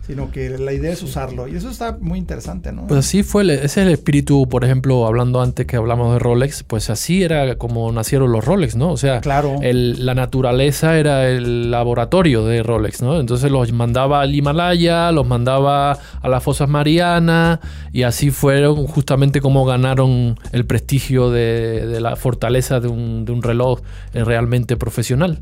Sino 0.05 0.31
que 0.31 0.49
la 0.57 0.73
idea 0.73 0.91
es 0.91 1.01
usarlo. 1.01 1.47
Y 1.47 1.55
eso 1.55 1.69
está 1.69 1.97
muy 1.99 2.19
interesante, 2.19 2.73
¿no? 2.73 2.87
Pues 2.87 3.05
así 3.05 3.23
fue, 3.23 3.43
ese 3.53 3.65
es 3.65 3.77
el 3.77 3.89
espíritu, 3.89 4.47
por 4.49 4.65
ejemplo, 4.65 5.07
hablando 5.07 5.41
antes 5.41 5.65
que 5.65 5.77
hablamos 5.77 6.13
de 6.13 6.19
Rolex, 6.19 6.63
pues 6.63 6.89
así 6.89 7.23
era 7.23 7.55
como 7.55 7.89
nacieron 7.91 8.31
los 8.31 8.43
Rolex, 8.43 8.75
¿no? 8.75 8.91
O 8.91 8.97
sea, 8.97 9.21
claro. 9.21 9.59
la 9.61 10.13
naturaleza 10.13 10.97
era 10.97 11.29
el 11.29 11.71
laboratorio 11.71 12.45
de 12.45 12.63
Rolex, 12.63 13.01
¿no? 13.01 13.19
Entonces 13.19 13.49
los 13.49 13.71
mandaba 13.71 14.21
al 14.21 14.35
Himalaya, 14.35 15.11
los 15.13 15.25
mandaba 15.25 15.93
a 15.93 16.27
las 16.27 16.43
fosas 16.43 16.67
Mariana, 16.67 17.61
y 17.93 18.03
así 18.03 18.29
fueron 18.29 18.85
justamente 18.87 19.39
como 19.39 19.63
ganaron 19.63 20.37
el 20.51 20.65
prestigio 20.65 21.31
de, 21.31 21.99
la 22.01 22.17
fortaleza 22.17 22.81
de 22.81 22.89
un, 22.89 23.23
de 23.23 23.31
un 23.31 23.41
reloj 23.41 23.79
eh, 24.13 24.25
realmente 24.25 24.75
profesional. 24.75 25.39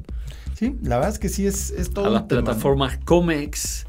Sí, 0.54 0.76
la 0.84 0.98
verdad 0.98 1.14
es 1.14 1.20
que 1.20 1.30
sí 1.30 1.48
es, 1.48 1.72
es 1.72 1.90
todo. 1.90 2.06
A 2.06 2.10
las 2.12 2.24
plataformas 2.24 3.00
Comex 3.04 3.88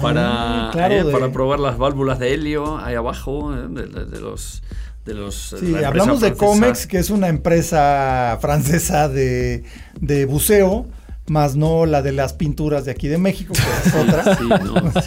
para, 0.00 0.70
ah, 0.70 0.88
eh, 0.90 1.04
para 1.10 1.30
probar 1.30 1.60
las 1.60 1.76
válvulas 1.76 2.18
de 2.18 2.34
helio 2.34 2.78
ahí 2.78 2.94
abajo 2.94 3.54
eh, 3.54 3.68
de, 3.68 4.20
los 4.20 4.62
de 5.04 5.14
los 5.14 5.54
sí 5.58 5.74
hablamos 5.84 6.20
de 6.20 6.34
Comex 6.34 6.86
que 6.86 6.98
es 6.98 7.10
una 7.10 7.28
empresa 7.28 8.38
francesa 8.40 9.08
de, 9.08 9.64
de 10.00 10.24
buceo 10.24 10.86
más 11.26 11.56
no 11.56 11.86
la 11.86 12.02
de 12.02 12.12
las 12.12 12.34
pinturas 12.34 12.84
de 12.84 12.90
aquí 12.90 13.08
de 13.08 13.18
México, 13.18 13.54
que 13.54 13.88
es 13.88 13.94
otra. 14.02 14.38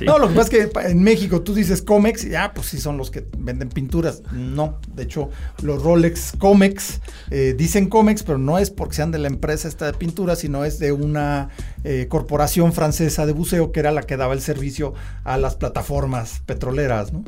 no, 0.05 0.19
lo 0.19 0.29
que 0.29 0.35
pasa 0.35 0.57
es 0.57 0.69
que 0.69 0.79
en 0.89 1.03
México 1.03 1.41
tú 1.41 1.53
dices 1.53 1.81
Comex 1.81 2.25
y 2.25 2.35
ah, 2.35 2.51
pues 2.53 2.67
sí 2.67 2.79
son 2.79 2.97
los 2.97 3.11
que 3.11 3.25
venden 3.37 3.69
pinturas. 3.69 4.23
No, 4.31 4.79
de 4.93 5.03
hecho, 5.03 5.29
los 5.61 5.83
Rolex 5.83 6.33
Comex 6.37 7.01
eh, 7.29 7.53
dicen 7.57 7.87
Comex, 7.87 8.23
pero 8.23 8.37
no 8.37 8.57
es 8.57 8.71
porque 8.71 8.95
sean 8.95 9.11
de 9.11 9.19
la 9.19 9.27
empresa 9.27 9.67
esta 9.67 9.85
de 9.85 9.93
pintura, 9.93 10.35
sino 10.35 10.65
es 10.65 10.79
de 10.79 10.91
una 10.91 11.49
eh, 11.83 12.07
corporación 12.09 12.73
francesa 12.73 13.25
de 13.25 13.33
buceo 13.33 13.71
que 13.71 13.79
era 13.79 13.91
la 13.91 14.03
que 14.03 14.17
daba 14.17 14.33
el 14.33 14.41
servicio 14.41 14.93
a 15.23 15.37
las 15.37 15.55
plataformas 15.55 16.41
petroleras, 16.45 17.13
¿no? 17.13 17.23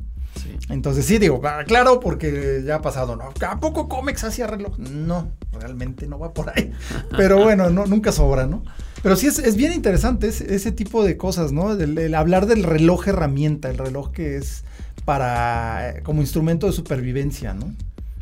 Entonces 0.70 1.06
sí, 1.06 1.18
digo, 1.18 1.42
claro, 1.66 2.00
porque 2.00 2.64
ya 2.66 2.76
ha 2.76 2.82
pasado, 2.82 3.16
¿no? 3.16 3.34
¿A 3.48 3.60
poco 3.60 3.90
Comex 3.90 4.24
hacía 4.24 4.48
reloj? 4.48 4.78
No, 4.78 5.32
realmente 5.52 6.08
no 6.08 6.20
va 6.20 6.34
por 6.34 6.50
ahí. 6.50 6.72
Pero 7.18 7.42
bueno, 7.44 7.70
no, 7.70 7.86
nunca 7.86 8.12
sobra, 8.12 8.46
¿no? 8.46 8.64
Pero 9.02 9.16
sí 9.16 9.28
es, 9.28 9.56
bien 9.56 9.74
interesante 9.74 10.28
ese, 10.28 10.72
tipo 10.72 11.04
de 11.04 11.18
cosas, 11.18 11.52
¿no? 11.52 11.72
El, 11.74 12.14
hablar 12.16 12.46
del 12.46 12.64
reloj 12.64 13.08
herramienta, 13.08 13.70
el 13.70 13.78
reloj 13.78 14.12
que 14.12 14.38
es 14.38 14.64
para, 15.06 15.90
eh, 15.90 16.04
como 16.04 16.22
instrumento 16.22 16.68
de 16.68 16.74
supervivencia, 16.74 17.54
¿no? 17.54 17.74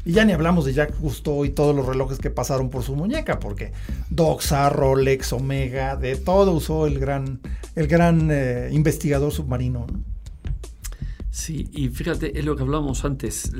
Y 0.06 0.14
ya 0.14 0.24
ni 0.24 0.32
hablamos 0.32 0.64
de 0.64 0.74
Jack 0.74 0.98
Cousteau 0.98 1.44
y 1.44 1.50
todos 1.50 1.76
los 1.76 1.86
relojes 1.86 2.20
que 2.20 2.30
pasaron 2.30 2.70
por 2.70 2.84
su 2.84 2.96
muñeca, 2.96 3.40
porque 3.40 3.74
Doxa, 4.10 4.70
Rolex, 4.70 5.34
Omega, 5.34 5.98
de 5.98 6.16
todo 6.16 6.54
usó 6.54 6.88
el 6.88 7.00
gran, 7.00 7.42
el 7.76 7.88
gran 7.88 8.30
eh, 8.32 8.70
investigador 8.72 9.34
submarino, 9.34 9.86
¿no? 9.92 10.17
Sí, 11.38 11.70
y 11.72 11.90
fíjate, 11.90 12.40
es 12.40 12.44
lo 12.44 12.56
que 12.56 12.64
hablábamos 12.64 13.06
antes. 13.06 13.52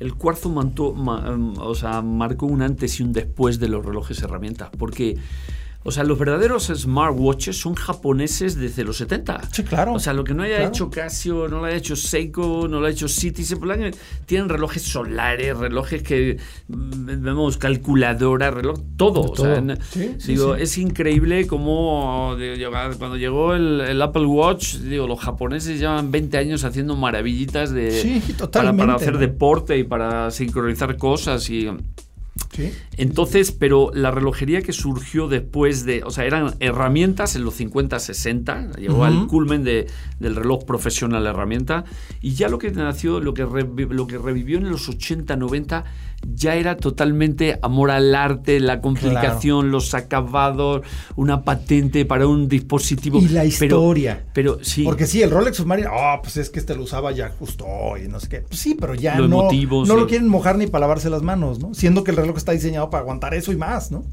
el 0.00 0.14
cuarzo 0.14 0.50
mantó, 0.50 0.88
o 0.88 1.74
sea, 1.76 2.02
marcó 2.02 2.46
un 2.46 2.60
antes 2.60 2.98
y 2.98 3.04
un 3.04 3.12
después 3.12 3.60
de 3.60 3.68
los 3.68 3.86
relojes 3.86 4.20
herramientas, 4.20 4.70
porque 4.76 5.16
o 5.86 5.92
sea, 5.92 6.02
los 6.02 6.18
verdaderos 6.18 6.66
smartwatches 6.74 7.56
son 7.56 7.74
japoneses 7.74 8.56
desde 8.56 8.82
los 8.82 8.96
70. 8.96 9.40
Sí, 9.52 9.62
claro. 9.62 9.94
O 9.94 10.00
sea, 10.00 10.12
lo 10.12 10.24
que 10.24 10.34
no 10.34 10.42
haya 10.42 10.66
hecho 10.66 10.90
Casio, 10.90 11.46
no 11.48 11.60
lo 11.60 11.66
haya 11.66 11.76
hecho 11.76 11.94
Seiko, 11.94 12.66
no 12.68 12.80
lo 12.80 12.86
ha 12.86 12.90
hecho 12.90 13.06
Citizen, 13.06 13.60
tienen 14.26 14.48
relojes 14.48 14.82
solares, 14.82 15.56
relojes 15.56 16.02
que 16.02 16.38
mm, 16.66 17.22
vemos 17.22 17.56
calculadora, 17.56 18.50
reloj, 18.50 18.80
todo. 18.96 19.30
O 19.30 19.36
sea, 19.36 19.62
digo, 20.26 20.56
es 20.56 20.76
increíble 20.76 21.46
cómo 21.46 22.36
cuando 22.98 23.16
llegó 23.16 23.54
el, 23.54 24.02
Apple 24.02 24.26
Watch, 24.26 24.78
digo, 24.78 25.06
los 25.06 25.20
japoneses 25.20 25.78
llevan 25.78 26.10
20 26.10 26.36
años 26.36 26.64
haciendo 26.64 26.96
maravillitas 26.96 27.70
de 27.70 28.20
para, 28.52 28.72
para 28.72 28.94
hacer 28.96 29.18
deporte 29.18 29.78
y 29.78 29.84
para 29.84 30.32
sincronizar 30.32 30.96
cosas 30.96 31.48
y 31.48 31.68
Entonces, 32.96 33.52
pero 33.52 33.90
la 33.92 34.10
relojería 34.10 34.62
que 34.62 34.72
surgió 34.72 35.28
después 35.28 35.84
de, 35.84 36.02
o 36.04 36.10
sea, 36.10 36.24
eran 36.24 36.54
herramientas 36.60 37.36
en 37.36 37.44
los 37.44 37.54
50, 37.54 37.98
60, 37.98 38.72
llegó 38.78 39.04
al 39.04 39.26
culmen 39.26 39.64
de, 39.64 39.86
del 40.20 40.36
reloj 40.36 40.64
profesional 40.64 41.26
herramienta, 41.26 41.84
y 42.20 42.34
ya 42.34 42.48
lo 42.48 42.58
que 42.58 42.70
nació, 42.72 43.20
lo 43.20 43.34
que, 43.34 43.42
lo 43.44 44.06
que 44.06 44.18
revivió 44.18 44.58
en 44.58 44.70
los 44.70 44.88
80, 44.88 45.36
90, 45.36 45.84
ya 46.34 46.54
era 46.54 46.76
totalmente 46.76 47.58
amor 47.62 47.90
al 47.90 48.14
arte, 48.14 48.60
la 48.60 48.80
complicación, 48.80 49.70
los 49.70 49.94
acabados, 49.94 50.82
una 51.16 51.42
patente 51.42 52.04
para 52.04 52.26
un 52.26 52.48
dispositivo. 52.48 53.18
Y 53.18 53.28
la 53.28 53.44
historia. 53.44 54.24
Pero, 54.32 54.58
sí. 54.62 54.84
Porque 54.84 55.06
sí, 55.06 55.22
el 55.22 55.30
Rolex 55.30 55.56
Submarine, 55.56 55.88
ah, 55.90 56.20
pues 56.22 56.36
es 56.36 56.50
que 56.50 56.58
este 56.58 56.74
lo 56.74 56.82
usaba 56.82 57.12
ya 57.12 57.28
justo 57.30 57.64
hoy, 57.66 58.08
no 58.08 58.20
sé 58.20 58.28
qué. 58.28 58.40
Pues 58.40 58.60
sí, 58.60 58.76
pero 58.78 58.94
ya 58.94 59.16
no, 59.16 59.28
no 59.28 59.96
lo 59.96 60.06
quieren 60.06 60.28
mojar 60.28 60.58
ni 60.58 60.66
para 60.66 60.82
lavarse 60.82 61.10
las 61.10 61.22
manos, 61.22 61.58
¿no? 61.58 61.74
Siendo 61.74 62.04
que 62.04 62.10
el 62.10 62.16
reloj 62.16 62.36
está 62.36 62.52
diseñado 62.52 62.90
para 62.90 63.02
aguantar 63.02 63.34
eso 63.34 63.52
y 63.52 63.56
más, 63.56 63.90
¿no? 63.90 64.04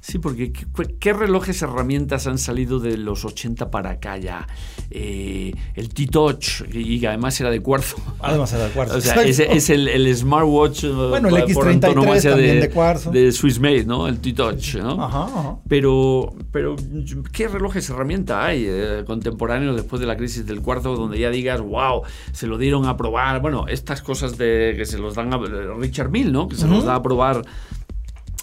Sí, 0.00 0.18
porque 0.18 0.52
¿qué, 1.00 1.12
relojes, 1.12 1.62
herramientas 1.62 2.26
han 2.26 2.38
salido 2.38 2.78
de 2.78 2.96
los 2.96 3.24
80 3.24 3.70
para 3.70 3.90
acá 3.90 4.16
ya? 4.16 4.46
Eh, 4.90 5.52
el 5.74 5.92
T-Touch, 5.92 6.62
y 6.72 7.04
además 7.06 7.40
era 7.40 7.50
de 7.50 7.60
cuarzo. 7.60 7.96
Además 8.20 8.52
era 8.52 8.66
de 8.66 8.70
cuarzo. 8.70 8.96
o 8.98 9.00
sea, 9.00 9.22
es, 9.22 9.70
el, 9.70 10.16
smartwatch 10.16 10.84
eh, 10.84 10.92
bueno, 10.92 11.28
el 11.28 11.34
X33 11.44 12.22
también 12.22 12.60
de, 12.60 12.70
cuarzo. 12.70 13.10
De 13.10 13.32
Swiss 13.32 13.58
Made, 13.58 13.84
¿no? 13.84 14.06
El 14.06 14.20
T-Touch, 14.20 14.76
¿no? 14.76 15.02
Ajá, 15.02 15.24
ajá. 15.24 15.56
Pero, 15.68 16.34
pero, 16.52 16.76
¿qué 17.32 17.48
relojes, 17.48 17.90
herramienta 17.90 18.44
hay 18.44 18.64
eh, 18.68 19.04
contemporáneos 19.06 19.74
después 19.74 20.00
de 20.00 20.06
la 20.06 20.16
crisis 20.16 20.46
del 20.46 20.62
cuarzo 20.62 20.94
donde 20.94 21.18
ya 21.18 21.30
digas, 21.30 21.60
wow, 21.60 22.02
se 22.32 22.46
lo 22.46 22.58
dieron 22.58 22.86
a 22.86 22.96
probar? 22.96 23.40
Bueno, 23.40 23.66
estas 23.68 24.02
cosas 24.02 24.38
de 24.38 24.74
que 24.76 24.84
se 24.84 24.98
los 24.98 25.14
dan 25.14 25.32
a 25.32 25.38
Richard 25.78 26.10
Mill, 26.10 26.32
¿no? 26.32 26.48
Que 26.48 26.56
se 26.56 26.66
los 26.66 26.84
da 26.84 26.94
a 26.94 27.02
probar 27.02 27.42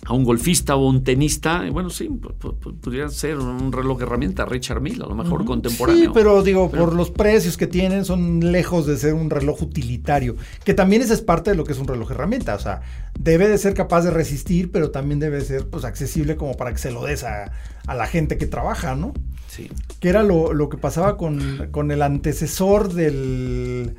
a 0.05 0.13
un 0.13 0.23
golfista 0.23 0.75
o 0.75 0.87
un 0.87 1.03
tenista, 1.03 1.63
bueno, 1.71 1.89
sí, 1.89 2.09
podría 2.09 3.07
ser 3.09 3.37
un 3.37 3.71
reloj 3.71 4.01
herramienta, 4.01 4.45
Richard 4.45 4.81
Mille, 4.81 5.03
a 5.03 5.07
lo 5.07 5.15
mejor 5.15 5.45
contemporáneo. 5.45 6.03
Sí, 6.05 6.11
pero 6.13 6.43
digo, 6.43 6.69
por 6.69 6.93
los 6.93 7.09
precios 7.09 7.55
que 7.55 7.67
tienen, 7.67 8.03
son 8.03 8.51
lejos 8.51 8.85
de 8.85 8.97
ser 8.97 9.13
un 9.13 9.29
reloj 9.29 9.61
utilitario, 9.61 10.35
que 10.65 10.73
también 10.73 11.01
esa 11.01 11.13
es 11.13 11.21
parte 11.21 11.51
de 11.51 11.55
lo 11.55 11.63
que 11.63 11.71
es 11.71 11.79
un 11.79 11.87
reloj 11.87 12.11
herramienta, 12.11 12.55
o 12.55 12.59
sea, 12.59 12.81
debe 13.17 13.47
de 13.47 13.57
ser 13.57 13.73
capaz 13.73 14.01
de 14.01 14.11
resistir, 14.11 14.71
pero 14.71 14.91
también 14.91 15.19
debe 15.19 15.39
ser 15.41 15.69
pues 15.69 15.85
accesible 15.85 16.35
como 16.35 16.55
para 16.55 16.73
que 16.73 16.79
se 16.79 16.91
lo 16.91 17.05
des 17.05 17.23
a, 17.23 17.51
la 17.87 18.07
gente 18.07 18.37
que 18.37 18.45
trabaja, 18.45 18.95
¿no? 18.95 19.13
Sí. 19.47 19.69
Que 19.99 20.09
era 20.09 20.23
lo, 20.23 20.53
lo 20.53 20.67
que 20.67 20.77
pasaba 20.77 21.15
con, 21.15 21.69
con 21.71 21.91
el 21.91 22.01
antecesor 22.01 22.93
del 22.93 23.95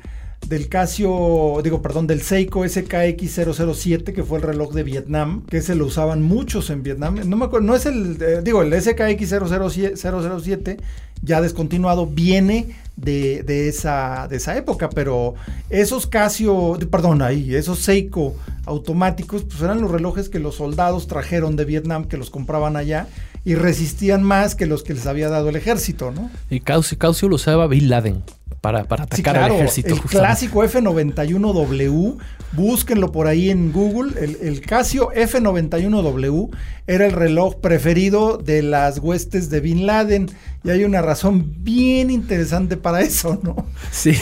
del 0.47 0.69
Casio, 0.69 1.59
digo, 1.63 1.81
perdón, 1.81 2.07
del 2.07 2.21
Seiko 2.21 2.63
SKX007, 2.63 4.13
que 4.13 4.23
fue 4.23 4.39
el 4.39 4.43
reloj 4.43 4.73
de 4.73 4.83
Vietnam, 4.83 5.45
que 5.47 5.61
se 5.61 5.75
lo 5.75 5.85
usaban 5.85 6.21
muchos 6.21 6.69
en 6.69 6.83
Vietnam. 6.83 7.19
No 7.25 7.35
me 7.35 7.45
acuerdo, 7.45 7.67
no 7.67 7.75
es 7.75 7.85
el, 7.85 8.17
eh, 8.21 8.41
digo, 8.43 8.61
el 8.61 8.73
SKX007 8.73 10.77
ya 11.21 11.41
descontinuado 11.41 12.07
viene 12.07 12.75
de, 12.95 13.43
de, 13.43 13.67
esa, 13.67 14.27
de 14.29 14.37
esa 14.37 14.55
época, 14.57 14.89
pero 14.89 15.35
esos 15.69 16.07
Casio, 16.07 16.77
perdón, 16.89 17.21
ahí, 17.21 17.55
esos 17.55 17.79
Seiko 17.79 18.35
automáticos, 18.65 19.43
pues 19.43 19.61
eran 19.61 19.81
los 19.81 19.91
relojes 19.91 20.29
que 20.29 20.39
los 20.39 20.55
soldados 20.55 21.07
trajeron 21.07 21.55
de 21.55 21.65
Vietnam, 21.65 22.05
que 22.05 22.17
los 22.17 22.29
compraban 22.29 22.75
allá 22.75 23.07
y 23.43 23.55
resistían 23.55 24.23
más 24.23 24.55
que 24.55 24.65
los 24.65 24.83
que 24.83 24.93
les 24.93 25.05
había 25.05 25.29
dado 25.29 25.49
el 25.49 25.55
ejército, 25.55 26.11
¿no? 26.11 26.31
Y 26.49 26.61
Casio, 26.61 27.29
lo 27.29 27.35
usaba 27.35 27.67
Bin 27.67 27.89
Laden 27.89 28.23
para, 28.65 29.03
atacar 29.03 29.37
al 29.37 29.51
ejército. 29.51 29.93
El 29.93 30.01
clásico 30.01 30.63
F91W, 30.63 32.17
búsquenlo 32.53 33.11
por 33.11 33.27
ahí 33.27 33.51
en 33.51 33.71
Google. 33.71 34.13
El, 34.19 34.61
Casio 34.61 35.11
F91W 35.11 36.49
era 36.87 37.05
el 37.05 37.11
reloj 37.11 37.57
preferido 37.61 38.37
de 38.37 38.63
las 38.63 38.97
huestes 38.97 39.51
de 39.51 39.59
Bin 39.59 39.85
Laden. 39.85 40.31
Y 40.63 40.71
hay 40.71 40.83
una 40.83 41.03
razón 41.03 41.53
bien 41.59 42.09
interesante 42.09 42.75
para 42.75 43.01
eso, 43.01 43.39
¿no? 43.43 43.67
Sí, 43.91 44.17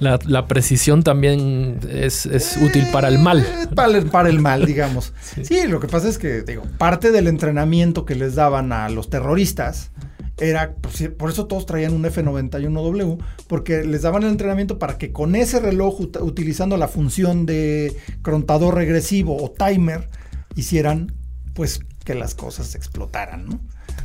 la, 0.00 0.46
precisión 0.48 1.02
también 1.02 1.80
es, 1.90 2.26
útil 2.62 2.86
para 2.90 3.08
el 3.08 3.18
mal. 3.18 3.40
Eh, 3.40 3.66
para, 3.74 4.00
para, 4.04 4.30
el 4.30 4.40
mal, 4.40 4.64
digamos. 4.64 5.12
sí, 5.42 5.66
lo 5.66 5.80
que 5.80 5.86
pasa 5.88 6.08
es 6.08 6.16
que, 6.16 6.40
digo, 6.40 6.62
parte 6.78 7.10
del 7.12 7.26
entrenamiento 7.26 8.06
que 8.06 8.14
les 8.14 8.36
daban 8.36 8.72
a 8.72 8.88
los 8.88 9.10
terroristas 9.10 9.90
era, 10.38 10.74
por 11.16 11.30
eso 11.30 11.46
todos 11.46 11.64
traían 11.64 11.94
un 11.94 12.04
F91W, 12.04 13.18
porque 13.46 13.84
les 13.84 14.02
daban 14.02 14.22
el 14.22 14.30
entrenamiento 14.30 14.78
para 14.78 14.98
que 14.98 15.10
con 15.12 15.34
ese 15.34 15.60
reloj, 15.60 16.00
utilizando 16.20 16.76
la 16.76 16.88
función 16.88 17.46
de 17.46 17.96
contador 18.22 18.74
regresivo 18.74 19.42
o 19.42 19.50
timer, 19.50 20.08
hicieran 20.54 21.12
pues 21.54 21.80
que 22.04 22.14
las 22.14 22.34
cosas 22.34 22.74
explotaran, 22.74 23.46
¿no? 23.46 23.60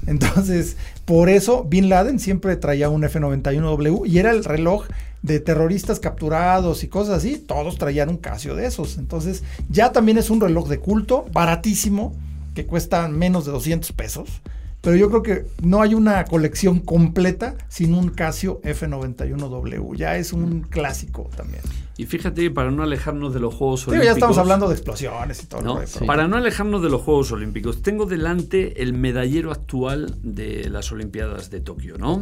Entonces, 0.07 0.77
por 1.05 1.29
eso 1.29 1.65
Bin 1.65 1.89
Laden 1.89 2.17
siempre 2.17 2.55
traía 2.55 2.89
un 2.89 3.03
F91W 3.03 4.07
y 4.07 4.17
era 4.17 4.31
el 4.31 4.43
reloj 4.43 4.85
de 5.21 5.39
terroristas 5.39 5.99
capturados 5.99 6.83
y 6.83 6.87
cosas 6.87 7.17
así, 7.17 7.37
todos 7.37 7.77
traían 7.77 8.09
un 8.09 8.17
Casio 8.17 8.55
de 8.55 8.65
esos. 8.65 8.97
Entonces, 8.97 9.43
ya 9.69 9.91
también 9.91 10.17
es 10.17 10.29
un 10.29 10.41
reloj 10.41 10.69
de 10.69 10.79
culto, 10.79 11.25
baratísimo, 11.33 12.15
que 12.55 12.65
cuesta 12.65 13.07
menos 13.09 13.45
de 13.45 13.51
200 13.51 13.91
pesos 13.91 14.41
pero 14.81 14.95
yo 14.95 15.09
creo 15.09 15.21
que 15.21 15.45
no 15.61 15.81
hay 15.81 15.93
una 15.93 16.25
colección 16.25 16.79
completa 16.79 17.55
sin 17.69 17.93
un 17.93 18.09
Casio 18.09 18.61
F91W. 18.63 19.95
Ya 19.95 20.17
es 20.17 20.33
un 20.33 20.61
clásico 20.61 21.29
también. 21.35 21.61
Y 21.97 22.05
fíjate, 22.05 22.49
para 22.49 22.71
no 22.71 22.81
alejarnos 22.81 23.31
de 23.31 23.39
los 23.39 23.53
Juegos 23.53 23.87
Olímpicos. 23.87 24.05
ya 24.05 24.13
estamos 24.13 24.39
hablando 24.39 24.67
de 24.67 24.73
explosiones 24.73 25.43
y 25.43 25.45
todo. 25.45 25.81
Para 26.07 26.27
no 26.27 26.37
alejarnos 26.37 26.81
de 26.81 26.89
los 26.89 27.01
Juegos 27.01 27.31
Olímpicos, 27.31 27.83
tengo 27.83 28.07
delante 28.07 28.81
el 28.81 28.93
medallero 28.93 29.51
actual 29.51 30.17
de 30.23 30.67
las 30.71 30.91
Olimpiadas 30.91 31.51
de 31.51 31.59
Tokio, 31.59 31.99
¿no? 31.99 32.19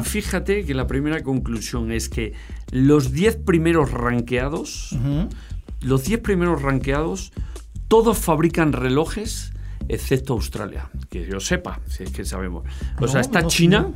Y 0.00 0.04
fíjate 0.04 0.64
que 0.64 0.74
la 0.74 0.86
primera 0.86 1.24
conclusión 1.24 1.90
es 1.90 2.08
que 2.08 2.32
los 2.70 3.10
10 3.10 3.38
primeros 3.38 3.90
ranqueados, 3.90 4.96
los 5.80 6.04
10 6.04 6.20
primeros 6.20 6.62
ranqueados, 6.62 7.32
todos 7.88 8.18
fabrican 8.18 8.72
relojes 8.72 9.52
excepto 9.88 10.34
Australia, 10.34 10.88
que 11.08 11.26
yo 11.26 11.40
sepa, 11.40 11.80
si 11.86 12.04
es 12.04 12.10
que 12.10 12.24
sabemos. 12.24 12.64
O 13.00 13.08
sea, 13.08 13.20
está 13.20 13.46
China, 13.46 13.90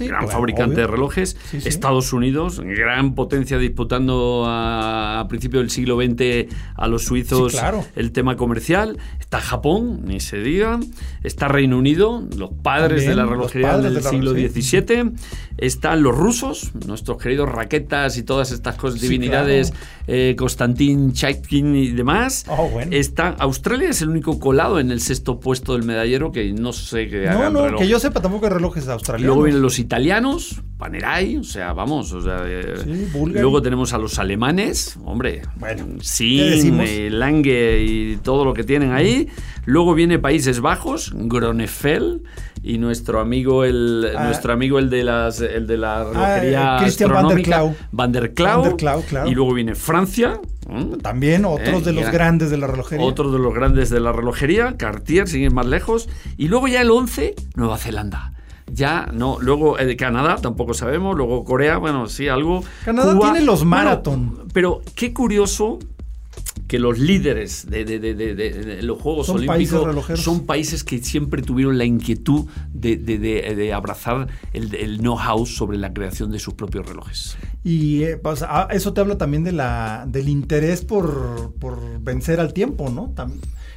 gran 0.00 0.28
fabricante 0.28 0.80
de 0.80 0.86
relojes, 0.86 1.36
Estados 1.52 2.12
Unidos, 2.12 2.60
gran 2.60 3.14
potencia 3.14 3.58
disputando 3.58 4.44
a, 4.46 5.24
principios 5.28 5.62
del 5.62 5.70
siglo 5.70 5.96
XX 5.96 6.54
a 6.76 6.86
los 6.88 7.04
suizos 7.04 7.56
el 7.96 8.12
tema 8.12 8.36
comercial, 8.36 8.98
está 9.18 9.40
Japón, 9.40 10.02
ni 10.04 10.20
se 10.20 10.38
diga, 10.38 10.78
está 11.22 11.48
Reino 11.48 11.78
Unido, 11.78 12.26
los 12.36 12.50
padres 12.50 13.06
de 13.06 13.14
la 13.14 13.26
relojería 13.26 13.78
del 13.78 14.02
siglo 14.02 14.32
XVII, 14.32 15.12
están 15.58 16.02
los 16.02 16.16
rusos, 16.16 16.72
nuestros 16.86 17.18
queridos 17.22 17.48
raquetas 17.48 18.18
y 18.18 18.22
todas 18.22 18.50
estas 18.50 18.76
cosas, 18.76 19.00
divinidades, 19.00 19.72
eh, 20.06 20.34
Konstantin 20.36 21.12
Chaikin 21.12 21.74
y 21.76 21.90
demás. 21.90 22.44
Oh, 22.48 22.70
está, 22.90 23.28
Australia 23.38 23.90
es 23.90 24.02
el 24.02 24.08
único 24.10 24.38
colado 24.38 24.80
en 24.80 24.90
el 24.90 25.00
sexto 25.00 25.40
puesto 25.40 25.74
del 25.74 25.84
medallero 25.84 26.32
que 26.32 26.52
no 26.52 26.72
sé 26.72 27.08
que 27.08 27.26
No, 27.26 27.50
no, 27.50 27.76
que 27.76 27.88
yo 27.88 27.98
sepa 28.00 28.20
tampoco 28.20 28.46
hay 28.46 28.52
relojes 28.52 28.88
australianos. 28.88 29.36
Luego 29.36 29.43
vienen 29.44 29.62
los 29.62 29.78
italianos, 29.78 30.62
Panerai, 30.78 31.36
o 31.36 31.44
sea, 31.44 31.72
vamos, 31.72 32.12
o 32.12 32.20
sea, 32.20 32.42
eh, 32.46 32.74
luego 33.14 33.62
tenemos 33.62 33.92
a 33.92 33.98
los 33.98 34.18
alemanes, 34.18 34.98
hombre, 35.04 35.42
bueno, 35.56 35.86
Sin, 36.00 36.80
eh, 36.80 37.10
Lange 37.10 37.80
y 37.80 38.16
todo 38.16 38.44
lo 38.44 38.52
que 38.54 38.64
tienen 38.64 38.92
ahí. 38.92 39.28
Luego 39.66 39.94
viene 39.94 40.18
Países 40.18 40.60
Bajos, 40.60 41.12
Gronefeld 41.14 42.22
y 42.62 42.78
nuestro 42.78 43.20
amigo 43.20 43.64
el 43.64 44.10
ah. 44.16 44.24
nuestro 44.24 44.52
amigo 44.52 44.78
el 44.78 44.90
de 44.90 45.04
las 45.04 45.40
el 45.40 45.66
de 45.66 45.76
la 45.76 46.00
ah, 46.00 46.04
relojería 46.04 46.76
astronómica 46.78 47.74
Van 47.92 48.10
der 48.10 48.34
Klau, 48.34 48.76
y 49.26 49.34
luego 49.34 49.54
viene 49.54 49.74
Francia. 49.74 50.40
También 51.02 51.44
otros 51.44 51.82
eh, 51.82 51.84
de 51.84 51.92
los 51.92 52.10
grandes 52.10 52.50
de 52.50 52.56
la 52.56 52.66
relojería. 52.66 53.06
Otros 53.06 53.32
de 53.32 53.38
los 53.38 53.54
grandes 53.54 53.90
de 53.90 54.00
la 54.00 54.12
relojería 54.12 54.76
Cartier 54.76 55.28
sin 55.28 55.42
ir 55.42 55.52
más 55.52 55.66
lejos. 55.66 56.08
Y 56.36 56.48
luego 56.48 56.66
ya 56.68 56.80
el 56.80 56.90
11 56.90 57.34
Nueva 57.54 57.78
Zelanda 57.78 58.32
ya 58.74 59.08
no, 59.12 59.38
luego 59.40 59.76
de 59.76 59.96
Canadá 59.96 60.36
tampoco 60.36 60.74
sabemos, 60.74 61.16
luego 61.16 61.44
Corea, 61.44 61.78
bueno, 61.78 62.08
sí, 62.08 62.28
algo. 62.28 62.62
Canadá 62.84 63.18
tiene 63.18 63.40
los 63.42 63.64
marathon. 63.64 64.48
pero 64.52 64.82
qué 64.94 65.12
curioso 65.12 65.78
que 66.66 66.78
los 66.78 66.98
líderes 66.98 67.66
de, 67.68 68.80
los 68.82 69.00
Juegos 69.00 69.28
Olímpicos 69.28 70.20
son 70.20 70.46
países 70.46 70.82
que 70.82 70.98
siempre 70.98 71.42
tuvieron 71.42 71.78
la 71.78 71.84
inquietud 71.84 72.46
de, 72.72 73.72
abrazar 73.72 74.28
el, 74.52 74.98
know-how 74.98 75.46
sobre 75.46 75.78
la 75.78 75.92
creación 75.92 76.30
de 76.30 76.38
sus 76.38 76.54
propios 76.54 76.86
relojes. 76.86 77.36
Y 77.62 78.02
eh, 78.02 78.16
pues, 78.16 78.42
ah, 78.42 78.68
eso 78.70 78.92
te 78.92 79.00
habla 79.00 79.18
también 79.18 79.44
de 79.44 79.52
la, 79.52 80.06
del 80.08 80.28
interés 80.28 80.84
por, 80.84 81.52
vencer 82.00 82.40
al 82.40 82.52
tiempo, 82.52 82.88
¿no? 82.88 83.12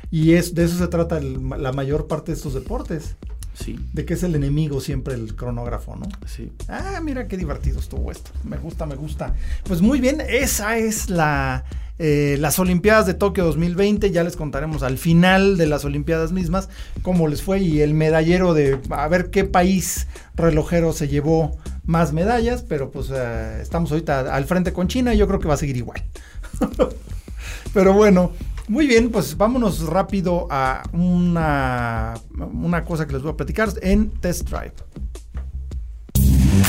y 0.10 0.34
es, 0.34 0.56
de 0.56 0.64
eso 0.64 0.78
se 0.78 0.88
trata 0.88 1.20
la 1.20 1.74
mayor 1.74 2.08
parte 2.08 2.32
de 2.32 2.38
estos 2.38 2.54
deportes. 2.54 3.16
Sí. 3.60 3.80
De 3.94 4.06
que 4.06 4.14
es 4.14 4.24
el 4.24 4.36
enemigo 4.36 4.80
siempre 4.82 5.16
el 5.16 5.36
cronógrafo, 5.36 5.96
¿no? 5.96 6.08
Sí. 6.28 6.52
Ah, 6.68 7.00
mira 7.04 7.28
qué 7.28 7.38
divertido 7.38 7.80
estuvo 7.80 8.12
esto. 8.12 8.32
Me 8.44 8.58
gusta, 8.58 8.86
me 8.86 8.96
gusta. 8.96 9.34
Pues 9.64 9.82
muy 9.82 10.00
bien, 10.00 10.22
esa 10.22 10.78
es 10.78 11.10
la 11.10 11.66
Eh, 12.00 12.38
las 12.40 12.60
Olimpiadas 12.60 13.08
de 13.08 13.16
Tokio 13.16 13.44
2020, 13.44 14.12
ya 14.12 14.24
les 14.24 14.36
contaremos 14.36 14.84
al 14.84 15.00
final 15.00 15.58
de 15.58 15.66
las 15.66 15.84
Olimpiadas 15.84 16.32
mismas 16.32 16.70
cómo 17.02 17.28
les 17.28 17.42
fue 17.42 17.60
y 17.60 17.82
el 17.82 17.96
medallero 17.96 18.54
de 18.54 18.80
a 18.92 19.08
ver 19.08 19.32
qué 19.32 19.46
país 19.46 20.06
relojero 20.36 20.94
se 20.94 21.08
llevó 21.08 21.58
más 21.86 22.14
medallas, 22.14 22.62
pero 22.62 22.92
pues 22.92 23.10
eh, 23.12 23.60
estamos 23.64 23.90
ahorita 23.92 24.32
al 24.32 24.46
frente 24.46 24.74
con 24.74 24.88
China 24.88 25.16
y 25.16 25.18
yo 25.18 25.28
creo 25.28 25.40
que 25.40 25.48
va 25.48 25.56
a 25.56 25.58
seguir 25.58 25.78
igual. 25.78 26.04
pero 27.74 27.94
bueno, 27.94 28.32
muy 28.68 28.88
bien, 28.88 29.10
pues 29.10 29.38
vámonos 29.38 29.86
rápido 29.88 30.48
a 30.50 30.84
una, 30.94 32.14
una 32.54 32.84
cosa 32.84 33.08
que 33.08 33.14
les 33.14 33.22
voy 33.22 33.32
a 33.32 33.38
platicar 33.38 33.70
en 33.82 34.10
Test 34.10 34.50
Drive. 34.50 34.74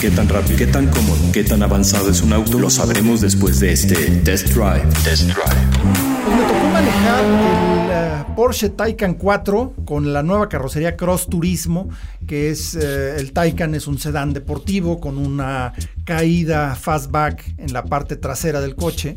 ¿Qué 0.01 0.11
tan 0.11 0.29
rápido, 0.29 0.57
qué 0.57 0.67
tan 0.67 0.87
cómodo, 0.89 1.33
qué 1.33 1.43
tan 1.43 1.63
avanzado 1.63 2.11
es 2.11 2.23
un 2.23 2.33
auto? 2.33 2.59
Lo 2.59 2.71
sabremos 2.71 3.21
después 3.21 3.59
de 3.59 3.73
este 3.73 3.97
Test 4.23 4.49
Drive. 4.49 4.87
Test 5.03 5.25
Drive. 5.25 6.08
Pues 6.29 6.41
me 6.41 6.47
tocó 6.47 6.69
manejar 6.69 7.25
el 7.25 7.91
eh, 7.91 8.25
Porsche 8.37 8.69
Taycan 8.69 9.15
4 9.15 9.77
con 9.87 10.13
la 10.13 10.23
nueva 10.23 10.47
carrocería 10.51 10.95
Cross 10.95 11.29
Turismo, 11.31 11.89
que 12.27 12.51
es 12.51 12.75
eh, 12.75 13.17
el 13.17 13.33
Taycan 13.33 13.75
es 13.75 13.87
un 13.87 13.99
sedán 13.99 14.35
deportivo 14.35 15.01
con 15.01 15.17
una 15.17 15.73
caída 16.05 16.75
fastback 16.75 17.55
en 17.57 17.73
la 17.73 17.85
parte 17.85 18.17
trasera 18.17 18.61
del 18.61 18.77
coche. 18.77 19.17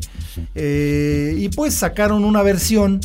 Eh, 0.54 1.34
y 1.36 1.50
pues 1.50 1.74
sacaron 1.74 2.24
una 2.24 2.42
versión 2.42 3.00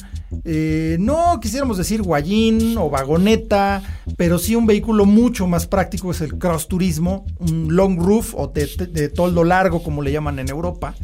no 0.99 1.39
quisiéramos 1.41 1.77
decir 1.77 2.01
guayín 2.01 2.77
o 2.77 2.89
vagoneta, 2.89 3.81
pero 4.17 4.39
sí 4.39 4.55
un 4.57 4.65
vehículo 4.65 5.05
mucho 5.05 5.47
más 5.47 5.67
práctico 5.67 6.11
es 6.11 6.19
el 6.19 6.37
cross 6.37 6.67
turismo, 6.67 7.25
un 7.39 7.73
long 7.73 7.97
roof 7.97 8.33
o 8.35 8.47
de, 8.47 9.07
toldo 9.07 9.45
largo 9.45 9.81
como 9.81 10.01
le 10.01 10.11
llaman 10.11 10.39
en 10.39 10.49
Europa, 10.49 10.95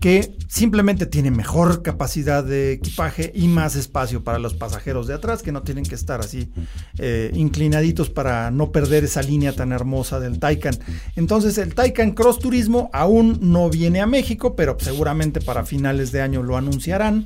que 0.00 0.36
simplemente 0.48 1.06
tiene 1.06 1.30
mejor 1.30 1.82
capacidad 1.82 2.44
de 2.44 2.72
equipaje 2.72 3.32
y 3.34 3.48
más 3.48 3.76
espacio 3.76 4.22
para 4.24 4.38
los 4.38 4.54
pasajeros 4.54 5.06
de 5.06 5.14
atrás 5.14 5.42
que 5.42 5.52
no 5.52 5.62
tienen 5.62 5.84
que 5.84 5.94
estar 5.94 6.20
así 6.20 6.50
eh, 6.98 7.30
inclinaditos 7.34 8.10
para 8.10 8.50
no 8.50 8.72
perder 8.72 9.04
esa 9.04 9.22
línea 9.22 9.52
tan 9.52 9.72
hermosa 9.72 10.20
del 10.20 10.38
Taycan. 10.38 10.76
Entonces 11.16 11.58
el 11.58 11.74
Taycan 11.74 12.12
Cross 12.12 12.38
Turismo 12.38 12.90
aún 12.92 13.38
no 13.40 13.70
viene 13.70 14.00
a 14.00 14.06
México, 14.06 14.56
pero 14.56 14.76
seguramente 14.78 15.40
para 15.40 15.64
finales 15.64 16.12
de 16.12 16.20
año 16.20 16.42
lo 16.42 16.56
anunciarán 16.56 17.24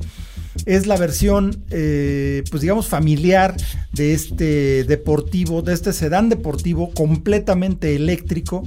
es 0.64 0.86
la 0.86 0.96
versión, 0.96 1.64
eh, 1.70 2.42
pues 2.50 2.62
digamos, 2.62 2.88
familiar 2.88 3.54
de 3.92 4.14
este 4.14 4.84
deportivo, 4.84 5.62
de 5.62 5.74
este 5.74 5.92
sedán 5.92 6.28
deportivo 6.28 6.90
completamente 6.92 7.94
eléctrico, 7.94 8.64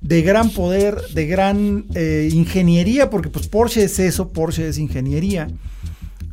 de 0.00 0.22
gran 0.22 0.50
poder, 0.50 1.00
de 1.14 1.26
gran 1.26 1.86
eh, 1.94 2.28
ingeniería, 2.32 3.10
porque 3.10 3.28
pues 3.28 3.48
Porsche 3.48 3.84
es 3.84 3.98
eso, 3.98 4.32
Porsche 4.32 4.68
es 4.68 4.78
ingeniería. 4.78 5.48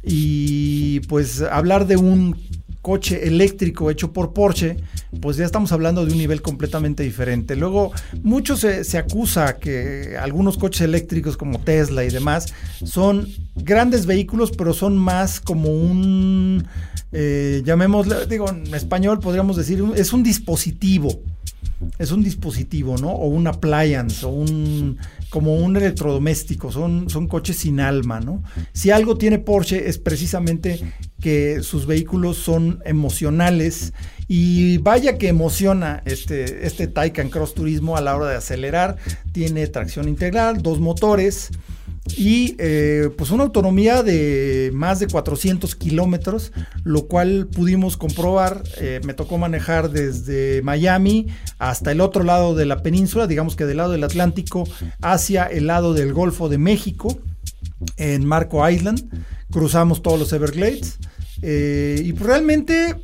Y 0.04 1.02
pues 1.02 1.42
hablar 1.42 1.86
de 1.86 1.98
un 1.98 2.36
coche 2.82 3.28
eléctrico 3.28 3.92
hecho 3.92 4.14
por 4.14 4.32
Porsche, 4.32 4.78
pues 5.20 5.36
ya 5.36 5.44
estamos 5.44 5.74
hablando 5.74 6.06
de 6.06 6.14
un 6.14 6.18
nivel 6.18 6.42
completamente 6.42 7.04
diferente. 7.04 7.58
Luego, 7.58 7.92
mucho 8.24 8.56
se, 8.56 8.98
acusa 8.98 9.58
que 9.58 10.16
algunos 10.18 10.58
coches 10.58 10.82
eléctricos 10.82 11.36
como 11.36 11.60
Tesla 11.60 12.06
y 12.06 12.10
demás 12.10 12.54
son 12.86 13.28
grandes 13.56 14.06
vehículos, 14.06 14.52
pero 14.52 14.74
son 14.74 14.96
más 14.96 15.42
como 15.42 15.70
un, 15.70 16.66
eh, 17.12 17.62
llamémosle, 17.66 18.26
digo, 18.28 18.50
en 18.50 18.74
español 18.74 19.20
podríamos 19.20 19.58
decir, 19.58 19.84
es 19.98 20.14
un 20.14 20.24
dispositivo 20.24 21.20
es 22.00 22.12
un 22.12 22.24
dispositivo, 22.24 22.98
¿no? 22.98 23.10
O 23.10 23.28
un 23.28 23.48
appliance, 23.48 24.26
o 24.26 24.30
un 24.30 24.98
como 25.30 25.56
un 25.56 25.76
electrodoméstico, 25.76 26.72
son, 26.72 27.10
son 27.10 27.28
coches 27.28 27.58
sin 27.58 27.80
alma, 27.80 28.20
¿no? 28.20 28.44
Si 28.74 28.92
algo 28.92 29.18
tiene 29.18 29.40
Porsche 29.40 29.90
es 29.90 29.98
precisamente 29.98 30.80
que 31.20 31.62
sus 31.64 31.86
vehículos 31.86 32.38
son 32.38 32.80
emocionales 32.86 33.94
y 34.28 34.78
vaya 34.80 35.18
que 35.18 35.28
emociona 35.28 36.02
este, 36.06 36.66
este 36.66 36.88
Taycan 36.88 37.30
Cross 37.30 37.54
Turismo 37.54 37.98
a 37.98 38.02
la 38.02 38.16
hora 38.16 38.30
de 38.30 38.38
acelerar, 38.38 38.98
tiene 39.32 39.68
tracción 39.68 40.08
integral, 40.08 40.62
dos 40.62 40.80
motores, 40.80 41.50
y 42.16 42.56
eh, 42.60 43.10
pues 43.18 43.32
una 43.32 43.44
autonomía 43.44 44.04
de 44.04 44.72
más 44.74 45.00
de 45.00 45.08
400 45.08 45.76
kilómetros, 45.76 46.52
lo 46.84 47.08
cual 47.08 47.48
pudimos 47.48 47.98
comprobar. 47.98 48.64
Eh, 48.80 49.02
me 49.06 49.14
tocó 49.14 49.38
manejar 49.38 49.90
desde 49.90 50.62
Miami 50.62 51.28
hasta 51.60 51.92
el 51.92 52.02
otro 52.02 52.24
lado 52.24 52.56
de 52.56 52.66
la 52.66 52.82
península, 52.84 53.28
digamos 53.28 53.56
que 53.56 53.66
del 53.66 53.78
lado 53.78 53.92
del 53.92 54.04
Atlántico 54.04 54.68
hacia 55.02 55.46
el 55.46 55.68
lado 55.68 55.94
del 55.94 56.14
Golfo 56.14 56.50
de 56.50 56.58
México, 56.58 57.18
en 57.98 58.26
Marco 58.26 58.68
Island. 58.68 59.10
Cruzamos 59.52 60.02
todos 60.02 60.20
los 60.20 60.34
Everglades. 60.34 61.00
Eh, 61.42 62.02
y 62.04 62.14
realmente 62.14 62.96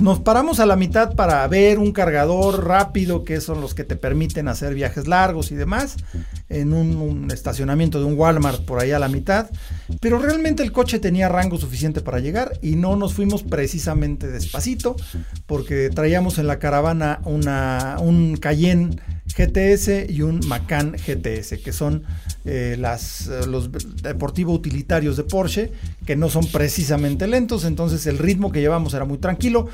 nos 0.00 0.20
paramos 0.20 0.60
a 0.60 0.66
la 0.66 0.76
mitad 0.76 1.14
para 1.14 1.46
ver 1.48 1.78
un 1.78 1.92
cargador 1.92 2.66
rápido, 2.66 3.24
que 3.24 3.40
son 3.40 3.60
los 3.60 3.74
que 3.74 3.84
te 3.84 3.96
permiten 3.96 4.48
hacer 4.48 4.74
viajes 4.74 5.06
largos 5.06 5.52
y 5.52 5.54
demás, 5.54 5.96
en 6.48 6.72
un, 6.72 7.30
estacionamiento 7.30 7.98
de 7.98 8.06
un 8.06 8.18
Walmart 8.18 8.64
por 8.64 8.80
ahí 8.80 8.90
a 8.90 8.98
la 8.98 9.08
mitad. 9.08 9.50
Pero 10.00 10.18
realmente 10.18 10.62
el 10.62 10.72
coche 10.72 10.98
tenía 10.98 11.28
rango 11.28 11.58
suficiente 11.58 12.00
para 12.00 12.20
llegar 12.20 12.58
y 12.62 12.76
no 12.76 12.96
nos 12.96 13.14
fuimos 13.14 13.42
precisamente 13.42 14.28
despacito, 14.28 14.96
porque 15.46 15.90
traíamos 15.90 16.38
en 16.38 16.46
la 16.46 16.58
caravana 16.58 17.20
una, 17.24 17.96
un 18.00 18.36
Cayenne 18.36 18.98
GTS 19.40 20.10
y 20.10 20.22
un 20.22 20.40
Macan 20.46 20.92
GTS, 20.92 21.58
que 21.62 21.72
son 21.72 22.04
eh, 22.44 22.76
eh, 22.78 23.46
los 23.46 23.70
deportivos 24.02 24.58
utilitarios 24.58 25.16
de 25.16 25.24
Porsche, 25.24 25.72
que 26.06 26.16
no 26.16 26.28
son 26.28 26.46
precisamente 26.46 27.26
lentos, 27.26 27.64
entonces 27.64 28.06
el 28.06 28.18
ritmo 28.18 28.52
que 28.52 28.60
llevamos 28.60 28.94
era 28.94 29.04
muy 29.04 29.18
tranquilo, 29.18 29.68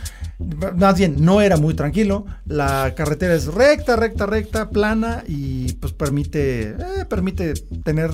más 0.76 0.98
bien 0.98 1.16
no 1.18 1.40
era 1.40 1.56
muy 1.56 1.74
tranquilo, 1.74 2.26
la 2.46 2.94
carretera 2.96 3.34
es 3.34 3.46
recta, 3.46 3.96
recta, 3.96 4.26
recta, 4.26 4.70
plana 4.70 5.24
y 5.26 5.72
pues 5.74 5.92
permite, 5.92 6.70
eh, 6.70 7.04
permite 7.08 7.54
tener 7.84 8.10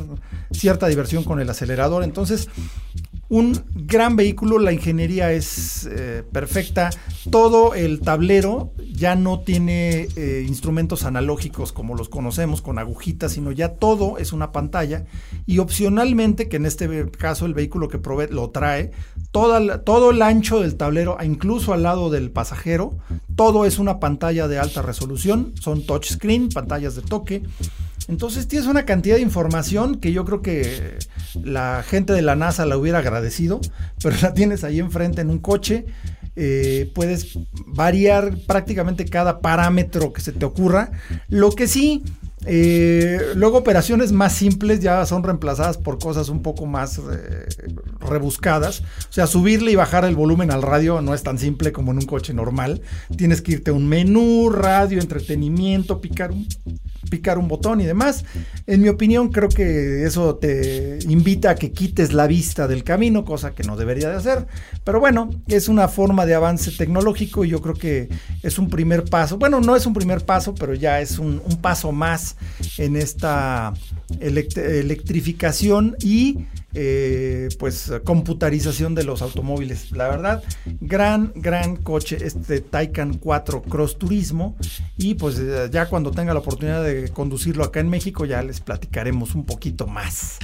cierta 0.51 0.87
diversión 0.87 1.25
con 1.25 1.41
el 1.41 1.51
acelerador, 1.51 2.05
entonces 2.05 2.49
un 3.33 3.59
gran 3.75 4.15
vehículo, 4.15 4.59
la 4.59 4.75
ingeniería 4.75 5.33
es 5.33 5.89
eh, 5.91 6.23
perfecta, 6.33 6.91
todo 7.31 7.75
el 7.75 8.01
tablero 8.01 8.75
ya 8.93 9.15
no 9.15 9.41
tiene 9.41 10.07
eh, 10.17 10.45
instrumentos 10.47 11.05
analógicos 11.05 11.73
como 11.73 11.95
los 11.95 12.11
conocemos 12.11 12.61
con 12.61 12.79
agujitas, 12.79 13.33
sino 13.33 13.51
ya 13.51 13.77
todo 13.77 14.19
es 14.19 14.35
una 14.35 14.53
pantalla 14.53 15.07
y 15.47 15.61
opcionalmente, 15.61 16.51
que 16.51 16.57
en 16.59 16.67
este 16.67 17.11
caso 17.11 17.47
el 17.47 17.55
vehículo 17.55 17.89
que 17.89 17.97
provee 17.97 18.27
lo 18.29 18.51
trae, 18.51 18.91
todo 19.31 20.11
el 20.11 20.21
ancho 20.21 20.61
del 20.61 20.77
tablero, 20.77 21.17
incluso 21.25 21.73
al 21.73 21.85
lado 21.85 22.11
del 22.11 22.31
pasajero, 22.31 22.99
todo 23.35 23.65
es 23.65 23.79
una 23.79 23.99
pantalla 23.99 24.47
de 24.47 24.59
alta 24.59 24.83
resolución, 24.83 25.55
son 25.59 25.87
touchscreen, 25.87 26.51
pantallas 26.51 26.97
de 26.97 27.01
toque. 27.01 27.43
Entonces 28.09 28.49
tienes 28.49 28.69
una 28.69 28.85
cantidad 28.85 29.17
de 29.17 29.23
información 29.23 29.97
que 29.97 30.13
yo 30.13 30.25
creo 30.25 30.43
que 30.43 30.99
la 31.43 31.85
gente 31.87 32.13
de 32.13 32.23
la 32.23 32.37
NASA 32.37 32.67
la 32.67 32.77
hubiera 32.77 32.99
agradecido, 32.99 33.61
pero 34.03 34.17
la 34.23 34.35
tienes 34.35 34.65
ahí 34.65 34.79
enfrente 34.81 35.21
en 35.21 35.31
un 35.31 35.39
coche. 35.39 35.87
Eh, 36.35 36.91
puedes 36.95 37.39
variar 37.67 38.39
prácticamente 38.47 39.05
cada 39.05 39.41
parámetro 39.41 40.13
que 40.13 40.21
se 40.21 40.33
te 40.33 40.45
ocurra. 40.45 40.91
Lo 41.29 41.53
que 41.53 41.69
sí, 41.69 42.03
eh, 42.47 43.21
luego 43.35 43.59
operaciones 43.59 44.13
más 44.13 44.33
simples 44.33 44.81
ya 44.81 45.05
son 45.07 45.23
reemplazadas 45.23 45.79
por 45.79 45.99
cosas 45.99 46.29
un 46.29 46.43
poco 46.43 46.67
más 46.67 46.99
eh, 46.99 47.47
rebuscadas. 48.01 48.81
O 48.81 49.13
sea, 49.13 49.27
subirle 49.27 49.73
y 49.73 49.77
bajar 49.77 50.05
el 50.05 50.17
volumen 50.17 50.51
al 50.51 50.63
radio 50.63 51.01
no 51.03 51.15
es 51.15 51.23
tan 51.23 51.39
simple 51.39 51.73
como 51.73 51.93
en 51.93 51.99
un 51.99 52.07
coche 52.07 52.35
normal. 52.35 52.81
Tienes 53.17 53.43
que 53.43 53.53
irte 53.53 53.71
a 53.71 53.75
un 53.75 53.87
menú, 53.87 54.51
radio, 54.51 55.01
entretenimiento, 55.01 56.01
picar 56.01 56.33
un 56.33 56.49
picar 57.11 57.39
un 57.39 57.49
botón 57.49 57.81
y 57.81 57.85
demás. 57.85 58.25
En 58.67 58.83
mi 58.83 58.89
opinión, 58.89 59.31
creo 59.31 59.49
que 59.49 60.05
eso 60.05 60.37
te 60.37 60.99
invita 61.03 61.51
a 61.51 61.55
que 61.55 61.73
quites 61.73 62.13
la 62.13 62.27
vista 62.27 62.69
del 62.69 62.85
camino, 62.85 63.25
cosa 63.25 63.55
que 63.55 63.63
no 63.63 63.77
debería 63.77 64.09
de 64.09 64.17
hacer. 64.17 64.47
Pero 64.85 65.01
bueno, 65.01 65.31
es 65.49 65.69
una 65.69 65.89
forma 65.89 66.27
de 66.27 66.35
avance 66.35 66.71
tecnológico 66.71 67.45
y 67.45 67.51
yo 67.51 67.61
creo 67.61 67.75
que 67.75 68.09
es 68.43 68.59
un 68.59 68.69
primer 68.69 69.05
paso. 69.05 69.39
Bueno, 69.39 69.61
no 69.61 69.77
es 69.77 69.87
un 69.87 69.95
primer 69.95 70.25
paso, 70.25 70.55
pero 70.55 70.75
ya 70.75 71.01
es 71.01 71.19
un, 71.19 71.41
paso 71.61 71.93
más 71.93 72.37
en 72.79 72.97
esta 72.97 73.73
electrificación 74.21 75.97
y 76.01 76.47
eh, 76.75 77.49
pues 77.59 77.93
computarización 78.05 78.95
de 78.95 79.05
los 79.05 79.23
automóviles. 79.23 79.93
La 79.93 80.09
verdad, 80.09 80.43
gran, 80.81 81.33
gran 81.35 81.77
coche 81.77 82.19
este 82.21 82.61
Taycan 82.61 83.19
4 83.19 83.63
Cross 83.63 83.99
Turismo 83.99 84.57
y 84.97 85.15
pues 85.15 85.39
eh, 85.39 85.69
ya 85.71 85.87
cuando 85.87 86.11
tenga 86.11 86.33
la 86.33 86.41
oportunidad 86.41 86.83
de 86.83 87.11
conducirlo 87.11 87.65
acá 87.65 87.81
en 87.81 87.91
México 87.91 88.25
ya 88.25 88.43
les 88.43 88.61
platicaremos 88.61 89.35
un 89.35 89.45
poquito 89.45 89.87
más. 89.87 90.39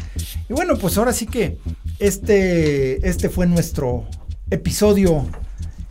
Y 0.49 0.53
bueno, 0.53 0.77
pues 0.77 0.99
ahora 0.99 1.13
sí 1.13 1.27
que 1.27 1.59
este, 1.99 3.09
este 3.09 3.29
fue 3.29 3.47
nuestro 3.47 4.07
episodio 4.51 5.27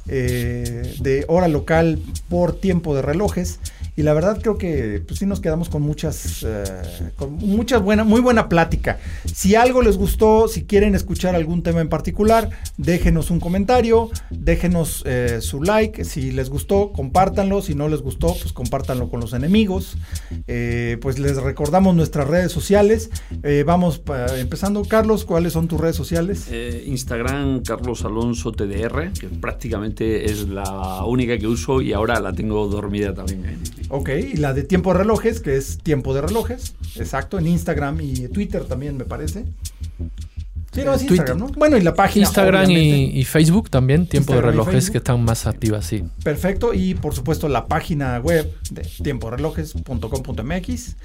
eh, 0.09 0.95
de 0.99 1.25
hora 1.27 1.47
local 1.47 1.99
por 2.29 2.59
tiempo 2.59 2.95
de 2.95 3.01
relojes. 3.01 3.59
Y 3.97 4.03
la 4.03 4.13
verdad 4.13 4.39
creo 4.39 4.59
que 4.59 5.01
pues 5.05 5.19
sí 5.19 5.25
nos 5.25 5.39
quedamos 5.39 5.69
con 5.69 5.81
muchas, 5.81 6.45
eh, 6.47 6.63
con 7.15 7.33
muchas 7.33 7.81
buena, 7.81 8.03
muy 8.03 8.21
buena 8.21 8.47
plática. 8.47 8.99
Si 9.25 9.55
algo 9.55 9.81
les 9.81 9.97
gustó, 9.97 10.47
si 10.47 10.65
quieren 10.65 10.93
escuchar 10.93 11.33
algún 11.33 11.63
tema 11.63 11.81
en 11.81 11.89
particular, 11.89 12.51
déjenos 12.77 13.31
un 13.31 13.39
comentario, 13.39 14.11
déjenos 14.29 15.01
eh, 15.07 15.39
su 15.41 15.63
like, 15.63 16.05
si 16.05 16.29
les 16.29 16.51
gustó, 16.51 16.91
compártanlo, 16.91 17.63
si 17.63 17.73
no 17.73 17.89
les 17.89 18.01
gustó, 18.01 18.35
pues 18.39 18.53
compártanlo 18.53 19.09
con 19.09 19.19
los 19.19 19.33
enemigos. 19.33 19.97
Eh, 20.45 20.99
pues 21.01 21.17
les 21.17 21.37
recordamos 21.37 21.95
nuestras 21.95 22.27
redes 22.27 22.51
sociales. 22.51 23.09
vamos 23.65 24.03
empezando, 24.37 24.85
Carlos, 24.85 25.25
¿cuáles 25.25 25.53
son 25.53 25.67
tus 25.67 25.81
redes 25.81 25.95
sociales? 25.95 26.51
Instagram, 26.85 27.63
Carlos 27.63 28.05
Alonso 28.05 28.51
TDR, 28.51 29.11
que 29.19 29.27
prácticamente 29.41 30.25
es 30.25 30.47
la 30.47 31.03
única 31.03 31.35
que 31.39 31.47
uso 31.47 31.81
y 31.81 31.93
ahora 31.93 32.19
la 32.19 32.31
tengo 32.31 32.67
dormida 32.67 33.15
también. 33.15 33.57
Ok, 33.89 34.09
y 34.09 34.37
la 34.37 34.53
de 34.53 34.63
tiempo 34.63 34.91
de 34.91 34.99
relojes, 34.99 35.39
que 35.39 35.55
es 35.55 35.77
tiempo 35.77 36.13
de 36.13 36.21
relojes, 36.21 36.75
exacto, 36.95 37.39
en 37.39 37.47
Instagram 37.47 38.01
y 38.01 38.27
Twitter 38.27 38.65
también 38.65 38.97
me 38.97 39.05
parece. 39.05 39.45
Sí, 40.73 40.83
no, 40.83 40.93
es 40.93 41.03
Instagram, 41.03 41.39
¿no? 41.39 41.47
Bueno, 41.47 41.77
y 41.77 41.81
la 41.81 41.93
página. 41.93 42.25
Instagram 42.25 42.69
y, 42.69 43.23
Facebook 43.23 43.69
también, 43.69 44.05
tiempo 44.07 44.33
de 44.33 44.41
relojes 44.41 44.91
que 44.91 44.97
están 44.99 45.23
más 45.23 45.47
activas, 45.47 45.85
sí. 45.85 46.03
Perfecto, 46.23 46.73
y 46.73 46.93
por 46.93 47.15
supuesto 47.15 47.47
la 47.47 47.67
página 47.67 48.19
web 48.19 48.51
de 48.69 48.87
tiemporelojes.com.mx. 49.03 50.95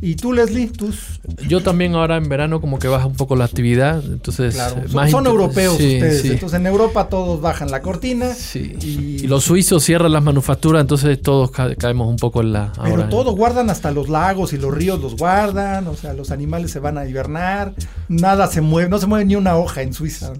Y 0.00 0.16
tú, 0.16 0.32
Leslie, 0.32 0.68
tus. 0.68 1.20
Yo 1.46 1.62
también 1.62 1.94
ahora 1.94 2.16
en 2.16 2.28
verano, 2.28 2.60
como 2.60 2.78
que 2.78 2.88
baja 2.88 3.06
un 3.06 3.14
poco 3.14 3.36
la 3.36 3.44
actividad, 3.44 4.02
entonces. 4.04 4.54
Claro, 4.54 5.08
son, 5.08 5.26
europeos 5.26 5.74
ustedes, 5.74 6.24
entonces 6.24 6.58
en 6.58 6.66
Europa 6.66 7.08
todos 7.08 7.40
bajan 7.40 7.70
la 7.70 7.82
cortina. 7.82 8.34
Sí. 8.34 8.76
Y, 8.80 9.26
los 9.26 9.44
suizos 9.44 9.84
cierran 9.84 10.12
las 10.12 10.22
manufacturas, 10.22 10.80
entonces 10.80 11.20
todos 11.20 11.50
caemos 11.50 12.08
un 12.08 12.16
poco 12.16 12.40
en 12.40 12.52
la. 12.52 12.72
Pero 12.82 13.08
todos 13.08 13.36
guardan 13.36 13.70
hasta 13.70 13.90
los 13.90 14.08
lagos 14.08 14.52
y 14.52 14.58
los 14.58 14.74
ríos 14.74 15.00
los 15.00 15.16
guardan, 15.16 15.86
o 15.86 15.94
sea, 15.94 16.14
los 16.14 16.30
animales 16.30 16.70
se 16.70 16.80
van 16.80 16.98
a 16.98 17.06
hibernar, 17.06 17.74
nada 18.10 18.48
se 18.48 18.60
mueve, 18.60 18.90
no 18.90 18.98
se 18.98 19.06
mueve 19.06 19.24
ni 19.24 19.36
una 19.36 19.56
hoja 19.56 19.82
en 19.82 19.94
Suiza. 19.94 20.32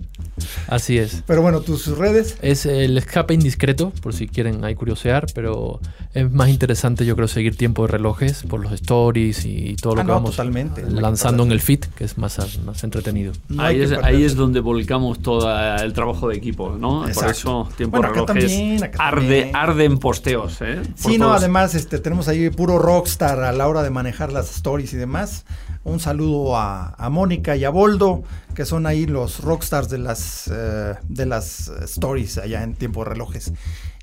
Así 0.67 0.99
es. 0.99 1.23
Pero 1.27 1.43
bueno, 1.43 1.61
tus 1.61 1.87
redes. 1.97 2.37
Es 2.43 2.67
el 2.67 2.99
escape 2.99 3.35
indiscreto, 3.35 3.93
por 4.03 4.13
si 4.13 4.27
quieren 4.27 4.65
ahí 4.65 4.75
curiosear, 4.75 5.27
pero 5.35 5.81
es 6.13 6.31
más 6.31 6.49
interesante 6.49 7.07
yo 7.07 7.15
creo 7.15 7.29
seguir 7.29 7.57
tiempo 7.57 7.83
de 7.83 7.93
relojes 7.93 8.43
por 8.43 8.61
los 8.61 8.73
stories 8.73 9.45
y 9.45 9.77
todo 9.77 9.95
lo 9.95 10.03
ah, 10.03 10.05
que 10.05 10.11
vamos 10.11 10.41
lanzando 10.89 11.45
en 11.45 11.53
el 11.53 11.61
feed, 11.61 11.85
que 11.97 12.05
es 12.05 12.19
más, 12.19 12.59
más 12.65 12.83
entretenido. 12.83 13.33
ahí, 13.59 13.81
es, 13.83 13.93
ahí 13.93 14.25
es 14.25 14.35
donde 14.35 14.61
volcamos 14.61 15.21
todo 15.21 15.49
el 15.77 15.93
trabajo 15.93 16.29
de 16.29 16.37
equipo, 16.37 16.77
¿no? 16.79 17.05
Por 17.15 17.31
eso 17.31 17.69
tiempo 17.77 18.01
de 18.01 18.09
relojes 18.09 18.83
arde, 18.99 19.51
arde 19.55 19.85
en 19.85 19.99
posteos. 19.99 20.61
¿eh? 20.63 20.83
sí, 20.97 21.19
no, 21.19 21.33
además 21.33 21.75
este, 21.75 21.99
tenemos 21.99 22.27
ahí 22.29 22.51
puro 22.51 22.79
rockstar 22.79 23.41
a 23.41 23.53
la 23.53 23.69
hora 23.69 23.83
de 23.83 23.91
manejar 23.91 24.33
las 24.33 24.51
stories 24.57 24.93
y 24.93 24.97
demás. 24.97 25.45
Un 25.83 25.99
saludo 25.99 26.57
a, 26.57 26.95
Mónica 27.11 27.57
y 27.57 27.65
a 27.65 27.71
Boldo, 27.71 28.23
que 28.55 28.67
son 28.67 28.87
ahí 28.87 29.07
los 29.07 29.41
rockstars 29.41 29.89
de 29.89 29.99
las, 29.99 30.51
eh, 30.53 30.95
de 31.09 31.27
las 31.27 31.69
stories 31.85 32.37
allá 32.37 32.63
en 32.63 32.75
tiempo 32.75 33.03
de 33.03 33.11
relojes. 33.11 33.53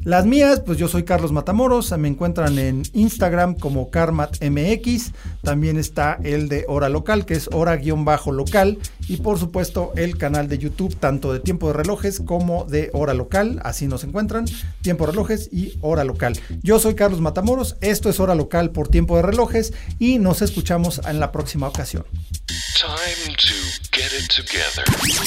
Las 0.07 0.25
mías, 0.25 0.61
pues 0.61 0.77
yo 0.77 0.87
soy 0.87 1.03
Carlos 1.03 1.33
Matamoros, 1.33 1.91
me 1.97 2.07
encuentran 2.07 2.57
en 2.59 2.83
Instagram 2.93 3.55
como 3.55 3.89
CarmatMX, 3.89 5.11
también 5.41 5.75
está 5.75 6.17
el 6.23 6.47
de 6.47 6.63
Hora 6.69 6.87
Local, 6.87 7.25
que 7.25 7.33
es 7.33 7.49
hora-local, 7.51 8.77
y 9.09 9.17
por 9.17 9.37
supuesto 9.37 9.91
el 9.97 10.17
canal 10.17 10.47
de 10.47 10.59
YouTube, 10.59 10.95
tanto 10.95 11.33
de 11.33 11.41
Tiempo 11.41 11.67
de 11.67 11.73
Relojes 11.73 12.21
como 12.21 12.63
de 12.63 12.89
Hora 12.93 13.13
Local, 13.13 13.59
así 13.65 13.89
nos 13.89 14.05
encuentran, 14.05 14.45
Tiempo 14.81 15.05
de 15.05 15.11
Relojes 15.11 15.49
y 15.51 15.77
Hora 15.81 16.05
Local. 16.05 16.39
Yo 16.63 16.79
soy 16.79 16.95
Carlos 16.95 17.19
Matamoros, 17.19 17.75
esto 17.81 18.09
es 18.09 18.21
Hora 18.21 18.33
Local 18.33 18.71
por 18.71 18.87
Tiempo 18.87 19.17
de 19.17 19.23
Relojes 19.23 19.73
y 19.99 20.19
nos 20.19 20.41
escuchamos 20.41 21.01
en 21.05 21.19
la 21.19 21.33
próxima 21.33 21.67
ocasión. 21.67 22.05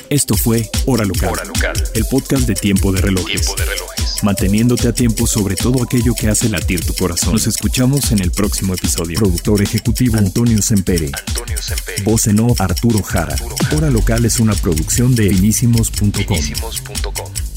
Esto 0.09 0.37
fue 0.37 0.71
Hora 0.87 1.05
Local, 1.05 1.33
el 1.95 2.05
podcast 2.05 2.47
de 2.47 2.55
Tiempo 2.55 2.93
de 2.93 3.01
Relojes. 3.01 3.41
Tiempo 3.41 3.57
de 3.57 3.65
Relojes. 3.65 4.23
Manteniéndote 4.23 4.87
a 4.87 4.93
tiempo 4.93 5.27
sobre 5.27 5.57
todo 5.57 5.83
aquello 5.83 6.15
que 6.15 6.29
hace 6.29 6.49
latir 6.49 6.85
tu 6.85 6.95
corazón. 6.95 7.33
Nos 7.33 7.49
escuchamos 7.49 8.13
en 8.13 8.21
el 8.21 8.31
próximo 8.31 8.75
episodio. 8.75 9.19
Productor 9.19 9.63
ejecutivo 9.63 10.19
Antonio 10.19 10.63
Sempere. 10.63 11.11
Antonio 11.27 11.61
Sempere. 11.61 12.05
Voz 12.05 12.29
en 12.29 12.39
off 12.39 12.61
Arturo 12.61 13.03
Jara. 13.03 13.35
Hora 13.77 13.91
Local 13.91 14.25
es 14.25 14.39
una 14.39 14.55
producción 14.55 15.17
de 15.17 15.31
finísimos.com. 15.31 17.50